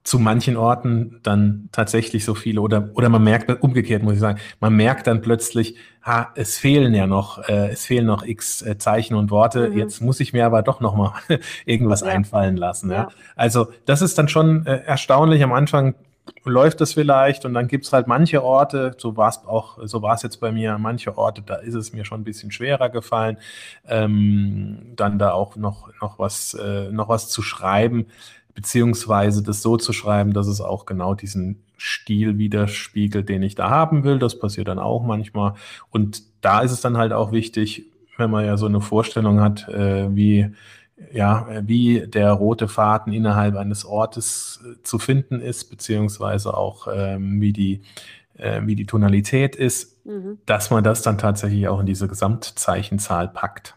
zu 0.04 0.18
manchen 0.18 0.56
Orten 0.56 1.20
dann 1.22 1.68
tatsächlich 1.70 2.24
so 2.24 2.34
viele 2.34 2.60
oder 2.60 2.90
oder 2.94 3.08
man 3.08 3.22
merkt 3.22 3.62
umgekehrt 3.62 4.02
muss 4.02 4.14
ich 4.14 4.20
sagen 4.20 4.40
man 4.60 4.74
merkt 4.74 5.06
dann 5.06 5.22
plötzlich 5.22 5.76
ha, 6.02 6.30
es 6.34 6.58
fehlen 6.58 6.92
ja 6.94 7.06
noch 7.06 7.48
äh, 7.48 7.70
es 7.70 7.86
fehlen 7.86 8.06
noch 8.06 8.24
x 8.24 8.62
äh, 8.62 8.78
Zeichen 8.78 9.14
und 9.14 9.30
Worte 9.30 9.70
mhm. 9.70 9.78
jetzt 9.78 10.00
muss 10.00 10.20
ich 10.20 10.32
mir 10.32 10.44
aber 10.44 10.62
doch 10.62 10.80
noch 10.80 10.96
mal 10.96 11.12
irgendwas 11.66 12.00
ja. 12.00 12.08
einfallen 12.08 12.56
lassen 12.56 12.90
ja. 12.90 12.96
ja. 12.96 13.08
also 13.36 13.68
das 13.86 14.02
ist 14.02 14.18
dann 14.18 14.28
schon 14.28 14.66
äh, 14.66 14.82
erstaunlich 14.84 15.42
am 15.42 15.52
Anfang 15.52 15.94
läuft 16.44 16.80
das 16.80 16.92
vielleicht 16.92 17.44
und 17.44 17.54
dann 17.54 17.68
gibt's 17.68 17.92
halt 17.92 18.06
manche 18.06 18.42
Orte, 18.42 18.94
so 18.98 19.16
war 19.16 19.28
es 19.28 19.38
auch, 19.46 19.78
so 19.82 20.02
war 20.02 20.14
es 20.14 20.22
jetzt 20.22 20.40
bei 20.40 20.52
mir, 20.52 20.78
manche 20.78 21.16
Orte, 21.16 21.42
da 21.42 21.56
ist 21.56 21.74
es 21.74 21.92
mir 21.92 22.04
schon 22.04 22.20
ein 22.20 22.24
bisschen 22.24 22.50
schwerer 22.50 22.88
gefallen, 22.88 23.38
ähm, 23.86 24.92
dann 24.96 25.18
da 25.18 25.32
auch 25.32 25.56
noch, 25.56 25.90
noch 26.00 26.18
was, 26.18 26.54
äh, 26.54 26.90
noch 26.90 27.08
was 27.08 27.28
zu 27.28 27.42
schreiben 27.42 28.06
beziehungsweise 28.54 29.42
das 29.42 29.62
so 29.62 29.76
zu 29.76 29.92
schreiben, 29.92 30.32
dass 30.32 30.46
es 30.46 30.60
auch 30.60 30.86
genau 30.86 31.14
diesen 31.14 31.62
Stil 31.78 32.38
widerspiegelt, 32.38 33.28
den 33.28 33.42
ich 33.42 33.54
da 33.54 33.70
haben 33.70 34.04
will. 34.04 34.18
Das 34.18 34.38
passiert 34.38 34.68
dann 34.68 34.78
auch 34.78 35.02
manchmal. 35.02 35.54
Und 35.90 36.22
da 36.40 36.60
ist 36.60 36.72
es 36.72 36.80
dann 36.80 36.96
halt 36.96 37.12
auch 37.12 37.32
wichtig, 37.32 37.86
wenn 38.18 38.30
man 38.30 38.44
ja 38.44 38.56
so 38.56 38.66
eine 38.66 38.80
Vorstellung 38.80 39.40
hat, 39.40 39.68
äh, 39.68 40.14
wie 40.14 40.52
ja, 41.10 41.48
wie 41.62 42.06
der 42.06 42.30
rote 42.30 42.68
Faden 42.68 43.12
innerhalb 43.12 43.56
eines 43.56 43.84
Ortes 43.84 44.62
äh, 44.64 44.82
zu 44.84 45.00
finden 45.00 45.40
ist, 45.40 45.64
beziehungsweise 45.64 46.56
auch 46.56 46.86
ähm, 46.92 47.40
wie 47.40 47.52
die 47.52 47.82
äh, 48.34 48.60
wie 48.64 48.76
die 48.76 48.86
Tonalität 48.86 49.56
ist, 49.56 50.04
mhm. 50.06 50.38
dass 50.46 50.70
man 50.70 50.84
das 50.84 51.02
dann 51.02 51.18
tatsächlich 51.18 51.68
auch 51.68 51.80
in 51.80 51.86
diese 51.86 52.08
Gesamtzeichenzahl 52.08 53.28
packt. 53.28 53.74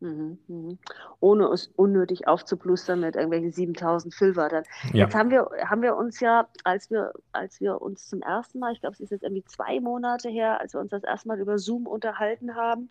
Mhm, 0.00 0.38
mhm. 0.48 0.78
Ohne 1.20 1.46
es 1.46 1.68
unnötig 1.76 2.28
aufzuplustern 2.28 3.00
mit 3.00 3.16
irgendwelchen 3.16 3.52
7000 3.52 4.14
Füllwörtern. 4.14 4.64
Ja. 4.92 5.04
Jetzt 5.04 5.14
haben 5.14 5.30
wir, 5.30 5.48
haben 5.64 5.82
wir 5.82 5.96
uns 5.96 6.20
ja, 6.20 6.48
als 6.64 6.90
wir, 6.90 7.12
als 7.32 7.60
wir 7.60 7.80
uns 7.80 8.08
zum 8.08 8.22
ersten 8.22 8.58
Mal, 8.58 8.72
ich 8.72 8.80
glaube, 8.80 8.94
es 8.94 9.00
ist 9.00 9.10
jetzt 9.10 9.22
irgendwie 9.22 9.44
zwei 9.44 9.80
Monate 9.80 10.28
her, 10.28 10.60
als 10.60 10.74
wir 10.74 10.80
uns 10.80 10.90
das 10.90 11.04
erste 11.04 11.28
Mal 11.28 11.40
über 11.40 11.58
Zoom 11.58 11.86
unterhalten 11.86 12.54
haben, 12.54 12.90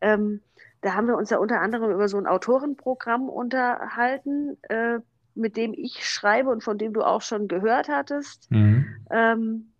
ähm, 0.00 0.40
da 0.82 0.94
haben 0.94 1.06
wir 1.06 1.16
uns 1.16 1.30
ja 1.30 1.38
unter 1.38 1.60
anderem 1.60 1.92
über 1.92 2.08
so 2.08 2.18
ein 2.18 2.26
Autorenprogramm 2.26 3.28
unterhalten, 3.28 4.58
äh, 4.68 4.98
mit 5.34 5.56
dem 5.56 5.72
ich 5.72 6.06
schreibe 6.06 6.50
und 6.50 6.62
von 6.62 6.76
dem 6.76 6.92
du 6.92 7.02
auch 7.02 7.22
schon 7.22 7.48
gehört 7.48 7.88
hattest. 7.88 8.50
Mhm. 8.50 8.86
Ähm, 9.10 9.71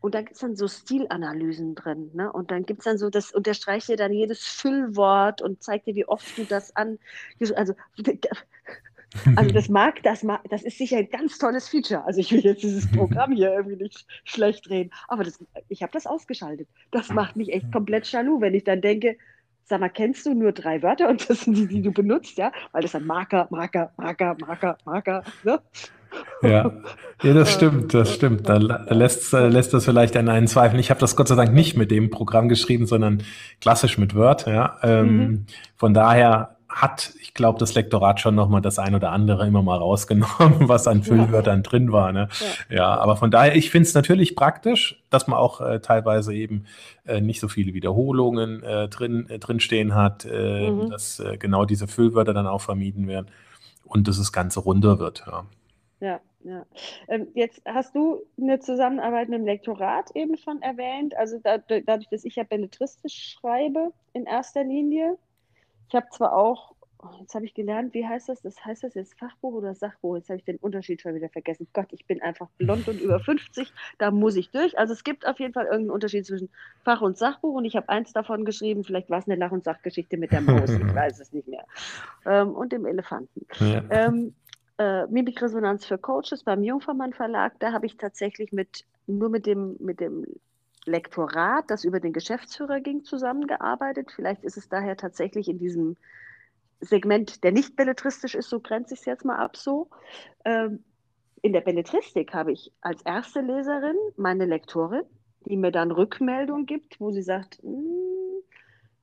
und 0.00 0.14
da 0.14 0.22
gibt 0.22 0.34
es 0.34 0.40
dann 0.40 0.56
so 0.56 0.66
Stilanalysen 0.66 1.74
drin. 1.74 2.10
Ne? 2.14 2.32
Und 2.32 2.50
dann 2.50 2.64
gibt 2.64 2.80
es 2.80 2.84
dann 2.84 2.98
so, 2.98 3.10
das 3.10 3.32
unterstreicht 3.32 3.88
dir 3.88 3.96
dann 3.96 4.12
jedes 4.12 4.44
Füllwort 4.44 5.42
und 5.42 5.62
zeigt 5.62 5.86
dir, 5.86 5.94
wie 5.94 6.08
oft 6.08 6.38
du 6.38 6.44
das 6.44 6.74
an. 6.74 6.98
Also, 7.54 7.74
also 9.36 9.50
das 9.52 9.68
mag, 9.68 10.02
das 10.02 10.22
mag, 10.22 10.40
das 10.48 10.62
ist 10.62 10.78
sicher 10.78 10.98
ein 10.98 11.10
ganz 11.10 11.38
tolles 11.38 11.68
Feature. 11.68 12.04
Also 12.04 12.20
ich 12.20 12.32
will 12.32 12.40
jetzt 12.40 12.62
dieses 12.62 12.90
Programm 12.92 13.32
hier 13.32 13.52
irgendwie 13.52 13.76
nicht 13.76 14.06
schlecht 14.24 14.70
reden. 14.70 14.90
Aber 15.08 15.24
das, 15.24 15.38
ich 15.68 15.82
habe 15.82 15.92
das 15.92 16.06
ausgeschaltet. 16.06 16.68
Das 16.90 17.10
macht 17.10 17.36
mich 17.36 17.52
echt 17.52 17.70
komplett 17.70 18.10
jaloux, 18.10 18.40
wenn 18.40 18.54
ich 18.54 18.64
dann 18.64 18.80
denke, 18.80 19.18
sag 19.70 19.80
mal, 19.80 19.88
kennst 19.88 20.26
du 20.26 20.34
nur 20.34 20.52
drei 20.52 20.82
Wörter 20.82 21.08
und 21.08 21.30
das 21.30 21.42
sind 21.42 21.56
die, 21.56 21.66
die 21.66 21.80
du 21.80 21.92
benutzt, 21.92 22.36
ja? 22.36 22.52
Weil 22.72 22.82
das 22.82 22.92
dann 22.92 23.06
Marker, 23.06 23.46
Marker, 23.50 23.92
Marker, 23.96 24.36
Marker, 24.46 24.76
Marker, 24.84 25.22
ne? 25.44 25.60
Ja. 26.42 26.72
ja, 27.22 27.34
das 27.34 27.52
stimmt, 27.54 27.94
das 27.94 28.12
stimmt. 28.12 28.48
Da 28.48 28.56
lässt, 28.56 29.32
lässt 29.32 29.72
das 29.72 29.84
vielleicht 29.84 30.16
an 30.16 30.28
einen 30.28 30.48
zweifeln. 30.48 30.80
Ich 30.80 30.90
habe 30.90 30.98
das 30.98 31.14
Gott 31.14 31.28
sei 31.28 31.36
Dank 31.36 31.54
nicht 31.54 31.76
mit 31.76 31.92
dem 31.92 32.10
Programm 32.10 32.48
geschrieben, 32.48 32.86
sondern 32.86 33.22
klassisch 33.60 33.96
mit 33.96 34.16
Word. 34.16 34.48
Ja. 34.48 34.76
Ähm, 34.82 35.16
mhm. 35.16 35.46
Von 35.76 35.94
daher 35.94 36.56
hat, 36.70 37.12
ich 37.20 37.34
glaube, 37.34 37.58
das 37.58 37.74
Lektorat 37.74 38.20
schon 38.20 38.34
nochmal 38.34 38.60
das 38.60 38.78
ein 38.78 38.94
oder 38.94 39.10
andere 39.10 39.46
immer 39.46 39.62
mal 39.62 39.78
rausgenommen, 39.78 40.28
was 40.68 40.86
an 40.86 41.02
Füllwörtern 41.02 41.58
ja. 41.58 41.62
drin 41.62 41.92
war. 41.92 42.12
Ne? 42.12 42.28
Ja. 42.68 42.76
ja. 42.76 42.94
aber 42.98 43.16
von 43.16 43.30
daher, 43.30 43.56
ich 43.56 43.70
finde 43.70 43.88
es 43.88 43.94
natürlich 43.94 44.36
praktisch, 44.36 45.02
dass 45.10 45.26
man 45.26 45.38
auch 45.38 45.60
äh, 45.60 45.80
teilweise 45.80 46.32
eben 46.34 46.64
äh, 47.06 47.20
nicht 47.20 47.40
so 47.40 47.48
viele 47.48 47.74
Wiederholungen 47.74 48.62
äh, 48.62 48.88
drin, 48.88 49.28
äh, 49.28 49.38
drinstehen 49.38 49.94
hat, 49.94 50.24
äh, 50.24 50.70
mhm. 50.70 50.90
dass 50.90 51.20
äh, 51.20 51.36
genau 51.36 51.64
diese 51.64 51.88
Füllwörter 51.88 52.34
dann 52.34 52.46
auch 52.46 52.60
vermieden 52.60 53.08
werden 53.08 53.26
und 53.84 54.06
dass 54.06 54.18
das 54.18 54.32
Ganze 54.32 54.60
runder 54.60 54.98
wird. 54.98 55.24
Ja. 55.26 55.44
Ja, 56.00 56.20
ja. 56.44 56.64
Ähm, 57.08 57.28
jetzt 57.34 57.60
hast 57.66 57.94
du 57.94 58.22
eine 58.40 58.58
Zusammenarbeit 58.60 59.28
mit 59.28 59.40
dem 59.40 59.44
Lektorat 59.44 60.10
eben 60.14 60.38
schon 60.38 60.62
erwähnt. 60.62 61.14
Also 61.16 61.38
da, 61.42 61.58
dadurch, 61.58 62.08
dass 62.08 62.24
ich 62.24 62.36
ja 62.36 62.44
belletristisch 62.44 63.36
schreibe 63.38 63.92
in 64.14 64.24
erster 64.24 64.64
Linie. 64.64 65.18
Ich 65.90 65.96
habe 65.96 66.06
zwar 66.10 66.36
auch, 66.36 66.76
jetzt 67.18 67.34
habe 67.34 67.44
ich 67.44 67.52
gelernt, 67.52 67.94
wie 67.94 68.06
heißt 68.06 68.28
das? 68.28 68.40
Das 68.42 68.64
heißt 68.64 68.84
das 68.84 68.94
jetzt 68.94 69.18
Fachbuch 69.18 69.54
oder 69.54 69.74
Sachbuch? 69.74 70.16
Jetzt 70.16 70.28
habe 70.28 70.38
ich 70.38 70.44
den 70.44 70.56
Unterschied 70.58 71.02
schon 71.02 71.16
wieder 71.16 71.28
vergessen. 71.28 71.66
Gott, 71.72 71.88
ich 71.90 72.06
bin 72.06 72.22
einfach 72.22 72.48
blond 72.58 72.86
und 72.86 73.00
über 73.00 73.18
50, 73.18 73.72
da 73.98 74.12
muss 74.12 74.36
ich 74.36 74.50
durch. 74.50 74.78
Also 74.78 74.92
es 74.92 75.02
gibt 75.02 75.26
auf 75.26 75.40
jeden 75.40 75.52
Fall 75.52 75.64
irgendeinen 75.64 75.90
Unterschied 75.90 76.24
zwischen 76.24 76.48
Fach- 76.84 77.00
und 77.00 77.18
Sachbuch 77.18 77.54
und 77.54 77.64
ich 77.64 77.74
habe 77.74 77.88
eins 77.88 78.12
davon 78.12 78.44
geschrieben, 78.44 78.84
vielleicht 78.84 79.10
war 79.10 79.18
es 79.18 79.26
eine 79.26 79.34
Lach- 79.34 79.50
und 79.50 79.64
Sachgeschichte 79.64 80.16
mit 80.16 80.30
der 80.30 80.42
Maus, 80.42 80.70
ich 80.70 80.78
weiß 80.94 81.18
es 81.18 81.32
nicht 81.32 81.48
mehr. 81.48 81.64
Ähm, 82.24 82.52
und 82.52 82.70
dem 82.70 82.86
Elefanten. 82.86 83.46
Ja. 83.58 83.82
Ähm, 83.90 84.34
äh, 84.78 85.08
Mimikresonanz 85.08 85.86
für 85.86 85.98
Coaches 85.98 86.44
beim 86.44 86.62
Jungfermann 86.62 87.14
Verlag. 87.14 87.54
Da 87.58 87.72
habe 87.72 87.86
ich 87.86 87.96
tatsächlich 87.96 88.52
mit, 88.52 88.84
nur 89.08 89.28
mit 89.28 89.44
dem, 89.44 89.76
mit 89.80 89.98
dem 89.98 90.24
Lektorat, 90.86 91.70
das 91.70 91.84
über 91.84 92.00
den 92.00 92.12
Geschäftsführer 92.12 92.80
ging, 92.80 93.04
zusammengearbeitet. 93.04 94.10
Vielleicht 94.14 94.44
ist 94.44 94.56
es 94.56 94.68
daher 94.68 94.96
tatsächlich 94.96 95.48
in 95.48 95.58
diesem 95.58 95.96
Segment, 96.80 97.44
der 97.44 97.52
nicht 97.52 97.76
belletristisch 97.76 98.34
ist, 98.34 98.48
so 98.48 98.60
grenze 98.60 98.94
ich 98.94 99.00
es 99.00 99.06
jetzt 99.06 99.24
mal 99.24 99.36
ab 99.36 99.56
so. 99.56 99.88
Ähm, 100.44 100.82
in 101.42 101.52
der 101.52 101.60
Belletristik 101.60 102.34
habe 102.34 102.52
ich 102.52 102.72
als 102.80 103.02
erste 103.02 103.40
Leserin 103.40 103.96
meine 104.16 104.46
Lektorin, 104.46 105.04
die 105.46 105.56
mir 105.56 105.70
dann 105.70 105.90
Rückmeldung 105.90 106.66
gibt, 106.66 107.00
wo 107.00 107.10
sie 107.10 107.22
sagt, 107.22 107.58
hm, 107.62 108.09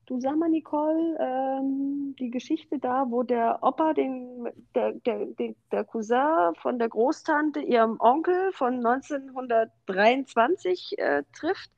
du 0.08 0.20
sag 0.20 0.36
mal, 0.36 0.48
Nicole, 0.48 1.18
ähm, 1.20 2.16
die 2.18 2.30
Geschichte 2.30 2.78
da, 2.78 3.04
wo 3.08 3.22
der 3.22 3.58
Opa 3.62 3.92
den, 3.92 4.48
der, 4.74 4.92
der, 4.92 5.26
der, 5.70 5.84
Cousin 5.84 6.54
von 6.62 6.78
der 6.78 6.88
Großtante, 6.88 7.60
ihrem 7.60 7.96
Onkel 8.00 8.52
von 8.52 8.84
1923 8.84 10.98
äh, 10.98 11.24
trifft, 11.34 11.70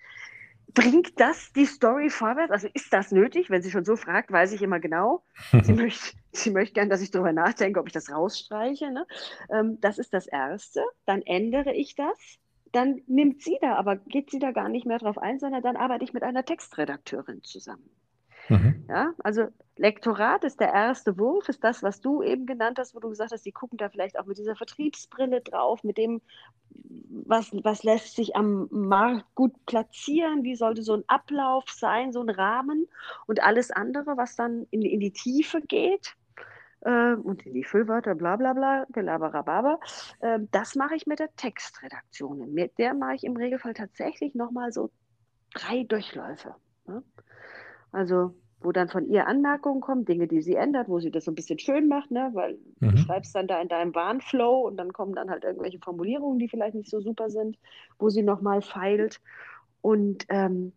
bringt 0.73 1.19
das 1.19 1.53
die 1.53 1.67
Story 1.67 2.09
vorwärts? 2.09 2.53
Also 2.53 2.69
ist 2.73 2.93
das 2.93 3.11
nötig? 3.11 3.51
Wenn 3.51 3.63
sie 3.63 3.73
schon 3.73 3.85
so 3.85 3.97
fragt, 3.97 4.31
weiß 4.31 4.53
ich 4.53 4.63
immer 4.63 4.79
genau. 4.79 5.25
sie, 5.63 5.73
möchte, 5.73 6.17
sie 6.31 6.51
möchte 6.51 6.75
gern, 6.75 6.89
dass 6.89 7.03
ich 7.03 7.11
darüber 7.11 7.33
nachdenke, 7.33 7.81
ob 7.81 7.89
ich 7.89 7.93
das 7.93 8.13
rausstreiche. 8.13 8.93
Ne? 8.93 9.07
Ähm, 9.51 9.81
das 9.81 9.99
ist 9.99 10.15
das 10.15 10.29
Erste. 10.29 10.85
Dann 11.05 11.23
ändere 11.23 11.75
ich 11.75 11.97
das. 11.97 12.17
Dann 12.71 13.01
nimmt 13.09 13.43
sie 13.43 13.59
da, 13.61 13.75
aber 13.75 13.97
geht 13.97 14.31
sie 14.31 14.39
da 14.39 14.53
gar 14.53 14.69
nicht 14.69 14.87
mehr 14.87 14.99
drauf 14.99 15.19
ein, 15.19 15.41
sondern 15.41 15.63
dann 15.63 15.77
arbeite 15.77 16.05
ich 16.05 16.13
mit 16.13 16.23
einer 16.23 16.45
Textredakteurin 16.45 17.43
zusammen. 17.43 17.91
Mhm. 18.51 18.85
Ja, 18.89 19.13
also 19.23 19.47
Lektorat 19.77 20.43
ist 20.45 20.59
der 20.59 20.73
erste 20.73 21.19
Wurf, 21.19 21.49
ist 21.49 21.63
das, 21.63 21.83
was 21.85 22.01
du 22.01 22.23
eben 22.23 22.47
genannt 22.47 22.79
hast, 22.79 22.95
wo 22.95 23.01
du 23.01 23.09
gesagt 23.09 23.31
hast, 23.33 23.47
die 23.47 23.53
gucken 23.53 23.79
da 23.79 23.89
vielleicht 23.89 24.19
auch 24.19 24.27
mit 24.27 24.39
dieser 24.39 24.57
Vertriebsbrille 24.57 25.41
drauf, 25.41 25.85
mit 25.85 25.97
dem, 25.97 26.21
was, 26.71 27.53
was 27.63 27.85
lässt 27.85 28.17
sich 28.17 28.35
am 28.35 28.67
Markt 28.71 29.25
gut 29.37 29.53
platzieren, 29.67 30.43
wie 30.43 30.57
sollte 30.57 30.83
so 30.83 30.95
ein 30.95 31.05
Ablauf 31.07 31.65
sein, 31.71 32.13
so 32.13 32.21
ein 32.21 32.29
Rahmen 32.29 32.89
und 33.27 33.43
alles 33.43 33.71
andere, 33.71 34.17
was 34.17 34.35
dann 34.35 34.67
in, 34.71 34.83
in 34.83 34.99
die 34.99 35.13
Tiefe 35.13 35.61
geht 35.61 36.17
äh, 36.81 37.15
und 37.15 37.47
in 37.47 37.55
die 37.55 37.65
Füllwörter, 37.65 38.17
bla 38.17 38.35
bla 38.35 38.53
bla, 38.53 38.85
gelaberababa, 38.91 39.79
äh, 40.21 40.41
das 40.51 40.75
mache 40.75 40.97
ich 40.97 41.07
mit 41.07 41.21
der 41.21 41.35
Textredaktion. 41.37 42.53
Mit 42.53 42.79
der 42.79 42.95
mache 42.95 43.15
ich 43.15 43.25
im 43.25 43.37
Regelfall 43.37 43.75
tatsächlich 43.75 44.35
nochmal 44.35 44.73
so 44.73 44.91
drei 45.55 45.85
Durchläufe. 45.85 46.57
Ne? 46.87 47.03
Also 47.93 48.35
wo 48.63 48.73
dann 48.73 48.89
von 48.89 49.09
ihr 49.09 49.27
Anmerkungen 49.27 49.81
kommen, 49.81 50.05
Dinge, 50.05 50.29
die 50.29 50.43
sie 50.43 50.55
ändert, 50.55 50.89
wo 50.89 51.01
sie 51.01 51.11
das 51.11 51.25
so 51.25 51.31
ein 51.31 51.35
bisschen 51.35 51.59
schön 51.59 51.89
macht, 51.89 52.11
ne? 52.11 52.31
weil 52.35 52.59
mhm. 52.81 52.91
du 52.91 52.97
schreibst 52.99 53.35
dann 53.35 53.47
da 53.47 53.61
in 53.61 53.69
deinem 53.69 53.95
Warnflow 53.95 54.61
und 54.67 54.77
dann 54.77 54.93
kommen 54.93 55.15
dann 55.15 55.31
halt 55.31 55.45
irgendwelche 55.45 55.79
Formulierungen, 55.79 56.39
die 56.39 56.49
vielleicht 56.49 56.75
nicht 56.75 56.91
so 56.91 57.01
super 57.01 57.31
sind, 57.31 57.57
wo 57.99 58.11
sie 58.11 58.23
nochmal 58.23 58.61
feilt. 58.61 59.21
Und 59.81 60.27
ähm, 60.29 60.73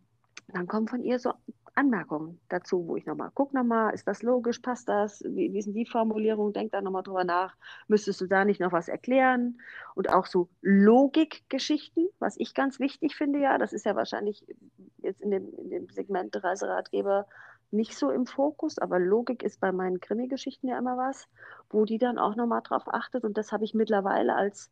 dann 0.48 0.66
kommen 0.66 0.88
von 0.88 1.02
ihr 1.02 1.18
so 1.18 1.32
Anmerkungen 1.74 2.40
dazu, 2.48 2.86
wo 2.86 2.96
ich 2.96 3.06
nochmal 3.06 3.30
gucke 3.32 3.56
nochmal, 3.56 3.94
ist 3.94 4.06
das 4.06 4.22
logisch, 4.22 4.58
passt 4.60 4.88
das, 4.88 5.22
wie, 5.26 5.52
wie 5.52 5.62
sind 5.62 5.74
die 5.74 5.86
Formulierungen, 5.86 6.52
denk 6.52 6.72
da 6.72 6.80
nochmal 6.80 7.02
drüber 7.02 7.24
nach, 7.24 7.56
müsstest 7.88 8.20
du 8.20 8.26
da 8.26 8.44
nicht 8.44 8.60
noch 8.60 8.72
was 8.72 8.88
erklären? 8.88 9.60
Und 9.94 10.10
auch 10.10 10.26
so 10.26 10.48
Logikgeschichten, 10.62 12.08
was 12.18 12.36
ich 12.38 12.54
ganz 12.54 12.80
wichtig 12.80 13.16
finde, 13.16 13.40
ja, 13.40 13.58
das 13.58 13.72
ist 13.72 13.86
ja 13.86 13.96
wahrscheinlich 13.96 14.46
jetzt 14.98 15.20
in 15.20 15.30
dem, 15.30 15.52
in 15.58 15.70
dem 15.70 15.88
Segment 15.88 16.42
Reiseratgeber 16.42 17.26
nicht 17.70 17.96
so 17.96 18.10
im 18.10 18.26
Fokus, 18.26 18.78
aber 18.78 18.98
Logik 18.98 19.42
ist 19.42 19.60
bei 19.60 19.72
meinen 19.72 20.00
Krimi-Geschichten 20.00 20.68
ja 20.68 20.78
immer 20.78 20.96
was, 20.96 21.28
wo 21.70 21.84
die 21.84 21.98
dann 21.98 22.18
auch 22.18 22.36
nochmal 22.36 22.62
drauf 22.62 22.84
achtet. 22.86 23.24
Und 23.24 23.36
das 23.36 23.52
habe 23.52 23.64
ich 23.64 23.74
mittlerweile 23.74 24.34
als 24.34 24.70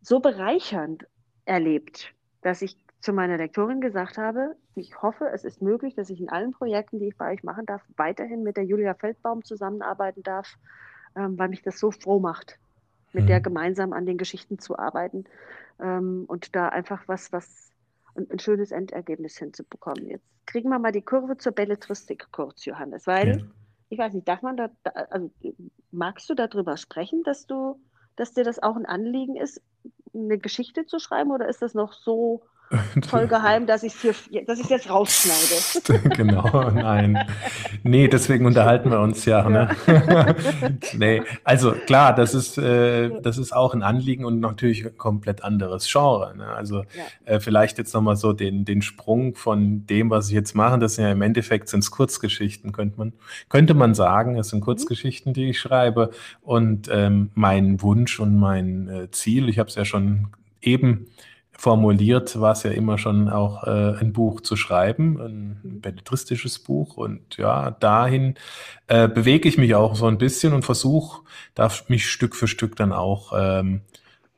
so 0.00 0.20
bereichernd 0.20 1.06
erlebt, 1.44 2.14
dass 2.40 2.62
ich 2.62 2.83
zu 3.04 3.12
meiner 3.12 3.36
Lektorin 3.36 3.82
gesagt 3.82 4.16
habe, 4.16 4.56
ich 4.74 5.02
hoffe, 5.02 5.28
es 5.28 5.44
ist 5.44 5.60
möglich, 5.60 5.94
dass 5.94 6.08
ich 6.08 6.22
in 6.22 6.30
allen 6.30 6.52
Projekten, 6.52 6.98
die 6.98 7.08
ich 7.08 7.18
bei 7.18 7.34
euch 7.34 7.44
machen 7.44 7.66
darf, 7.66 7.82
weiterhin 7.98 8.42
mit 8.42 8.56
der 8.56 8.64
Julia 8.64 8.94
Feldbaum 8.94 9.44
zusammenarbeiten 9.44 10.22
darf, 10.22 10.56
ähm, 11.14 11.38
weil 11.38 11.50
mich 11.50 11.60
das 11.60 11.78
so 11.78 11.90
froh 11.90 12.18
macht, 12.18 12.58
mit 13.12 13.24
mhm. 13.24 13.28
der 13.28 13.40
gemeinsam 13.42 13.92
an 13.92 14.06
den 14.06 14.16
Geschichten 14.16 14.58
zu 14.58 14.78
arbeiten 14.78 15.26
ähm, 15.80 16.24
und 16.28 16.56
da 16.56 16.70
einfach 16.70 17.06
was, 17.06 17.30
was 17.30 17.72
ein, 18.14 18.26
ein, 18.30 18.38
schönes 18.38 18.70
Endergebnis 18.70 19.36
hinzubekommen. 19.36 20.06
Jetzt 20.06 20.24
kriegen 20.46 20.70
wir 20.70 20.78
mal 20.78 20.92
die 20.92 21.02
Kurve 21.02 21.36
zur 21.36 21.52
Belletristik 21.52 22.28
kurz, 22.32 22.64
Johannes, 22.64 23.06
weil 23.06 23.38
ja. 23.38 23.44
ich 23.90 23.98
weiß 23.98 24.14
nicht, 24.14 24.26
darf 24.26 24.40
man 24.40 24.56
da, 24.56 24.70
also 25.10 25.30
magst 25.90 26.30
du 26.30 26.34
darüber 26.34 26.78
sprechen, 26.78 27.22
dass 27.22 27.46
du, 27.46 27.78
dass 28.16 28.32
dir 28.32 28.44
das 28.44 28.62
auch 28.62 28.76
ein 28.76 28.86
Anliegen 28.86 29.36
ist, 29.36 29.60
eine 30.14 30.38
Geschichte 30.38 30.86
zu 30.86 30.98
schreiben 30.98 31.32
oder 31.32 31.48
ist 31.48 31.60
das 31.60 31.74
noch 31.74 31.92
so 31.92 32.40
voll 33.08 33.26
geheim, 33.26 33.66
dass 33.66 33.82
ich 33.82 33.94
es 34.04 34.68
jetzt 34.68 34.90
rausschneide. 34.90 36.08
genau, 36.16 36.70
nein. 36.70 37.18
Nee, 37.82 38.08
deswegen 38.08 38.46
unterhalten 38.46 38.90
wir 38.90 39.00
uns 39.00 39.24
ja. 39.24 39.48
Ne? 39.48 39.70
nee, 40.96 41.22
also 41.44 41.72
klar, 41.72 42.14
das 42.14 42.34
ist, 42.34 42.58
äh, 42.58 43.10
das 43.22 43.38
ist 43.38 43.52
auch 43.52 43.74
ein 43.74 43.82
Anliegen 43.82 44.24
und 44.24 44.40
natürlich 44.40 44.84
ein 44.84 44.96
komplett 44.96 45.44
anderes 45.44 45.90
Genre. 45.90 46.36
Ne? 46.36 46.46
Also 46.46 46.80
ja. 46.80 46.84
äh, 47.24 47.40
vielleicht 47.40 47.78
jetzt 47.78 47.94
nochmal 47.94 48.16
so 48.16 48.32
den, 48.32 48.64
den 48.64 48.82
Sprung 48.82 49.34
von 49.34 49.86
dem, 49.86 50.10
was 50.10 50.28
ich 50.28 50.34
jetzt 50.34 50.54
mache, 50.54 50.78
das 50.78 50.96
sind 50.96 51.04
ja 51.04 51.12
im 51.12 51.22
Endeffekt 51.22 51.68
sind 51.68 51.80
es 51.80 51.90
Kurzgeschichten, 51.90 52.72
könnte 52.72 52.98
man, 52.98 53.12
könnte 53.48 53.74
man 53.74 53.94
sagen. 53.94 54.38
Es 54.38 54.48
sind 54.48 54.60
mhm. 54.60 54.64
Kurzgeschichten, 54.64 55.32
die 55.32 55.50
ich 55.50 55.58
schreibe. 55.58 56.10
Und 56.42 56.88
ähm, 56.90 57.30
mein 57.34 57.82
Wunsch 57.82 58.20
und 58.20 58.38
mein 58.38 58.88
äh, 58.88 59.10
Ziel, 59.10 59.48
ich 59.48 59.58
habe 59.58 59.68
es 59.68 59.74
ja 59.74 59.84
schon 59.84 60.28
eben 60.60 61.06
formuliert, 61.56 62.40
war 62.40 62.52
es 62.52 62.62
ja 62.62 62.70
immer 62.70 62.98
schon 62.98 63.28
auch 63.28 63.64
äh, 63.64 63.98
ein 63.98 64.12
Buch 64.12 64.40
zu 64.40 64.56
schreiben, 64.56 65.20
ein 65.20 65.80
belletristisches 65.80 66.58
Buch. 66.58 66.96
Und 66.96 67.36
ja, 67.36 67.70
dahin 67.70 68.34
äh, 68.86 69.08
bewege 69.08 69.48
ich 69.48 69.58
mich 69.58 69.74
auch 69.74 69.96
so 69.96 70.06
ein 70.06 70.18
bisschen 70.18 70.52
und 70.52 70.64
versuche, 70.64 71.22
darf 71.54 71.88
mich 71.88 72.06
Stück 72.10 72.34
für 72.36 72.48
Stück 72.48 72.76
dann 72.76 72.92
auch 72.92 73.32
ähm, 73.36 73.82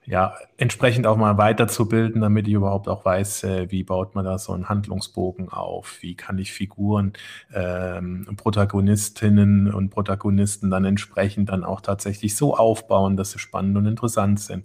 ja, 0.06 0.34
entsprechend 0.56 1.04
auch 1.08 1.16
mal 1.16 1.36
weiterzubilden, 1.36 2.20
damit 2.20 2.46
ich 2.46 2.54
überhaupt 2.54 2.86
auch 2.86 3.04
weiß, 3.04 3.42
äh, 3.42 3.70
wie 3.72 3.82
baut 3.82 4.14
man 4.14 4.24
da 4.24 4.38
so 4.38 4.52
einen 4.52 4.68
Handlungsbogen 4.68 5.48
auf, 5.48 5.98
wie 6.00 6.14
kann 6.14 6.38
ich 6.38 6.52
Figuren, 6.52 7.12
ähm, 7.52 8.28
Protagonistinnen 8.36 9.74
und 9.74 9.90
Protagonisten 9.90 10.70
dann 10.70 10.84
entsprechend 10.84 11.48
dann 11.48 11.64
auch 11.64 11.80
tatsächlich 11.80 12.36
so 12.36 12.56
aufbauen, 12.56 13.16
dass 13.16 13.32
sie 13.32 13.40
spannend 13.40 13.76
und 13.76 13.86
interessant 13.86 14.38
sind 14.38 14.64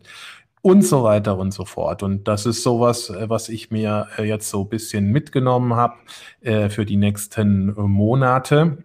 und 0.62 0.84
so 0.86 1.03
weiter 1.03 1.38
und 1.38 1.51
so 1.51 1.66
fort. 1.66 2.03
Und 2.03 2.28
das 2.28 2.45
ist 2.45 2.64
sowas, 2.64 3.09
äh, 3.09 3.30
was 3.30 3.49
ich 3.49 3.72
mir 3.72 4.07
äh, 4.18 4.24
jetzt 4.24 4.49
so 4.49 4.64
ein 4.64 4.70
bisschen 4.70 5.12
mitgenommen 5.12 5.76
habe 5.76 5.95
äh, 6.41 6.70
für 6.70 6.86
die 6.86 6.97
nächsten 6.97 7.74
Monate, 7.76 8.78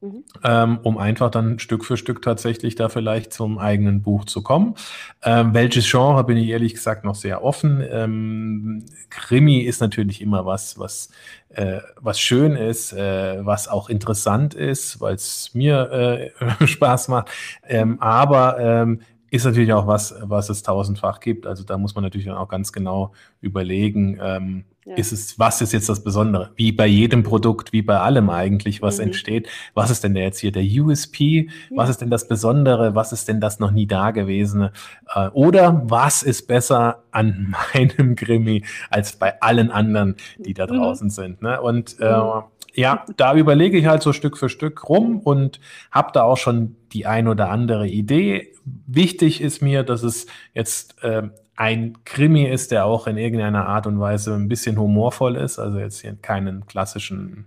mhm. 0.00 0.24
ähm, 0.44 0.78
um 0.82 0.96
einfach 0.96 1.30
dann 1.30 1.58
Stück 1.58 1.84
für 1.84 1.96
Stück 1.96 2.22
tatsächlich 2.22 2.76
da 2.76 2.88
vielleicht 2.88 3.32
zum 3.32 3.58
eigenen 3.58 4.02
Buch 4.02 4.26
zu 4.26 4.42
kommen. 4.42 4.74
Ähm, 5.22 5.54
welches 5.54 5.90
Genre 5.90 6.22
bin 6.22 6.36
ich 6.36 6.48
ehrlich 6.48 6.74
gesagt 6.74 7.04
noch 7.04 7.16
sehr 7.16 7.42
offen. 7.42 7.84
Ähm, 7.90 8.84
Krimi 9.10 9.58
ist 9.58 9.80
natürlich 9.80 10.20
immer 10.20 10.46
was, 10.46 10.78
was 10.78 11.10
äh, 11.48 11.80
was 11.96 12.20
schön 12.20 12.56
ist, 12.56 12.92
äh, 12.92 13.44
was 13.44 13.68
auch 13.68 13.88
interessant 13.88 14.54
ist, 14.54 15.00
weil 15.00 15.14
es 15.14 15.50
mir 15.54 16.30
äh, 16.60 16.66
Spaß 16.66 17.08
macht. 17.08 17.30
Ähm, 17.66 18.00
aber 18.00 18.58
ähm, 18.58 19.00
ist 19.34 19.44
natürlich 19.44 19.72
auch 19.72 19.88
was, 19.88 20.14
was 20.20 20.48
es 20.48 20.62
tausendfach 20.62 21.18
gibt. 21.18 21.44
Also 21.44 21.64
da 21.64 21.76
muss 21.76 21.96
man 21.96 22.04
natürlich 22.04 22.26
dann 22.28 22.36
auch 22.36 22.48
ganz 22.48 22.72
genau 22.72 23.12
überlegen, 23.40 24.16
ähm, 24.22 24.64
ja. 24.84 24.96
ist 24.96 25.12
es, 25.12 25.38
was 25.38 25.60
ist 25.60 25.72
jetzt 25.72 25.88
das 25.88 26.02
Besondere? 26.02 26.50
Wie 26.56 26.72
bei 26.72 26.86
jedem 26.86 27.22
Produkt, 27.22 27.72
wie 27.72 27.82
bei 27.82 27.98
allem 27.98 28.30
eigentlich, 28.30 28.82
was 28.82 28.98
mhm. 28.98 29.04
entsteht. 29.04 29.48
Was 29.74 29.90
ist 29.90 30.04
denn 30.04 30.14
jetzt 30.16 30.38
hier 30.38 30.52
der 30.52 30.62
USP? 30.62 31.48
Ja. 31.70 31.76
Was 31.76 31.90
ist 31.90 32.00
denn 32.00 32.10
das 32.10 32.28
Besondere? 32.28 32.94
Was 32.94 33.12
ist 33.12 33.28
denn 33.28 33.40
das 33.40 33.58
noch 33.58 33.70
nie 33.70 33.86
Dagewesene? 33.86 34.72
Äh, 35.14 35.28
oder 35.28 35.82
was 35.86 36.22
ist 36.22 36.46
besser 36.46 37.04
an 37.10 37.54
meinem 37.74 38.16
Krimi 38.16 38.64
als 38.90 39.12
bei 39.12 39.40
allen 39.40 39.70
anderen, 39.70 40.16
die 40.38 40.54
da 40.54 40.66
mhm. 40.66 40.76
draußen 40.76 41.06
mhm. 41.06 41.10
sind? 41.10 41.42
Ne? 41.42 41.60
Und 41.60 41.96
äh, 42.00 42.16
mhm 42.16 42.44
ja, 42.74 43.04
da 43.16 43.34
überlege 43.34 43.78
ich 43.78 43.86
halt 43.86 44.02
so 44.02 44.12
Stück 44.12 44.36
für 44.36 44.48
Stück 44.48 44.88
rum 44.88 45.20
und 45.20 45.60
habe 45.90 46.10
da 46.12 46.22
auch 46.24 46.36
schon 46.36 46.76
die 46.92 47.06
ein 47.06 47.28
oder 47.28 47.50
andere 47.50 47.86
Idee. 47.86 48.52
Wichtig 48.64 49.40
ist 49.40 49.62
mir, 49.62 49.84
dass 49.84 50.02
es 50.02 50.26
jetzt 50.54 51.02
äh, 51.02 51.28
ein 51.56 51.98
Krimi 52.04 52.44
ist, 52.44 52.70
der 52.70 52.84
auch 52.84 53.06
in 53.06 53.16
irgendeiner 53.16 53.66
Art 53.66 53.86
und 53.86 54.00
Weise 54.00 54.34
ein 54.34 54.48
bisschen 54.48 54.78
humorvoll 54.78 55.36
ist. 55.36 55.58
Also 55.58 55.78
jetzt 55.78 56.00
hier 56.00 56.16
keinen 56.20 56.66
klassischen 56.66 57.46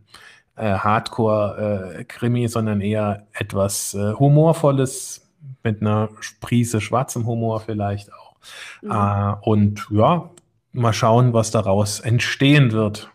äh, 0.55 0.74
Hardcore-Krimi, 0.74 2.45
äh, 2.45 2.47
sondern 2.47 2.82
eher 2.82 3.28
etwas 3.34 3.93
äh, 3.93 4.14
Humorvolles 4.14 5.28
mit 5.64 5.82
einer 5.82 6.10
Prise 6.39 6.82
schwarzem 6.82 7.26
Humor 7.26 7.60
vielleicht 7.60 8.12
auch. 8.14 8.36
Mhm. 8.82 8.91
Äh, 8.91 9.36
und 9.41 9.88
ja, 9.91 10.30
mal 10.72 10.93
schauen, 10.93 11.34
was 11.34 11.51
daraus 11.51 11.99
entstehen 11.99 12.72
wird. 12.72 13.10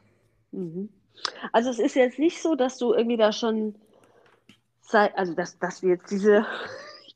Mhm. 0.53 0.88
Also 1.53 1.70
es 1.70 1.78
ist 1.78 1.95
jetzt 1.95 2.18
nicht 2.18 2.43
so, 2.43 2.55
dass 2.55 2.78
du 2.78 2.93
irgendwie 2.93 3.16
da 3.16 3.32
schon, 3.32 3.74
sei, 4.80 5.14
also 5.16 5.34
dass, 5.34 5.59
dass 5.59 5.82
wir 5.82 5.90
jetzt 5.90 6.11
diese, 6.11 6.45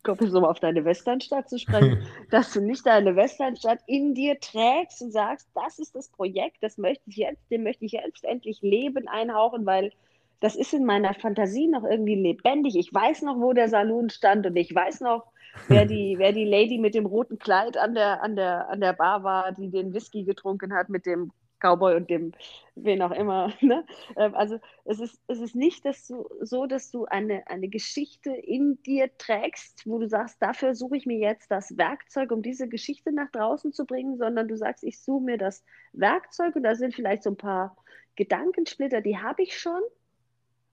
komme 0.07 0.19
jetzt 0.23 0.33
nochmal 0.33 0.51
auf 0.51 0.61
deine 0.61 0.85
Westernstadt 0.85 1.51
zu 1.51 1.59
sprechen, 1.59 1.99
dass 2.31 2.53
du 2.53 2.61
nicht 2.61 2.87
deine 2.87 3.17
Westernstadt 3.17 3.81
in 3.87 4.15
dir 4.15 4.39
trägst 4.41 5.03
und 5.03 5.13
sagst, 5.13 5.49
das 5.55 5.79
ist 5.79 5.95
das 5.95 6.09
Projekt, 6.09 6.59
das 6.63 6.79
möchte 6.79 7.11
ich 7.11 7.17
jetzt, 7.17 7.51
dem 7.51 7.65
möchte 7.65 7.85
ich 7.85 7.93
jetzt 7.93 8.25
endlich 8.25 8.63
Leben 8.63 9.09
einhauchen, 9.09 9.67
weil 9.67 9.93
das 10.41 10.55
ist 10.55 10.73
in 10.73 10.85
meiner 10.85 11.15
Fantasie 11.15 11.67
noch 11.67 11.85
irgendwie 11.85 12.15
lebendig. 12.15 12.77
Ich 12.77 12.93
weiß 12.93 13.23
noch, 13.23 13.39
wo 13.39 13.53
der 13.53 13.69
Saloon 13.69 14.11
stand 14.11 14.47
und 14.47 14.57
ich 14.57 14.75
weiß 14.75 15.01
noch, 15.01 15.25
wer 15.69 15.87
die, 15.87 16.15
wer 16.19 16.33
die 16.33 16.45
Lady 16.45 16.79
mit 16.79 16.95
dem 16.95 17.07
roten 17.07 17.39
Kleid 17.39 17.77
an 17.77 17.95
der, 17.95 18.23
an, 18.23 18.37
der, 18.37 18.69
an 18.69 18.81
der 18.81 18.93
Bar 18.93 19.25
war, 19.25 19.53
die 19.53 19.71
den 19.71 19.93
Whisky 19.95 20.25
getrunken 20.25 20.75
hat 20.75 20.89
mit 20.89 21.07
dem 21.07 21.33
Cowboy 21.61 21.97
und 21.97 22.11
dem, 22.11 22.33
wen 22.75 23.03
auch 23.03 23.11
immer. 23.11 23.53
Ne? 23.61 23.85
Ähm, 24.17 24.35
also 24.35 24.59
es 24.85 25.01
ist, 25.01 25.21
es 25.27 25.41
ist 25.41 25.57
nicht 25.57 25.85
dass 25.85 26.07
du, 26.07 26.29
so, 26.41 26.67
dass 26.67 26.91
du 26.91 27.07
eine, 27.07 27.47
eine 27.49 27.69
Geschichte 27.69 28.31
in 28.31 28.81
dir 28.83 29.11
trägst, 29.19 29.87
wo 29.87 29.99
du 29.99 30.09
sagst, 30.09 30.41
dafür 30.41 30.75
suche 30.75 30.97
ich 30.97 31.07
mir 31.07 31.19
jetzt 31.19 31.51
das 31.51 31.77
Werkzeug, 31.77 32.31
um 32.31 32.43
diese 32.43 32.69
Geschichte 32.69 33.13
nach 33.13 33.31
draußen 33.31 33.73
zu 33.73 33.87
bringen, 33.87 34.19
sondern 34.19 34.47
du 34.47 34.57
sagst, 34.57 34.85
ich 34.85 35.01
suche 35.01 35.25
mir 35.25 35.39
das 35.39 35.65
Werkzeug 35.93 36.55
und 36.55 36.63
da 36.63 36.75
sind 36.75 36.95
vielleicht 36.95 37.23
so 37.23 37.31
ein 37.31 37.37
paar 37.37 37.77
Gedankensplitter, 38.15 39.01
die 39.01 39.19
habe 39.19 39.43
ich 39.43 39.59
schon, 39.59 39.81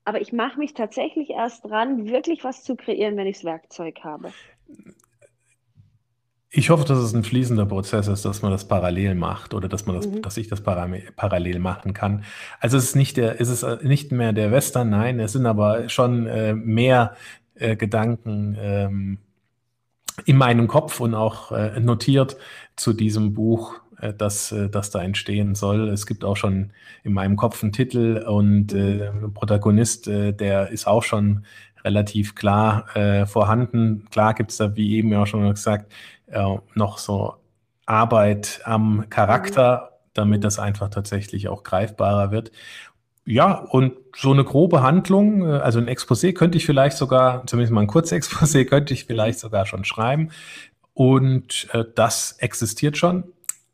aber 0.05 0.21
ich 0.21 0.33
mache 0.33 0.59
mich 0.59 0.73
tatsächlich 0.73 1.29
erst 1.29 1.65
dran, 1.65 2.07
wirklich 2.07 2.43
was 2.43 2.63
zu 2.63 2.75
kreieren, 2.75 3.17
wenn 3.17 3.27
ich 3.27 3.37
das 3.37 3.45
Werkzeug 3.45 3.99
habe. 4.03 4.33
Ich 6.55 6.69
hoffe, 6.69 6.85
dass 6.85 6.99
es 6.99 7.15
ein 7.15 7.23
fließender 7.23 7.65
Prozess 7.65 8.07
ist, 8.07 8.25
dass 8.25 8.43
man 8.43 8.51
das 8.51 8.67
parallel 8.67 9.15
macht 9.15 9.55
oder 9.55 9.67
dass 9.67 9.87
man 9.87 9.95
das, 9.95 10.07
mhm. 10.07 10.21
dass 10.21 10.37
ich 10.37 10.49
das 10.49 10.61
parallel 10.61 11.57
machen 11.57 11.93
kann. 11.95 12.25
Also 12.59 12.77
es 12.77 12.83
ist 12.83 12.95
nicht 12.95 13.17
der, 13.17 13.41
es 13.41 13.49
ist 13.49 13.65
nicht 13.83 14.11
mehr 14.11 14.33
der 14.33 14.51
Western, 14.51 14.91
nein, 14.91 15.19
es 15.19 15.31
sind 15.31 15.47
aber 15.47 15.89
schon 15.89 16.27
äh, 16.27 16.53
mehr 16.53 17.15
äh, 17.55 17.75
Gedanken 17.75 18.55
ähm, 18.59 19.17
in 20.25 20.37
meinem 20.37 20.67
Kopf 20.67 20.99
und 20.99 21.15
auch 21.15 21.51
äh, 21.51 21.79
notiert 21.79 22.37
zu 22.75 22.93
diesem 22.93 23.33
Buch, 23.33 23.81
äh, 23.99 24.13
das, 24.13 24.51
äh, 24.51 24.69
das 24.69 24.91
da 24.91 25.01
entstehen 25.01 25.55
soll. 25.55 25.89
Es 25.89 26.05
gibt 26.05 26.23
auch 26.23 26.37
schon 26.37 26.71
in 27.03 27.13
meinem 27.13 27.35
Kopf 27.35 27.63
einen 27.63 27.71
Titel 27.71 28.23
und 28.27 28.73
äh, 28.73 29.09
Protagonist, 29.33 30.07
äh, 30.07 30.33
der 30.33 30.69
ist 30.69 30.85
auch 30.85 31.01
schon 31.01 31.45
relativ 31.83 32.35
klar 32.35 32.95
äh, 32.95 33.25
vorhanden. 33.25 34.05
Klar 34.11 34.33
gibt 34.33 34.51
es 34.51 34.57
da, 34.57 34.75
wie 34.75 34.95
eben 34.95 35.11
ja 35.11 35.23
auch 35.23 35.27
schon 35.27 35.49
gesagt, 35.49 35.91
äh, 36.33 36.57
noch 36.75 36.97
so 36.97 37.35
Arbeit 37.85 38.61
am 38.65 39.09
Charakter, 39.09 39.99
damit 40.13 40.43
das 40.43 40.59
einfach 40.59 40.89
tatsächlich 40.89 41.47
auch 41.47 41.63
greifbarer 41.63 42.31
wird. 42.31 42.51
Ja, 43.25 43.53
und 43.53 43.93
so 44.15 44.31
eine 44.31 44.43
grobe 44.43 44.81
Handlung, 44.81 45.47
äh, 45.47 45.59
also 45.59 45.79
ein 45.79 45.87
Exposé 45.87 46.33
könnte 46.33 46.57
ich 46.57 46.65
vielleicht 46.65 46.97
sogar, 46.97 47.45
zumindest 47.47 47.73
mal 47.73 47.81
ein 47.81 47.87
Kurzexposé 47.87 48.65
könnte 48.69 48.93
ich 48.93 49.05
vielleicht 49.05 49.39
sogar 49.39 49.65
schon 49.65 49.85
schreiben. 49.85 50.31
Und 50.93 51.67
äh, 51.71 51.85
das 51.95 52.33
existiert 52.33 52.97
schon. 52.97 53.25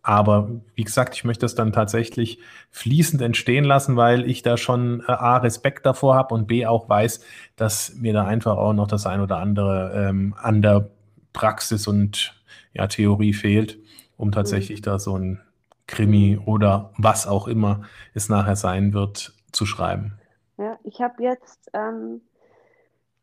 Aber 0.02 0.50
wie 0.76 0.86
gesagt, 0.86 1.16
ich 1.16 1.24
möchte 1.24 1.42
das 1.42 1.56
dann 1.56 1.74
tatsächlich 1.74 2.40
fließend 2.72 3.22
entstehen 3.22 3.66
lassen, 3.66 3.98
weil 3.98 4.30
ich 4.30 4.42
da 4.42 4.56
schon 4.56 5.02
äh, 5.02 5.12
A, 5.12 5.38
Respekt 5.38 5.86
davor 5.86 6.16
habe 6.16 6.34
und 6.34 6.48
B, 6.48 6.66
auch 6.66 6.88
weiß, 6.88 7.20
dass 7.58 7.96
mir 7.96 8.14
da 8.14 8.26
einfach 8.26 8.58
auch 8.58 8.74
noch 8.74 8.88
das 8.88 9.06
ein 9.06 9.20
oder 9.20 9.38
andere 9.38 10.08
ähm, 10.10 10.36
an 10.42 10.62
der 10.62 10.90
Praxis 11.34 11.88
und 11.88 12.39
ja, 12.74 12.88
Theorie 12.88 13.34
fehlt, 13.34 13.80
um 14.18 14.32
tatsächlich 14.32 14.82
mhm. 14.82 14.84
da 14.84 15.00
so 15.00 15.18
ein 15.18 15.42
Krimi 15.88 16.40
oder 16.46 16.94
was 16.98 17.28
auch 17.28 17.48
immer 17.48 17.84
es 18.14 18.30
nachher 18.30 18.56
sein 18.56 18.94
wird, 18.94 19.34
zu 19.52 19.66
schreiben. 19.66 20.20
Ja, 20.58 20.78
ich 20.84 21.02
habe 21.02 21.24
jetzt 21.24 21.70
ähm, 21.74 22.22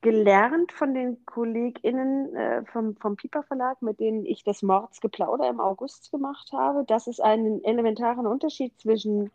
gelernt 0.01 0.73
von 0.73 0.95
den 0.95 1.25
KollegInnen 1.27 2.35
äh, 2.35 2.65
vom, 2.67 2.97
vom 2.97 3.17
Piper 3.17 3.43
Verlag, 3.43 3.83
mit 3.83 4.01
denen 4.01 4.25
ich 4.25 4.45
das 4.45 4.63
Mordsgeplauder 4.63 5.49
im 5.49 5.61
August 5.61 6.11
gemacht 6.11 6.51
habe, 6.53 6.85
dass 6.87 7.07
es 7.07 7.21
einen 7.21 7.63
elementaren 7.65 8.27
Unterschied 8.27 8.79
zwischen 8.81 9.31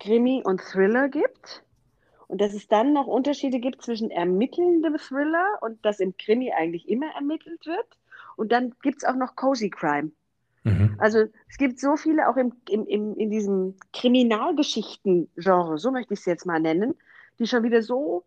Krimi 0.00 0.42
und 0.44 0.60
Thriller 0.60 1.08
gibt. 1.08 1.62
Und 2.28 2.40
dass 2.40 2.54
es 2.54 2.66
dann 2.66 2.92
noch 2.92 3.06
Unterschiede 3.06 3.60
gibt 3.60 3.82
zwischen 3.82 4.10
ermittelndem 4.10 4.96
Thriller 4.98 5.58
und 5.60 5.84
dass 5.84 6.00
im 6.00 6.16
Krimi 6.16 6.52
eigentlich 6.52 6.88
immer 6.88 7.06
ermittelt 7.14 7.66
wird. 7.66 7.86
Und 8.36 8.52
dann 8.52 8.74
gibt 8.82 8.98
es 8.98 9.04
auch 9.04 9.16
noch 9.16 9.34
Cozy 9.34 9.70
Crime. 9.70 10.12
Mhm. 10.64 10.96
Also 10.98 11.24
es 11.48 11.58
gibt 11.58 11.80
so 11.80 11.96
viele 11.96 12.28
auch 12.28 12.36
im, 12.36 12.52
im, 12.68 12.86
im, 12.86 13.16
in 13.16 13.30
diesem 13.30 13.76
Kriminalgeschichten-Genre, 13.92 15.78
so 15.78 15.90
möchte 15.90 16.14
ich 16.14 16.20
es 16.20 16.26
jetzt 16.26 16.46
mal 16.46 16.60
nennen, 16.60 16.94
die 17.38 17.46
schon 17.46 17.62
wieder 17.62 17.82
so 17.82 18.24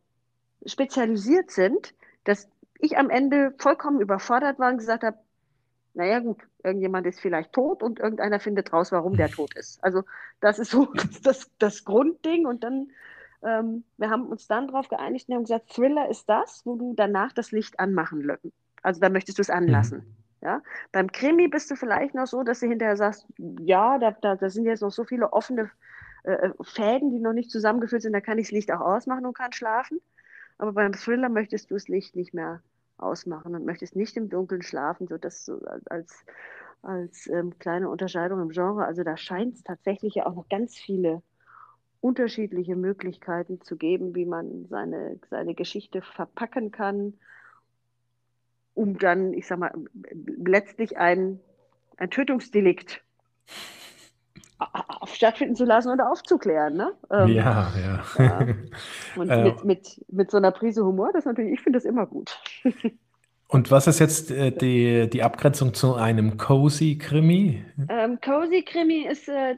spezialisiert 0.66 1.52
sind, 1.52 1.94
dass 2.24 2.50
ich 2.80 2.98
am 2.98 3.10
Ende 3.10 3.54
vollkommen 3.58 4.00
überfordert 4.00 4.60
war 4.60 4.72
und 4.72 4.78
gesagt 4.78 5.04
habe, 5.04 5.18
naja 5.94 6.20
gut, 6.20 6.38
irgendjemand 6.64 7.08
ist 7.08 7.20
vielleicht 7.20 7.52
tot 7.54 7.84
und 7.84 8.00
irgendeiner 8.00 8.40
findet 8.40 8.72
raus, 8.72 8.92
warum 8.92 9.18
der 9.18 9.30
tot 9.30 9.54
ist. 9.56 9.84
Also 9.84 10.04
das 10.40 10.60
ist 10.60 10.72
so 10.72 10.94
das, 11.24 11.52
das 11.60 11.84
Grundding 11.84 12.46
und 12.46 12.64
dann, 12.64 12.92
ähm, 13.44 13.84
wir 13.98 14.10
haben 14.10 14.28
uns 14.28 14.48
dann 14.48 14.68
darauf 14.68 14.88
geeinigt 14.88 15.28
und 15.28 15.36
haben 15.36 15.44
gesagt, 15.44 15.74
Thriller 15.74 16.10
ist 16.10 16.30
das, 16.30 16.62
wo 16.66 16.76
du 16.76 16.94
danach 16.96 17.34
das 17.34 17.52
Licht 17.52 17.80
anmachen. 17.80 18.32
Also 18.84 19.00
da 19.00 19.10
möchtest 19.10 19.38
du 19.38 19.42
es 19.42 19.50
anlassen. 19.50 20.00
Mhm. 20.00 20.16
Ja? 20.42 20.62
Beim 20.92 21.12
Krimi 21.12 21.48
bist 21.48 21.70
du 21.72 21.76
vielleicht 21.76 22.16
noch 22.16 22.28
so, 22.28 22.44
dass 22.44 22.60
du 22.60 22.68
hinterher 22.68 22.98
sagst, 22.98 23.28
ja, 23.60 23.98
da, 23.98 24.12
da, 24.12 24.36
da 24.36 24.50
sind 24.50 24.66
jetzt 24.66 24.82
noch 24.82 24.92
so 24.92 25.04
viele 25.04 25.34
offene 25.34 25.70
äh, 26.24 26.32
äh 26.32 26.54
Fäden, 26.62 27.12
die 27.12 27.20
noch 27.20 27.34
nicht 27.34 27.52
zusammengeführt 27.52 28.02
sind, 28.02 28.14
da 28.14 28.22
kann 28.22 28.38
ich 28.38 28.48
das 28.48 28.52
Licht 28.52 28.72
auch 28.72 28.82
ausmachen 28.82 29.26
und 29.26 29.38
kann 29.38 29.52
schlafen. 29.52 30.00
Aber 30.58 30.74
beim 30.74 30.94
Thriller 30.94 31.30
möchtest 31.30 31.72
du 31.72 31.76
das 31.76 31.88
Licht 31.88 32.16
nicht 32.16 32.34
mehr 32.34 32.62
ausmachen 32.98 33.56
und 33.56 33.66
möchtest 33.66 33.96
nicht 33.96 34.18
im 34.18 34.30
Dunkeln 34.30 34.62
schlafen, 34.62 35.08
so 35.08 35.18
dass 35.18 35.46
so 35.46 35.62
als, 35.86 36.14
als 36.82 37.28
ähm, 37.28 37.58
kleine 37.60 37.90
Unterscheidung 37.90 38.42
im 38.42 38.50
Genre. 38.50 38.86
Also 38.86 39.04
da 39.04 39.16
scheint 39.18 39.56
es 39.56 39.64
tatsächlich 39.64 40.16
ja 40.16 40.26
auch 40.26 40.36
noch 40.36 40.50
ganz 40.50 40.76
viele 40.76 41.22
unterschiedliche 42.02 42.76
Möglichkeiten 42.76 43.62
zu 43.62 43.76
geben, 43.76 44.16
wie 44.16 44.26
man 44.26 44.66
seine, 44.68 45.20
seine 45.30 45.54
Geschichte 45.54 46.02
verpacken 46.02 46.72
kann, 46.72 47.14
um 48.80 48.98
dann, 48.98 49.34
ich 49.34 49.46
sag 49.46 49.60
mal, 49.60 49.74
letztlich 50.38 50.98
ein, 50.98 51.42
ein 51.98 52.10
Tötungsdelikt 52.10 53.04
stattfinden 55.04 55.56
zu 55.56 55.66
lassen 55.66 55.90
und 55.90 56.00
aufzuklären. 56.00 56.76
Ne? 56.76 56.92
Ähm, 57.12 57.28
ja, 57.28 57.72
ja. 57.78 58.04
ja. 58.18 58.48
Und 59.16 59.30
äh, 59.30 59.44
mit, 59.44 59.66
mit, 59.66 60.06
mit 60.08 60.32
so 60.32 60.38
einer 60.38 60.52
Prise 60.52 60.86
Humor, 60.86 61.12
das 61.14 61.26
natürlich, 61.26 61.54
ich 61.54 61.62
finde 61.62 61.78
das 61.78 61.86
immer 61.86 62.06
gut. 62.06 62.40
Und 63.52 63.72
was 63.72 63.88
ist 63.88 64.00
jetzt 64.00 64.32
äh, 64.32 64.52
die, 64.52 65.10
die 65.10 65.24
Abgrenzung 65.24 65.74
zu 65.74 65.96
einem 65.96 66.38
Cozy 66.38 67.00
Krimi? 67.00 67.66
Ähm, 67.90 68.20
Cozy 68.22 68.62
Krimi 68.62 69.08
ist 69.10 69.28
äh, 69.28 69.56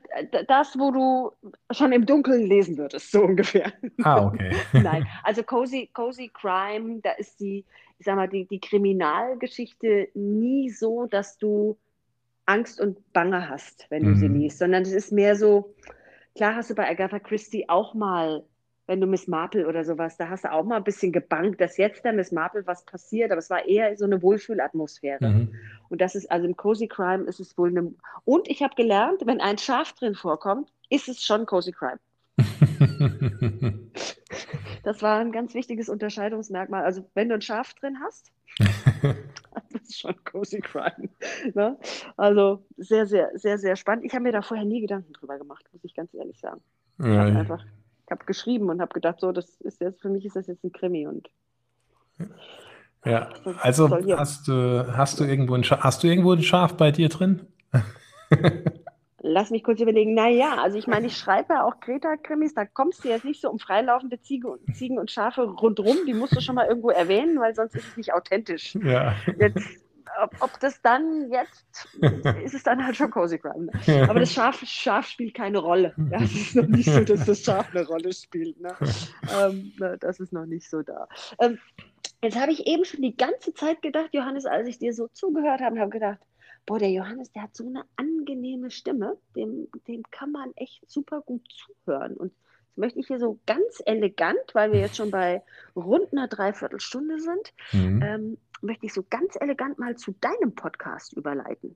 das, 0.47 0.79
wo 0.79 0.91
du 0.91 1.51
schon 1.71 1.91
im 1.91 2.05
Dunkeln 2.05 2.47
lesen 2.47 2.77
würdest, 2.77 3.11
so 3.11 3.21
ungefähr. 3.21 3.73
Ah, 4.03 4.25
okay. 4.25 4.55
Nein, 4.73 5.05
also 5.23 5.43
Cozy, 5.43 5.89
Cozy 5.93 6.31
Crime, 6.33 7.01
da 7.03 7.11
ist 7.11 7.39
die, 7.41 7.65
ich 8.01 8.05
sag 8.05 8.15
mal, 8.15 8.27
die, 8.27 8.47
die 8.47 8.59
Kriminalgeschichte 8.59 10.09
nie 10.15 10.71
so, 10.71 11.05
dass 11.05 11.37
du 11.37 11.77
Angst 12.47 12.81
und 12.81 13.13
Bange 13.13 13.47
hast, 13.47 13.85
wenn 13.91 14.01
du 14.01 14.09
mhm. 14.09 14.15
sie 14.15 14.27
liest, 14.27 14.57
sondern 14.57 14.81
es 14.81 14.91
ist 14.91 15.11
mehr 15.11 15.35
so, 15.35 15.75
klar 16.33 16.55
hast 16.55 16.71
du 16.71 16.73
bei 16.73 16.89
Agatha 16.89 17.19
Christie 17.19 17.69
auch 17.69 17.93
mal, 17.93 18.43
wenn 18.87 18.99
du 18.99 19.05
Miss 19.05 19.27
Marple 19.27 19.67
oder 19.67 19.85
sowas, 19.85 20.17
da 20.17 20.29
hast 20.29 20.45
du 20.45 20.51
auch 20.51 20.63
mal 20.63 20.77
ein 20.77 20.83
bisschen 20.83 21.11
gebankt, 21.11 21.61
dass 21.61 21.77
jetzt 21.77 22.03
der 22.03 22.13
Miss 22.13 22.31
Marple 22.31 22.65
was 22.65 22.85
passiert, 22.85 23.29
aber 23.29 23.37
es 23.37 23.51
war 23.51 23.67
eher 23.67 23.95
so 23.95 24.05
eine 24.05 24.23
Wohlfühlatmosphäre. 24.23 25.29
Mhm. 25.29 25.53
Und 25.89 26.01
das 26.01 26.15
ist, 26.15 26.31
also 26.31 26.47
im 26.47 26.57
Cozy 26.57 26.87
Crime 26.87 27.25
ist 27.25 27.39
es 27.39 27.55
wohl 27.55 27.69
eine, 27.69 27.93
und 28.25 28.49
ich 28.49 28.63
habe 28.63 28.73
gelernt, 28.73 29.21
wenn 29.27 29.41
ein 29.41 29.59
Schaf 29.59 29.93
drin 29.93 30.15
vorkommt, 30.15 30.73
ist 30.89 31.07
es 31.07 31.23
schon 31.23 31.45
Cozy 31.45 31.71
Crime. 31.71 31.99
das 34.83 35.01
war 35.01 35.19
ein 35.19 35.31
ganz 35.31 35.53
wichtiges 35.53 35.89
Unterscheidungsmerkmal. 35.89 36.83
Also 36.83 37.05
wenn 37.13 37.29
du 37.29 37.35
ein 37.35 37.41
Schaf 37.41 37.73
drin 37.73 37.97
hast, 38.03 38.31
das 39.71 39.81
ist 39.81 39.99
schon 39.99 40.15
Cozy 40.23 40.59
Crime. 40.59 41.09
Ne? 41.53 41.77
Also 42.17 42.65
sehr, 42.77 43.05
sehr, 43.05 43.31
sehr, 43.35 43.57
sehr 43.57 43.75
spannend. 43.75 44.05
Ich 44.05 44.13
habe 44.13 44.23
mir 44.23 44.31
da 44.31 44.41
vorher 44.41 44.65
nie 44.65 44.81
Gedanken 44.81 45.13
drüber 45.13 45.37
gemacht, 45.37 45.65
muss 45.71 45.83
ich 45.83 45.93
ganz 45.93 46.13
ehrlich 46.13 46.39
sagen. 46.39 46.61
Ja, 46.99 47.27
ich 47.27 47.33
habe 47.33 47.39
einfach, 47.39 47.65
ich 48.05 48.11
habe 48.11 48.25
geschrieben 48.25 48.69
und 48.69 48.81
habe 48.81 48.93
gedacht, 48.93 49.19
so, 49.19 49.31
das 49.31 49.61
ist 49.61 49.81
jetzt, 49.81 50.01
für 50.01 50.09
mich 50.09 50.25
ist 50.25 50.35
das 50.35 50.47
jetzt 50.47 50.63
ein 50.63 50.71
Krimi 50.71 51.07
und 51.07 51.29
ja, 53.03 53.29
also 53.61 53.89
hast 54.15 54.47
du, 54.47 54.95
hast 54.95 55.19
du 55.19 55.23
irgendwo 55.23 55.55
ein 55.55 55.63
Schaf, 55.63 55.79
hast 55.79 56.03
du 56.03 56.07
irgendwo 56.07 56.33
ein 56.33 56.43
Schaf 56.43 56.77
bei 56.77 56.91
dir 56.91 57.09
drin? 57.09 57.47
Lass 59.23 59.51
mich 59.51 59.63
kurz 59.63 59.79
überlegen. 59.79 60.15
Naja, 60.15 60.55
also 60.57 60.77
ich 60.77 60.87
meine, 60.87 61.07
ich 61.07 61.15
schreibe 61.15 61.53
ja 61.53 61.63
auch 61.63 61.79
Greta-Krimis, 61.79 62.55
da 62.55 62.65
kommst 62.65 63.03
du 63.03 63.09
jetzt 63.09 63.23
nicht 63.23 63.39
so 63.39 63.51
um 63.51 63.59
freilaufende 63.59 64.19
Ziege 64.19 64.49
und, 64.49 64.75
Ziegen 64.75 64.97
und 64.97 65.11
Schafe 65.11 65.43
rundrum, 65.43 65.97
die 66.07 66.13
musst 66.13 66.35
du 66.35 66.41
schon 66.41 66.55
mal 66.55 66.67
irgendwo 66.67 66.89
erwähnen, 66.89 67.39
weil 67.39 67.53
sonst 67.53 67.75
ist 67.75 67.87
es 67.87 67.97
nicht 67.97 68.13
authentisch. 68.13 68.75
Ja. 68.83 69.13
Jetzt, 69.37 69.63
ob, 70.21 70.35
ob, 70.39 70.59
das 70.59 70.81
dann 70.81 71.31
jetzt, 71.31 71.87
ist 72.43 72.55
es 72.55 72.63
dann 72.63 72.83
halt 72.83 72.95
schon 72.95 73.11
Cozy 73.11 73.37
Crime. 73.37 73.65
Ne? 73.65 74.09
Aber 74.09 74.19
das 74.19 74.33
Schaf, 74.33 74.63
Schaf 74.65 75.07
spielt 75.07 75.35
keine 75.35 75.59
Rolle. 75.59 75.93
Ja, 76.09 76.21
es 76.21 76.33
ist 76.33 76.55
noch 76.55 76.67
nicht 76.67 76.89
so, 76.89 77.03
dass 77.03 77.25
das 77.25 77.43
Schaf 77.43 77.69
eine 77.75 77.85
Rolle 77.85 78.11
spielt. 78.13 78.59
Ne? 78.59 78.73
Ähm, 79.39 79.73
das 79.99 80.19
ist 80.19 80.33
noch 80.33 80.45
nicht 80.45 80.67
so 80.67 80.81
da. 80.81 81.07
Ähm, 81.39 81.59
jetzt 82.23 82.39
habe 82.39 82.51
ich 82.51 82.65
eben 82.65 82.85
schon 82.85 83.03
die 83.03 83.15
ganze 83.15 83.53
Zeit 83.53 83.83
gedacht, 83.83 84.09
Johannes, 84.13 84.45
als 84.45 84.67
ich 84.67 84.79
dir 84.79 84.93
so 84.93 85.07
zugehört 85.09 85.61
habe, 85.61 85.79
habe 85.79 85.91
gedacht, 85.91 86.19
boah, 86.65 86.79
der 86.79 86.91
Johannes, 86.91 87.31
der 87.31 87.43
hat 87.43 87.55
so 87.55 87.65
eine 87.65 87.83
angenehme 87.95 88.71
Stimme, 88.71 89.17
dem, 89.35 89.67
dem 89.87 90.03
kann 90.11 90.31
man 90.31 90.51
echt 90.55 90.89
super 90.89 91.21
gut 91.21 91.41
zuhören. 91.51 92.15
Und 92.15 92.33
Jetzt 92.71 92.77
möchte 92.77 92.99
ich 92.99 93.07
hier 93.07 93.19
so 93.19 93.37
ganz 93.45 93.83
elegant, 93.85 94.39
weil 94.53 94.71
wir 94.71 94.79
jetzt 94.79 94.95
schon 94.95 95.11
bei 95.11 95.43
rund 95.75 96.13
einer 96.13 96.29
Dreiviertelstunde 96.29 97.19
sind, 97.19 97.53
mhm. 97.73 98.01
ähm, 98.01 98.37
möchte 98.61 98.85
ich 98.85 98.93
so 98.93 99.03
ganz 99.09 99.35
elegant 99.41 99.77
mal 99.77 99.97
zu 99.97 100.13
deinem 100.21 100.55
Podcast 100.55 101.11
überleiten. 101.11 101.75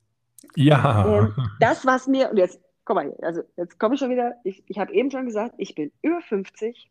Ja. 0.55 1.19
Ähm, 1.19 1.33
das, 1.59 1.85
was 1.85 2.07
mir, 2.07 2.31
und 2.31 2.37
jetzt, 2.37 2.61
komm 2.85 2.95
mal, 2.95 3.13
also 3.21 3.41
jetzt 3.57 3.77
komme 3.77 3.95
ich 3.95 3.99
schon 3.99 4.09
wieder, 4.09 4.35
ich, 4.45 4.63
ich 4.67 4.79
habe 4.79 4.93
eben 4.93 5.11
schon 5.11 5.25
gesagt, 5.25 5.55
ich 5.57 5.75
bin 5.75 5.91
über 6.01 6.21
50, 6.21 6.89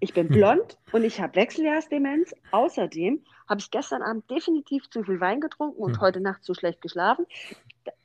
ich 0.00 0.12
bin 0.12 0.28
blond 0.28 0.76
und 0.92 1.04
ich 1.04 1.22
habe 1.22 1.36
Wechseljahrsdemenz. 1.36 2.34
Außerdem 2.50 3.24
habe 3.48 3.60
ich 3.60 3.70
gestern 3.70 4.02
Abend 4.02 4.28
definitiv 4.30 4.88
zu 4.90 5.02
viel 5.02 5.20
Wein 5.20 5.40
getrunken 5.40 5.80
und 5.80 6.00
heute 6.00 6.20
Nacht 6.20 6.44
zu 6.44 6.54
schlecht 6.54 6.80
geschlafen. 6.80 7.26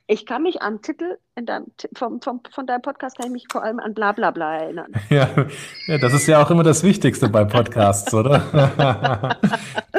Ich 0.06 0.26
kann 0.26 0.42
mich 0.42 0.60
am 0.60 0.82
Titel 0.82 1.18
deinem, 1.36 1.66
vom, 1.94 2.20
vom, 2.20 2.40
von 2.50 2.66
deinem 2.66 2.82
Podcast 2.82 3.16
kann 3.16 3.26
ich 3.26 3.32
mich 3.32 3.46
vor 3.50 3.62
allem 3.62 3.78
an 3.78 3.94
bla 3.94 4.12
bla 4.12 4.30
bla 4.30 4.56
erinnern. 4.56 4.92
Ja, 5.08 5.28
ja 5.86 5.98
das 5.98 6.12
ist 6.12 6.26
ja 6.26 6.42
auch 6.42 6.50
immer 6.50 6.64
das 6.64 6.82
Wichtigste 6.82 7.28
bei 7.28 7.44
Podcasts, 7.44 8.12
oder? 8.12 9.38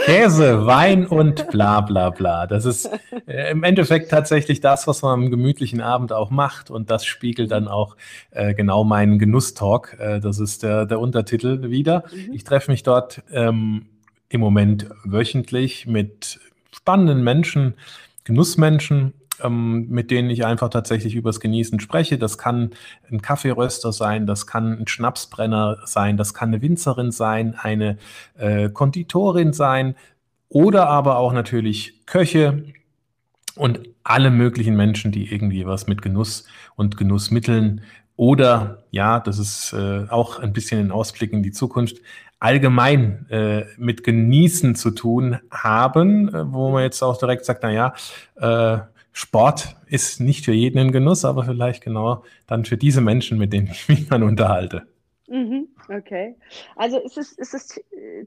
Käse, 0.05 0.65
Wein 0.65 1.05
und 1.05 1.47
bla 1.49 1.81
bla 1.81 2.09
bla. 2.09 2.47
Das 2.47 2.65
ist 2.65 2.89
äh, 3.27 3.51
im 3.51 3.63
Endeffekt 3.63 4.11
tatsächlich 4.11 4.59
das, 4.59 4.87
was 4.87 5.01
man 5.01 5.13
am 5.13 5.31
gemütlichen 5.31 5.81
Abend 5.81 6.11
auch 6.11 6.29
macht. 6.29 6.71
Und 6.71 6.91
das 6.91 7.05
spiegelt 7.05 7.51
dann 7.51 7.67
auch 7.67 7.95
äh, 8.31 8.53
genau 8.53 8.83
meinen 8.83 9.19
Genusstalk. 9.19 9.97
Äh, 9.99 10.19
das 10.19 10.39
ist 10.39 10.63
der, 10.63 10.85
der 10.85 10.99
Untertitel 10.99 11.69
wieder. 11.69 12.03
Mhm. 12.11 12.33
Ich 12.33 12.43
treffe 12.43 12.71
mich 12.71 12.83
dort 12.83 13.23
ähm, 13.31 13.85
im 14.31 14.41
Moment 14.41 14.87
wöchentlich 15.03 15.85
mit 15.85 16.39
spannenden 16.71 17.23
Menschen, 17.23 17.75
Genussmenschen 18.23 19.13
ähm, 19.43 19.87
mit 19.89 20.11
denen 20.11 20.29
ich 20.29 20.45
einfach 20.45 20.69
tatsächlich 20.69 21.15
übers 21.15 21.39
Genießen 21.39 21.79
spreche. 21.79 22.17
Das 22.17 22.37
kann 22.37 22.71
ein 23.09 23.21
Kaffeeröster 23.21 23.91
sein, 23.91 24.25
das 24.25 24.47
kann 24.47 24.79
ein 24.79 24.87
Schnapsbrenner 24.87 25.79
sein, 25.85 26.17
das 26.17 26.33
kann 26.33 26.49
eine 26.49 26.61
Winzerin 26.61 27.11
sein, 27.11 27.55
eine 27.55 27.97
äh, 28.37 28.69
Konditorin 28.69 29.53
sein 29.53 29.95
oder 30.49 30.87
aber 30.87 31.17
auch 31.17 31.33
natürlich 31.33 32.05
Köche 32.05 32.63
und 33.55 33.81
alle 34.03 34.31
möglichen 34.31 34.75
Menschen, 34.75 35.11
die 35.11 35.31
irgendwie 35.31 35.65
was 35.65 35.87
mit 35.87 36.01
Genuss 36.01 36.45
und 36.75 36.97
Genussmitteln 36.97 37.81
oder 38.15 38.83
ja, 38.91 39.19
das 39.19 39.39
ist 39.39 39.73
äh, 39.73 40.05
auch 40.09 40.39
ein 40.39 40.53
bisschen 40.53 40.79
ein 40.79 40.91
Ausblick 40.91 41.33
in 41.33 41.43
die 41.43 41.51
Zukunft, 41.51 41.97
allgemein 42.41 43.27
äh, 43.29 43.65
mit 43.77 44.03
Genießen 44.03 44.73
zu 44.75 44.91
tun 44.91 45.37
haben, 45.51 46.27
äh, 46.33 46.51
wo 46.51 46.71
man 46.71 46.83
jetzt 46.83 47.01
auch 47.03 47.17
direkt 47.17 47.45
sagt, 47.45 47.61
na 47.61 47.71
ja, 47.71 47.93
äh, 48.35 48.81
Sport 49.13 49.75
ist 49.85 50.19
nicht 50.19 50.45
für 50.45 50.51
jeden 50.51 50.79
ein 50.79 50.91
Genuss, 50.91 51.23
aber 51.23 51.43
vielleicht 51.45 51.83
genau 51.83 52.23
dann 52.47 52.65
für 52.65 52.77
diese 52.77 52.99
Menschen, 52.99 53.37
mit 53.37 53.53
denen 53.53 53.67
ich 53.67 53.87
mich 53.87 54.09
dann 54.09 54.23
unterhalte. 54.23 54.87
Mhm, 55.27 55.67
okay. 55.87 56.35
Also 56.75 56.97
ist 56.99 57.17
es, 57.17 57.33
ist 57.33 57.53
das 57.53 57.79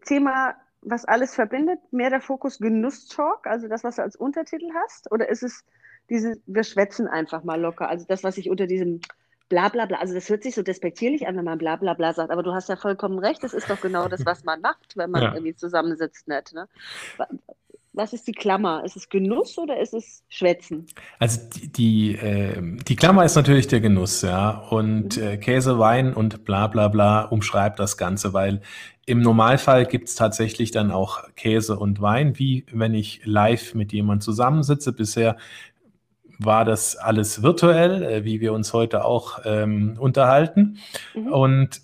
Thema, 0.06 0.54
was 0.80 1.04
alles 1.04 1.34
verbindet, 1.34 1.80
mehr 1.90 2.10
der 2.10 2.20
Fokus 2.20 2.58
Genusstalk, 2.58 3.46
also 3.46 3.66
das, 3.66 3.82
was 3.82 3.96
du 3.96 4.02
als 4.02 4.14
Untertitel 4.14 4.68
hast? 4.84 5.10
Oder 5.10 5.28
ist 5.28 5.42
es 5.42 5.64
diese, 6.08 6.36
wir 6.46 6.62
schwätzen 6.62 7.08
einfach 7.08 7.42
mal 7.42 7.60
locker, 7.60 7.88
also 7.88 8.04
das, 8.06 8.22
was 8.22 8.38
ich 8.38 8.48
unter 8.48 8.66
diesem 8.66 9.00
bla 9.48 9.68
bla 9.68 9.86
bla, 9.86 9.98
also 9.98 10.14
das 10.14 10.28
hört 10.28 10.42
sich 10.42 10.54
so 10.54 10.62
despektierlich 10.62 11.26
an, 11.26 11.36
wenn 11.36 11.44
man 11.44 11.58
bla 11.58 11.76
bla 11.76 11.94
bla 11.94 12.12
sagt, 12.12 12.30
aber 12.30 12.42
du 12.42 12.54
hast 12.54 12.68
ja 12.68 12.76
vollkommen 12.76 13.18
recht, 13.18 13.42
das 13.42 13.54
ist 13.54 13.68
doch 13.68 13.80
genau 13.80 14.08
das, 14.08 14.24
was 14.24 14.44
man 14.44 14.60
macht, 14.60 14.96
wenn 14.96 15.10
man 15.10 15.22
ja. 15.22 15.34
irgendwie 15.34 15.54
zusammensitzt, 15.54 16.28
nicht? 16.28 16.52
Ne? 16.52 16.68
was 17.94 18.12
ist 18.12 18.26
die 18.26 18.32
Klammer? 18.32 18.82
Ist 18.84 18.96
es 18.96 19.08
Genuss 19.08 19.56
oder 19.56 19.78
ist 19.80 19.94
es 19.94 20.24
Schwätzen? 20.28 20.86
Also 21.18 21.40
die, 21.54 21.68
die, 21.72 22.14
äh, 22.16 22.60
die 22.60 22.96
Klammer 22.96 23.24
ist 23.24 23.36
natürlich 23.36 23.68
der 23.68 23.80
Genuss, 23.80 24.22
ja. 24.22 24.50
Und 24.70 25.16
mhm. 25.16 25.22
äh, 25.22 25.36
Käse, 25.38 25.78
Wein 25.78 26.12
und 26.12 26.44
bla 26.44 26.66
bla 26.66 26.88
bla 26.88 27.22
umschreibt 27.22 27.78
das 27.78 27.96
Ganze, 27.96 28.32
weil 28.32 28.60
im 29.06 29.20
Normalfall 29.20 29.86
gibt 29.86 30.08
es 30.08 30.14
tatsächlich 30.14 30.70
dann 30.70 30.90
auch 30.90 31.22
Käse 31.36 31.78
und 31.78 32.00
Wein, 32.00 32.38
wie 32.38 32.66
wenn 32.72 32.94
ich 32.94 33.20
live 33.24 33.74
mit 33.74 33.92
jemand 33.92 34.22
zusammensitze. 34.22 34.92
Bisher 34.92 35.36
war 36.38 36.64
das 36.64 36.96
alles 36.96 37.42
virtuell, 37.42 38.02
äh, 38.02 38.24
wie 38.24 38.40
wir 38.40 38.52
uns 38.52 38.72
heute 38.72 39.04
auch 39.04 39.40
ähm, 39.44 39.96
unterhalten. 39.98 40.78
Mhm. 41.14 41.32
Und 41.32 41.80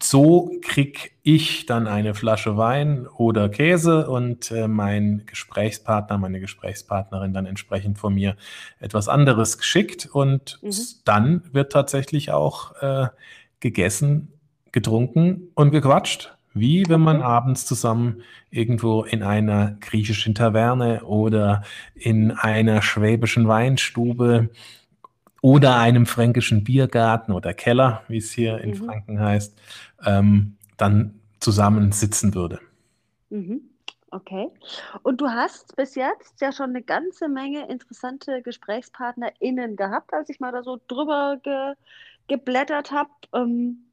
so 0.00 0.50
kriege 0.62 1.10
ich 1.22 1.66
dann 1.66 1.88
eine 1.88 2.14
Flasche 2.14 2.56
Wein 2.56 3.06
oder 3.08 3.48
Käse 3.48 4.08
und 4.08 4.50
äh, 4.52 4.68
mein 4.68 5.24
Gesprächspartner, 5.26 6.18
meine 6.18 6.38
Gesprächspartnerin 6.38 7.34
dann 7.34 7.46
entsprechend 7.46 7.98
von 7.98 8.14
mir 8.14 8.36
etwas 8.78 9.08
anderes 9.08 9.58
geschickt 9.58 10.08
und 10.12 10.60
mhm. 10.62 10.72
dann 11.04 11.42
wird 11.52 11.72
tatsächlich 11.72 12.30
auch 12.30 12.80
äh, 12.80 13.08
gegessen, 13.58 14.32
getrunken 14.70 15.48
und 15.54 15.72
gequatscht. 15.72 16.36
Wie 16.54 16.84
wenn 16.88 17.00
man 17.00 17.22
abends 17.22 17.64
zusammen 17.66 18.22
irgendwo 18.50 19.04
in 19.04 19.22
einer 19.22 19.76
griechischen 19.80 20.34
Taverne 20.34 21.04
oder 21.04 21.62
in 21.94 22.30
einer 22.30 22.82
schwäbischen 22.82 23.48
Weinstube 23.48 24.50
oder 25.40 25.76
einem 25.76 26.06
fränkischen 26.06 26.64
Biergarten 26.64 27.32
oder 27.32 27.54
Keller, 27.54 28.02
wie 28.08 28.18
es 28.18 28.30
hier 28.32 28.58
in 28.58 28.70
mhm. 28.70 28.74
Franken 28.74 29.20
heißt, 29.20 29.58
ähm, 30.04 30.56
dann 30.76 31.20
zusammensitzen 31.40 32.34
würde. 32.34 32.60
Mhm. 33.30 33.62
Okay. 34.10 34.50
Und 35.02 35.22
du 35.22 35.28
hast 35.28 35.74
bis 35.74 35.94
jetzt 35.94 36.42
ja 36.42 36.52
schon 36.52 36.70
eine 36.70 36.82
ganze 36.82 37.28
Menge 37.30 37.66
interessante 37.68 38.42
GesprächspartnerInnen 38.42 39.74
gehabt, 39.74 40.12
als 40.12 40.28
ich 40.28 40.38
mal 40.38 40.52
da 40.52 40.62
so 40.62 40.78
drüber 40.86 41.38
ge 41.42 41.74
geblättert 42.28 42.92
habe. 42.92 43.10
Ähm, 43.34 43.91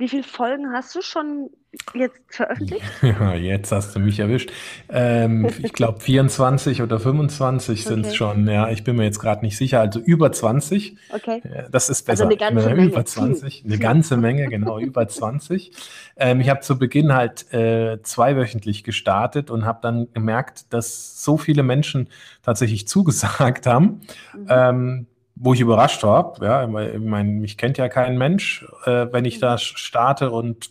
wie 0.00 0.08
viele 0.08 0.22
Folgen 0.22 0.72
hast 0.72 0.94
du 0.94 1.02
schon 1.02 1.50
jetzt 1.94 2.16
veröffentlicht? 2.28 2.82
Ja, 3.02 3.34
jetzt 3.34 3.70
hast 3.70 3.94
du 3.94 4.00
mich 4.00 4.18
erwischt. 4.18 4.50
Ähm, 4.88 5.48
ich 5.62 5.72
glaube 5.72 6.00
24 6.00 6.82
oder 6.82 6.98
25 6.98 7.84
sind 7.84 8.06
es 8.06 8.16
schon. 8.16 8.48
Ja, 8.48 8.70
ich 8.70 8.82
bin 8.82 8.96
mir 8.96 9.04
jetzt 9.04 9.20
gerade 9.20 9.44
nicht 9.44 9.56
sicher. 9.56 9.78
Also 9.80 10.00
über 10.00 10.32
20. 10.32 10.96
Okay. 11.10 11.42
Das 11.70 11.90
ist 11.90 12.06
besser. 12.06 12.24
Also 12.24 12.24
eine 12.24 12.36
ganze 12.36 12.74
Menge. 12.74 12.86
Über 12.86 13.04
20. 13.04 13.64
Eine 13.64 13.78
ganze 13.78 14.16
Menge, 14.16 14.48
genau, 14.48 14.78
über 14.78 15.06
20. 15.06 15.72
Ähm, 16.16 16.40
ich 16.40 16.48
habe 16.48 16.60
zu 16.60 16.78
Beginn 16.78 17.12
halt 17.12 17.52
äh, 17.52 18.02
zweiwöchentlich 18.02 18.82
gestartet 18.82 19.50
und 19.50 19.66
habe 19.66 19.80
dann 19.82 20.08
gemerkt, 20.14 20.72
dass 20.72 21.22
so 21.22 21.36
viele 21.36 21.62
Menschen 21.62 22.08
tatsächlich 22.42 22.88
zugesagt 22.88 23.66
haben. 23.66 24.00
Mhm. 24.34 24.46
Ähm, 24.48 25.06
wo 25.42 25.54
ich 25.54 25.60
überrascht 25.60 26.02
war. 26.02 26.34
Ja, 26.42 26.64
ich 26.64 27.00
meine, 27.00 27.30
mich 27.30 27.56
kennt 27.56 27.78
ja 27.78 27.88
kein 27.88 28.18
Mensch, 28.18 28.66
äh, 28.84 29.06
wenn 29.10 29.24
ich 29.24 29.40
da 29.40 29.56
starte 29.56 30.30
und 30.30 30.70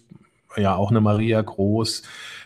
ja 0.55 0.75
auch 0.75 0.91
eine 0.91 1.01
Maria 1.01 1.41
Groß 1.41 2.03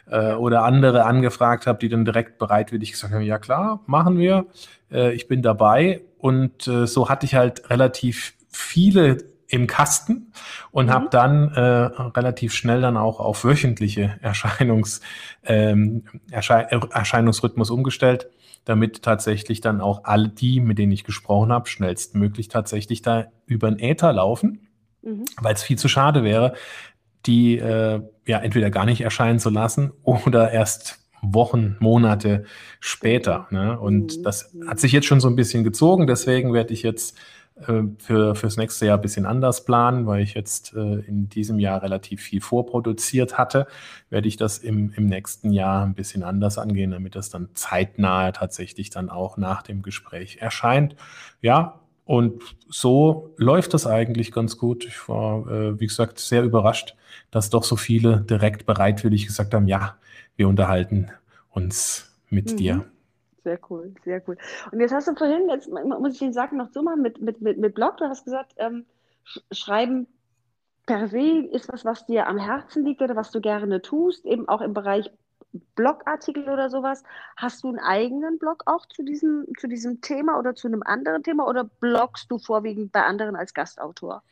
äh, 0.09 0.31
oder 0.33 0.63
andere 0.63 1.03
angefragt 1.05 1.67
habe, 1.67 1.79
die 1.79 1.89
dann 1.89 2.05
direkt 2.05 2.37
bereitwillig 2.37 2.91
gesagt 2.93 3.13
haben, 3.13 3.21
ja 3.21 3.39
klar, 3.39 3.81
machen 3.87 4.17
wir, 4.17 4.45
äh, 4.89 5.13
ich 5.13 5.27
bin 5.27 5.41
dabei. 5.41 6.01
Und 6.17 6.65
äh, 6.67 6.87
so 6.87 7.09
hatte 7.09 7.25
ich 7.25 7.35
halt 7.35 7.69
relativ 7.69 8.33
viele 8.49 9.17
im 9.47 9.67
Kasten 9.67 10.31
und 10.71 10.85
mhm. 10.85 10.91
habe 10.91 11.07
dann 11.11 11.49
äh, 11.49 11.61
relativ 11.61 12.53
schnell 12.53 12.79
dann 12.79 12.95
auch 12.95 13.19
auf 13.19 13.43
wöchentliche 13.43 14.17
Erscheinungs, 14.21 15.01
ähm, 15.43 16.05
Erschei 16.31 16.61
Erscheinungsrhythmus 16.61 17.69
umgestellt 17.69 18.29
damit 18.65 19.01
tatsächlich 19.01 19.61
dann 19.61 19.81
auch 19.81 20.05
alle 20.05 20.29
die, 20.29 20.59
mit 20.59 20.77
denen 20.77 20.91
ich 20.91 21.03
gesprochen 21.03 21.51
habe, 21.51 21.67
schnellstmöglich 21.67 22.47
tatsächlich 22.47 23.01
da 23.01 23.25
über 23.45 23.69
den 23.69 23.79
Äther 23.79 24.13
laufen, 24.13 24.67
mhm. 25.01 25.25
weil 25.41 25.53
es 25.53 25.63
viel 25.63 25.77
zu 25.77 25.87
schade 25.87 26.23
wäre, 26.23 26.53
die 27.25 27.57
äh, 27.57 28.01
ja 28.25 28.39
entweder 28.39 28.69
gar 28.69 28.85
nicht 28.85 29.01
erscheinen 29.01 29.39
zu 29.39 29.49
lassen 29.49 29.91
oder 30.03 30.51
erst 30.51 30.99
Wochen, 31.21 31.77
Monate 31.79 32.43
später. 32.79 33.47
Ne? 33.49 33.79
Und 33.79 34.17
mhm. 34.17 34.23
das 34.23 34.53
hat 34.67 34.79
sich 34.79 34.91
jetzt 34.91 35.07
schon 35.07 35.21
so 35.21 35.29
ein 35.29 35.35
bisschen 35.35 35.63
gezogen, 35.63 36.07
deswegen 36.07 36.53
werde 36.53 36.73
ich 36.73 36.83
jetzt 36.83 37.17
für 37.99 38.35
fürs 38.35 38.57
nächste 38.57 38.87
Jahr 38.87 38.97
ein 38.97 39.01
bisschen 39.01 39.25
anders 39.25 39.63
planen, 39.63 40.07
weil 40.07 40.23
ich 40.23 40.33
jetzt 40.33 40.73
äh, 40.73 40.99
in 40.99 41.29
diesem 41.29 41.59
Jahr 41.59 41.83
relativ 41.83 42.21
viel 42.21 42.41
vorproduziert 42.41 43.37
hatte, 43.37 43.67
werde 44.09 44.27
ich 44.27 44.37
das 44.37 44.57
im, 44.57 44.91
im 44.95 45.05
nächsten 45.05 45.51
Jahr 45.51 45.85
ein 45.85 45.93
bisschen 45.93 46.23
anders 46.23 46.57
angehen, 46.57 46.91
damit 46.91 47.15
das 47.15 47.29
dann 47.29 47.49
zeitnah 47.53 48.31
tatsächlich 48.31 48.89
dann 48.89 49.09
auch 49.09 49.37
nach 49.37 49.61
dem 49.61 49.83
Gespräch 49.83 50.37
erscheint. 50.37 50.95
Ja, 51.41 51.79
und 52.05 52.41
so 52.67 53.33
läuft 53.37 53.73
das 53.73 53.87
eigentlich 53.87 54.31
ganz 54.31 54.57
gut. 54.57 54.85
Ich 54.85 55.07
war, 55.07 55.47
äh, 55.49 55.79
wie 55.79 55.87
gesagt, 55.87 56.19
sehr 56.19 56.43
überrascht, 56.43 56.95
dass 57.31 57.49
doch 57.49 57.63
so 57.63 57.75
viele 57.75 58.21
direkt 58.21 58.65
bereitwillig 58.65 59.25
gesagt 59.25 59.53
haben, 59.53 59.67
ja, 59.67 59.95
wir 60.35 60.47
unterhalten 60.47 61.11
uns 61.49 62.11
mit 62.29 62.51
mhm. 62.51 62.57
dir. 62.57 62.85
Sehr 63.43 63.59
cool, 63.69 63.93
sehr 64.05 64.21
cool. 64.27 64.37
Und 64.71 64.79
jetzt 64.79 64.93
hast 64.93 65.07
du 65.07 65.15
vorhin, 65.15 65.49
jetzt 65.49 65.69
muss 65.69 66.13
ich 66.13 66.19
den 66.19 66.33
Sack 66.33 66.53
noch 66.53 66.71
zumachen 66.71 67.01
mit, 67.01 67.21
mit, 67.21 67.41
mit, 67.41 67.57
mit 67.57 67.75
Blog, 67.75 67.97
du 67.97 68.05
hast 68.05 68.23
gesagt, 68.23 68.53
ähm, 68.57 68.85
Schreiben 69.51 70.07
per 70.85 71.07
se 71.07 71.47
ist 71.51 71.71
was, 71.71 71.85
was 71.85 72.05
dir 72.05 72.27
am 72.27 72.37
Herzen 72.37 72.85
liegt 72.85 73.01
oder 73.01 73.15
was 73.15 73.31
du 73.31 73.41
gerne 73.41 73.81
tust, 73.81 74.25
eben 74.25 74.47
auch 74.47 74.61
im 74.61 74.73
Bereich 74.73 75.11
Blogartikel 75.75 76.49
oder 76.49 76.69
sowas. 76.69 77.03
Hast 77.37 77.63
du 77.63 77.69
einen 77.69 77.79
eigenen 77.79 78.39
Blog 78.39 78.63
auch 78.65 78.85
zu 78.87 79.03
diesem, 79.03 79.45
zu 79.59 79.67
diesem 79.67 80.01
Thema 80.01 80.39
oder 80.39 80.55
zu 80.55 80.67
einem 80.67 80.83
anderen 80.83 81.23
Thema 81.23 81.47
oder 81.47 81.63
bloggst 81.63 82.29
du 82.31 82.39
vorwiegend 82.39 82.91
bei 82.91 83.03
anderen 83.03 83.35
als 83.35 83.53
Gastautor? 83.53 84.23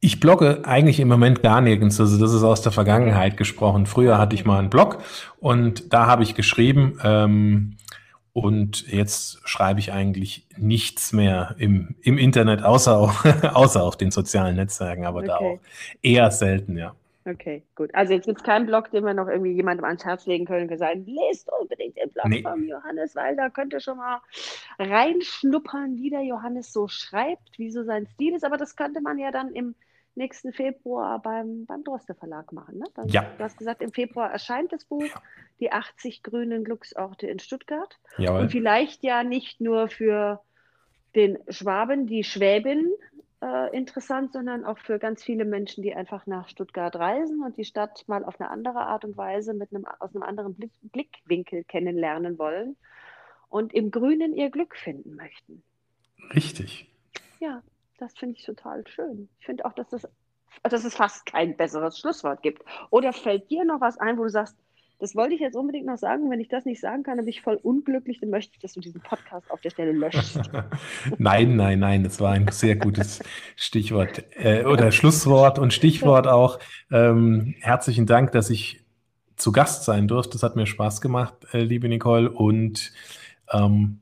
Ich 0.00 0.18
blogge 0.18 0.62
eigentlich 0.64 0.98
im 0.98 1.08
Moment 1.08 1.42
gar 1.42 1.60
nirgends. 1.60 2.00
Also 2.00 2.18
das 2.18 2.32
ist 2.32 2.42
aus 2.42 2.62
der 2.62 2.72
Vergangenheit 2.72 3.36
gesprochen. 3.36 3.86
Früher 3.86 4.18
hatte 4.18 4.34
ich 4.34 4.44
mal 4.44 4.58
einen 4.58 4.70
Blog 4.70 4.98
und 5.38 5.92
da 5.92 6.06
habe 6.06 6.22
ich 6.22 6.34
geschrieben. 6.34 6.98
Ähm, 7.04 7.76
und 8.42 8.86
jetzt 8.88 9.46
schreibe 9.48 9.80
ich 9.80 9.92
eigentlich 9.92 10.46
nichts 10.56 11.12
mehr 11.12 11.54
im, 11.58 11.94
im 12.02 12.18
Internet, 12.18 12.62
außer, 12.62 12.96
auch, 12.96 13.24
außer 13.54 13.82
auf 13.82 13.96
den 13.96 14.10
sozialen 14.10 14.56
Netzwerken, 14.56 15.04
aber 15.04 15.18
okay. 15.18 15.26
da 15.28 15.36
auch 15.36 15.58
eher 16.02 16.30
selten, 16.30 16.76
ja. 16.76 16.94
Okay, 17.26 17.62
gut. 17.74 17.94
Also 17.94 18.14
jetzt 18.14 18.24
gibt 18.24 18.38
es 18.38 18.44
keinen 18.44 18.66
Blog, 18.66 18.90
den 18.90 19.04
wir 19.04 19.12
noch 19.12 19.28
irgendwie 19.28 19.52
jemandem 19.52 19.84
ans 19.84 20.04
Herz 20.04 20.24
legen 20.26 20.46
können 20.46 20.70
und 20.70 20.78
sagen, 20.78 21.04
lest 21.06 21.50
unbedingt 21.60 21.96
den 21.96 22.10
Blog 22.10 22.26
nee. 22.26 22.42
von 22.42 22.66
Johannes, 22.66 23.14
weil 23.14 23.36
da 23.36 23.50
könnt 23.50 23.74
ihr 23.74 23.80
schon 23.80 23.98
mal 23.98 24.20
reinschnuppern, 24.78 25.96
wie 25.96 26.08
der 26.08 26.22
Johannes 26.22 26.72
so 26.72 26.88
schreibt, 26.88 27.58
wie 27.58 27.70
so 27.70 27.84
sein 27.84 28.06
Stil 28.06 28.34
ist. 28.34 28.44
Aber 28.44 28.56
das 28.56 28.74
könnte 28.74 29.02
man 29.02 29.18
ja 29.18 29.30
dann 29.30 29.52
im 29.52 29.74
nächsten 30.14 30.52
Februar 30.52 31.20
beim, 31.20 31.66
beim 31.66 31.84
Droste 31.84 32.14
Verlag 32.14 32.52
machen. 32.52 32.78
Ne? 32.78 32.84
Dann, 32.94 33.08
ja. 33.08 33.30
Du 33.38 33.44
hast 33.44 33.58
gesagt, 33.58 33.82
im 33.82 33.92
Februar 33.92 34.30
erscheint 34.30 34.72
das 34.72 34.84
Buch, 34.84 35.02
ja. 35.02 35.22
die 35.60 35.72
80 35.72 36.22
grünen 36.22 36.64
Glücksorte 36.64 37.26
in 37.26 37.38
Stuttgart. 37.38 37.98
Jawohl. 38.18 38.40
Und 38.40 38.50
vielleicht 38.50 39.02
ja 39.02 39.22
nicht 39.22 39.60
nur 39.60 39.88
für 39.88 40.40
den 41.14 41.38
Schwaben, 41.48 42.06
die 42.06 42.24
Schwäbin 42.24 42.92
äh, 43.42 43.74
interessant, 43.76 44.32
sondern 44.32 44.64
auch 44.64 44.78
für 44.78 44.98
ganz 44.98 45.22
viele 45.24 45.44
Menschen, 45.44 45.82
die 45.82 45.94
einfach 45.94 46.26
nach 46.26 46.48
Stuttgart 46.48 46.94
reisen 46.96 47.42
und 47.42 47.56
die 47.56 47.64
Stadt 47.64 48.04
mal 48.06 48.24
auf 48.24 48.40
eine 48.40 48.50
andere 48.50 48.80
Art 48.80 49.04
und 49.04 49.16
Weise 49.16 49.54
mit 49.54 49.72
einem, 49.72 49.86
aus 49.98 50.14
einem 50.14 50.22
anderen 50.22 50.54
Blick, 50.54 50.72
Blickwinkel 50.82 51.64
kennenlernen 51.64 52.38
wollen 52.38 52.76
und 53.48 53.72
im 53.72 53.90
Grünen 53.90 54.34
ihr 54.34 54.50
Glück 54.50 54.76
finden 54.76 55.16
möchten. 55.16 55.62
Richtig. 56.34 56.86
Ja, 57.40 57.62
das 58.00 58.14
finde 58.16 58.36
ich 58.38 58.44
total 58.44 58.86
schön. 58.86 59.28
Ich 59.38 59.46
finde 59.46 59.64
auch, 59.64 59.72
dass, 59.72 59.88
das, 59.88 60.08
dass 60.62 60.84
es 60.84 60.94
fast 60.94 61.26
kein 61.26 61.56
besseres 61.56 61.98
Schlusswort 61.98 62.42
gibt. 62.42 62.62
Oder 62.90 63.12
fällt 63.12 63.50
dir 63.50 63.64
noch 63.64 63.80
was 63.80 63.98
ein, 63.98 64.18
wo 64.18 64.24
du 64.24 64.30
sagst, 64.30 64.56
das 65.00 65.16
wollte 65.16 65.34
ich 65.34 65.40
jetzt 65.40 65.56
unbedingt 65.56 65.86
noch 65.86 65.96
sagen. 65.96 66.30
Wenn 66.30 66.40
ich 66.40 66.48
das 66.48 66.66
nicht 66.66 66.80
sagen 66.80 67.02
kann, 67.02 67.16
dann 67.16 67.24
bin 67.24 67.32
ich 67.32 67.40
voll 67.40 67.58
unglücklich. 67.62 68.20
Dann 68.20 68.28
möchte 68.28 68.52
ich, 68.54 68.60
dass 68.60 68.74
du 68.74 68.80
diesen 68.80 69.00
Podcast 69.00 69.50
auf 69.50 69.62
der 69.62 69.70
Stelle 69.70 69.92
löschst. 69.92 70.40
nein, 71.18 71.56
nein, 71.56 71.78
nein. 71.78 72.04
Das 72.04 72.20
war 72.20 72.32
ein 72.32 72.46
sehr 72.50 72.76
gutes 72.76 73.20
Stichwort 73.56 74.24
äh, 74.36 74.64
oder 74.64 74.92
Schlusswort 74.92 75.58
und 75.58 75.72
Stichwort 75.72 76.26
auch. 76.26 76.58
Ähm, 76.92 77.54
herzlichen 77.60 78.04
Dank, 78.04 78.32
dass 78.32 78.50
ich 78.50 78.84
zu 79.36 79.52
Gast 79.52 79.84
sein 79.84 80.06
durfte. 80.06 80.32
Das 80.32 80.42
hat 80.42 80.56
mir 80.56 80.66
Spaß 80.66 81.00
gemacht, 81.00 81.34
äh, 81.52 81.62
liebe 81.62 81.88
Nicole. 81.88 82.30
Und 82.30 82.92
ähm, 83.50 84.00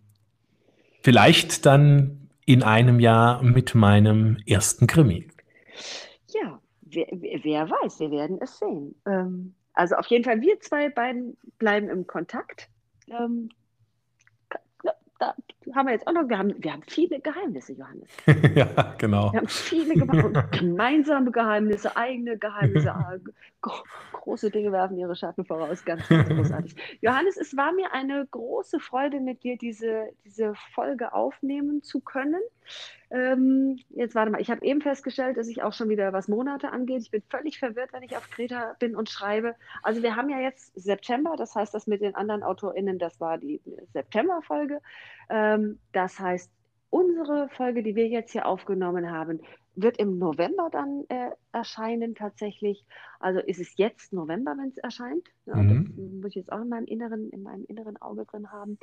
vielleicht 1.02 1.64
dann 1.64 2.17
in 2.48 2.62
einem 2.62 2.98
Jahr 2.98 3.42
mit 3.42 3.74
meinem 3.74 4.38
ersten 4.46 4.86
Krimi. 4.86 5.28
Ja, 6.28 6.58
wer, 6.80 7.06
wer 7.10 7.68
weiß, 7.68 8.00
wir 8.00 8.10
werden 8.10 8.38
es 8.40 8.58
sehen. 8.58 8.94
Ähm, 9.04 9.54
also 9.74 9.96
auf 9.96 10.06
jeden 10.06 10.24
Fall, 10.24 10.40
wir 10.40 10.58
zwei 10.60 10.88
beiden 10.88 11.36
bleiben 11.58 11.90
im 11.90 12.06
Kontakt. 12.06 12.70
Ähm, 13.08 13.50
da 15.18 15.34
haben 15.74 15.86
wir 15.86 15.92
jetzt 15.92 16.06
auch 16.06 16.12
noch, 16.12 16.28
wir 16.28 16.38
haben, 16.38 16.54
wir 16.58 16.72
haben 16.72 16.82
viele 16.86 17.20
Geheimnisse, 17.20 17.72
Johannes. 17.72 18.08
ja, 18.54 18.94
genau. 18.98 19.32
Wir 19.32 19.40
haben 19.40 19.48
viele 19.48 19.94
gemeinsame 20.50 21.30
Geheimnisse, 21.30 21.96
eigene 21.96 22.38
Geheimnisse. 22.38 22.92
Ah, 22.92 23.16
große 24.12 24.50
Dinge 24.50 24.72
werfen 24.72 24.98
ihre 24.98 25.16
Schatten 25.16 25.44
voraus, 25.44 25.84
ganz, 25.84 26.06
ganz 26.08 26.28
großartig. 26.28 26.76
Johannes, 27.00 27.36
es 27.36 27.56
war 27.56 27.72
mir 27.72 27.92
eine 27.92 28.26
große 28.30 28.78
Freude, 28.78 29.20
mit 29.20 29.42
dir 29.42 29.56
diese, 29.56 30.10
diese 30.24 30.54
Folge 30.74 31.12
aufnehmen 31.12 31.82
zu 31.82 32.00
können. 32.00 32.40
Ähm, 33.10 33.78
jetzt 33.90 34.14
warte 34.14 34.30
mal, 34.30 34.40
ich 34.40 34.50
habe 34.50 34.64
eben 34.64 34.82
festgestellt, 34.82 35.38
dass 35.38 35.48
ich 35.48 35.62
auch 35.62 35.72
schon 35.72 35.88
wieder 35.88 36.12
was 36.12 36.28
Monate 36.28 36.70
angeht. 36.70 37.02
Ich 37.02 37.10
bin 37.10 37.22
völlig 37.30 37.58
verwirrt, 37.58 37.92
wenn 37.92 38.02
ich 38.02 38.16
auf 38.16 38.28
Kreta 38.30 38.76
bin 38.78 38.94
und 38.94 39.08
schreibe. 39.08 39.54
Also 39.82 40.02
wir 40.02 40.14
haben 40.14 40.28
ja 40.28 40.40
jetzt 40.40 40.78
September, 40.78 41.34
das 41.36 41.54
heißt, 41.54 41.72
das 41.72 41.86
mit 41.86 42.02
den 42.02 42.14
anderen 42.14 42.42
AutorInnen, 42.42 42.98
das 42.98 43.18
war 43.20 43.38
die 43.38 43.62
September-Folge. 43.94 44.80
Ähm, 45.58 45.78
das 45.92 46.18
heißt, 46.18 46.50
unsere 46.90 47.48
Folge, 47.50 47.82
die 47.82 47.94
wir 47.94 48.08
jetzt 48.08 48.32
hier 48.32 48.46
aufgenommen 48.46 49.10
haben, 49.10 49.40
wird 49.76 49.98
im 49.98 50.18
November 50.18 50.68
dann 50.72 51.04
äh, 51.08 51.30
erscheinen 51.52 52.14
tatsächlich. 52.14 52.84
Also 53.20 53.40
ist 53.40 53.60
es 53.60 53.76
jetzt 53.76 54.12
November, 54.12 54.56
wenn 54.58 54.70
es 54.70 54.78
erscheint. 54.78 55.28
Ja, 55.46 55.56
mhm. 55.56 55.84
Das 55.84 55.96
muss 56.22 56.30
ich 56.30 56.36
jetzt 56.36 56.52
auch 56.52 56.60
in 56.60 56.68
meinem 56.68 56.86
inneren, 56.86 57.30
in 57.30 57.42
meinem 57.42 57.64
inneren 57.64 57.96
Auge 57.98 58.24
drin 58.24 58.50
haben. 58.50 58.78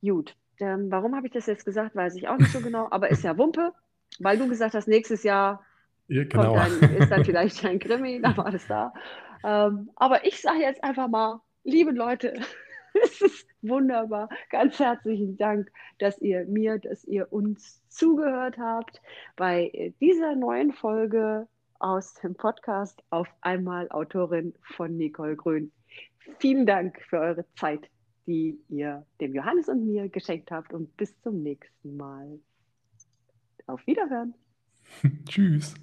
Gut, 0.00 0.36
ähm, 0.60 0.90
warum 0.90 1.16
habe 1.16 1.26
ich 1.26 1.32
das 1.32 1.46
jetzt 1.46 1.64
gesagt, 1.64 1.96
weiß 1.96 2.14
ich 2.16 2.28
auch 2.28 2.38
nicht 2.38 2.52
so 2.52 2.60
genau, 2.60 2.88
aber 2.90 3.10
ist 3.10 3.24
ja 3.24 3.36
Wumpe, 3.36 3.72
weil 4.20 4.38
du 4.38 4.48
gesagt 4.48 4.74
hast, 4.74 4.86
nächstes 4.86 5.22
Jahr 5.22 5.64
ja, 6.06 6.24
genau. 6.24 6.54
dann, 6.54 6.96
ist 6.96 7.10
dann 7.10 7.24
vielleicht 7.24 7.64
ein 7.64 7.78
Krimi, 7.78 8.20
dann 8.20 8.36
war 8.36 8.50
das 8.50 8.66
da. 8.66 8.92
Ähm, 9.44 9.90
aber 9.96 10.24
ich 10.24 10.40
sage 10.40 10.60
jetzt 10.60 10.82
einfach 10.82 11.08
mal, 11.08 11.40
liebe 11.64 11.90
Leute, 11.90 12.34
es 13.04 13.20
ist 13.20 13.46
wunderbar. 13.62 14.28
Ganz 14.50 14.78
herzlichen 14.78 15.36
Dank, 15.36 15.70
dass 15.98 16.18
ihr 16.18 16.44
mir, 16.46 16.78
dass 16.78 17.04
ihr 17.04 17.32
uns 17.32 17.82
zugehört 17.88 18.58
habt 18.58 19.00
bei 19.36 19.70
äh, 19.72 19.92
dieser 20.00 20.34
neuen 20.34 20.72
Folge 20.72 21.46
aus 21.78 22.14
dem 22.14 22.34
Podcast 22.34 23.02
Auf 23.10 23.28
einmal 23.40 23.88
Autorin 23.90 24.54
von 24.62 24.96
Nicole 24.96 25.36
Grün. 25.36 25.72
Vielen 26.38 26.66
Dank 26.66 27.00
für 27.08 27.18
eure 27.18 27.44
Zeit, 27.54 27.88
die 28.26 28.58
ihr 28.68 29.06
dem 29.20 29.34
Johannes 29.34 29.68
und 29.68 29.86
mir 29.86 30.08
geschenkt 30.08 30.50
habt 30.50 30.72
und 30.72 30.96
bis 30.96 31.18
zum 31.22 31.42
nächsten 31.42 31.96
Mal. 31.96 32.38
Auf 33.66 33.86
Wiederhören. 33.86 34.34
Tschüss. 35.28 35.74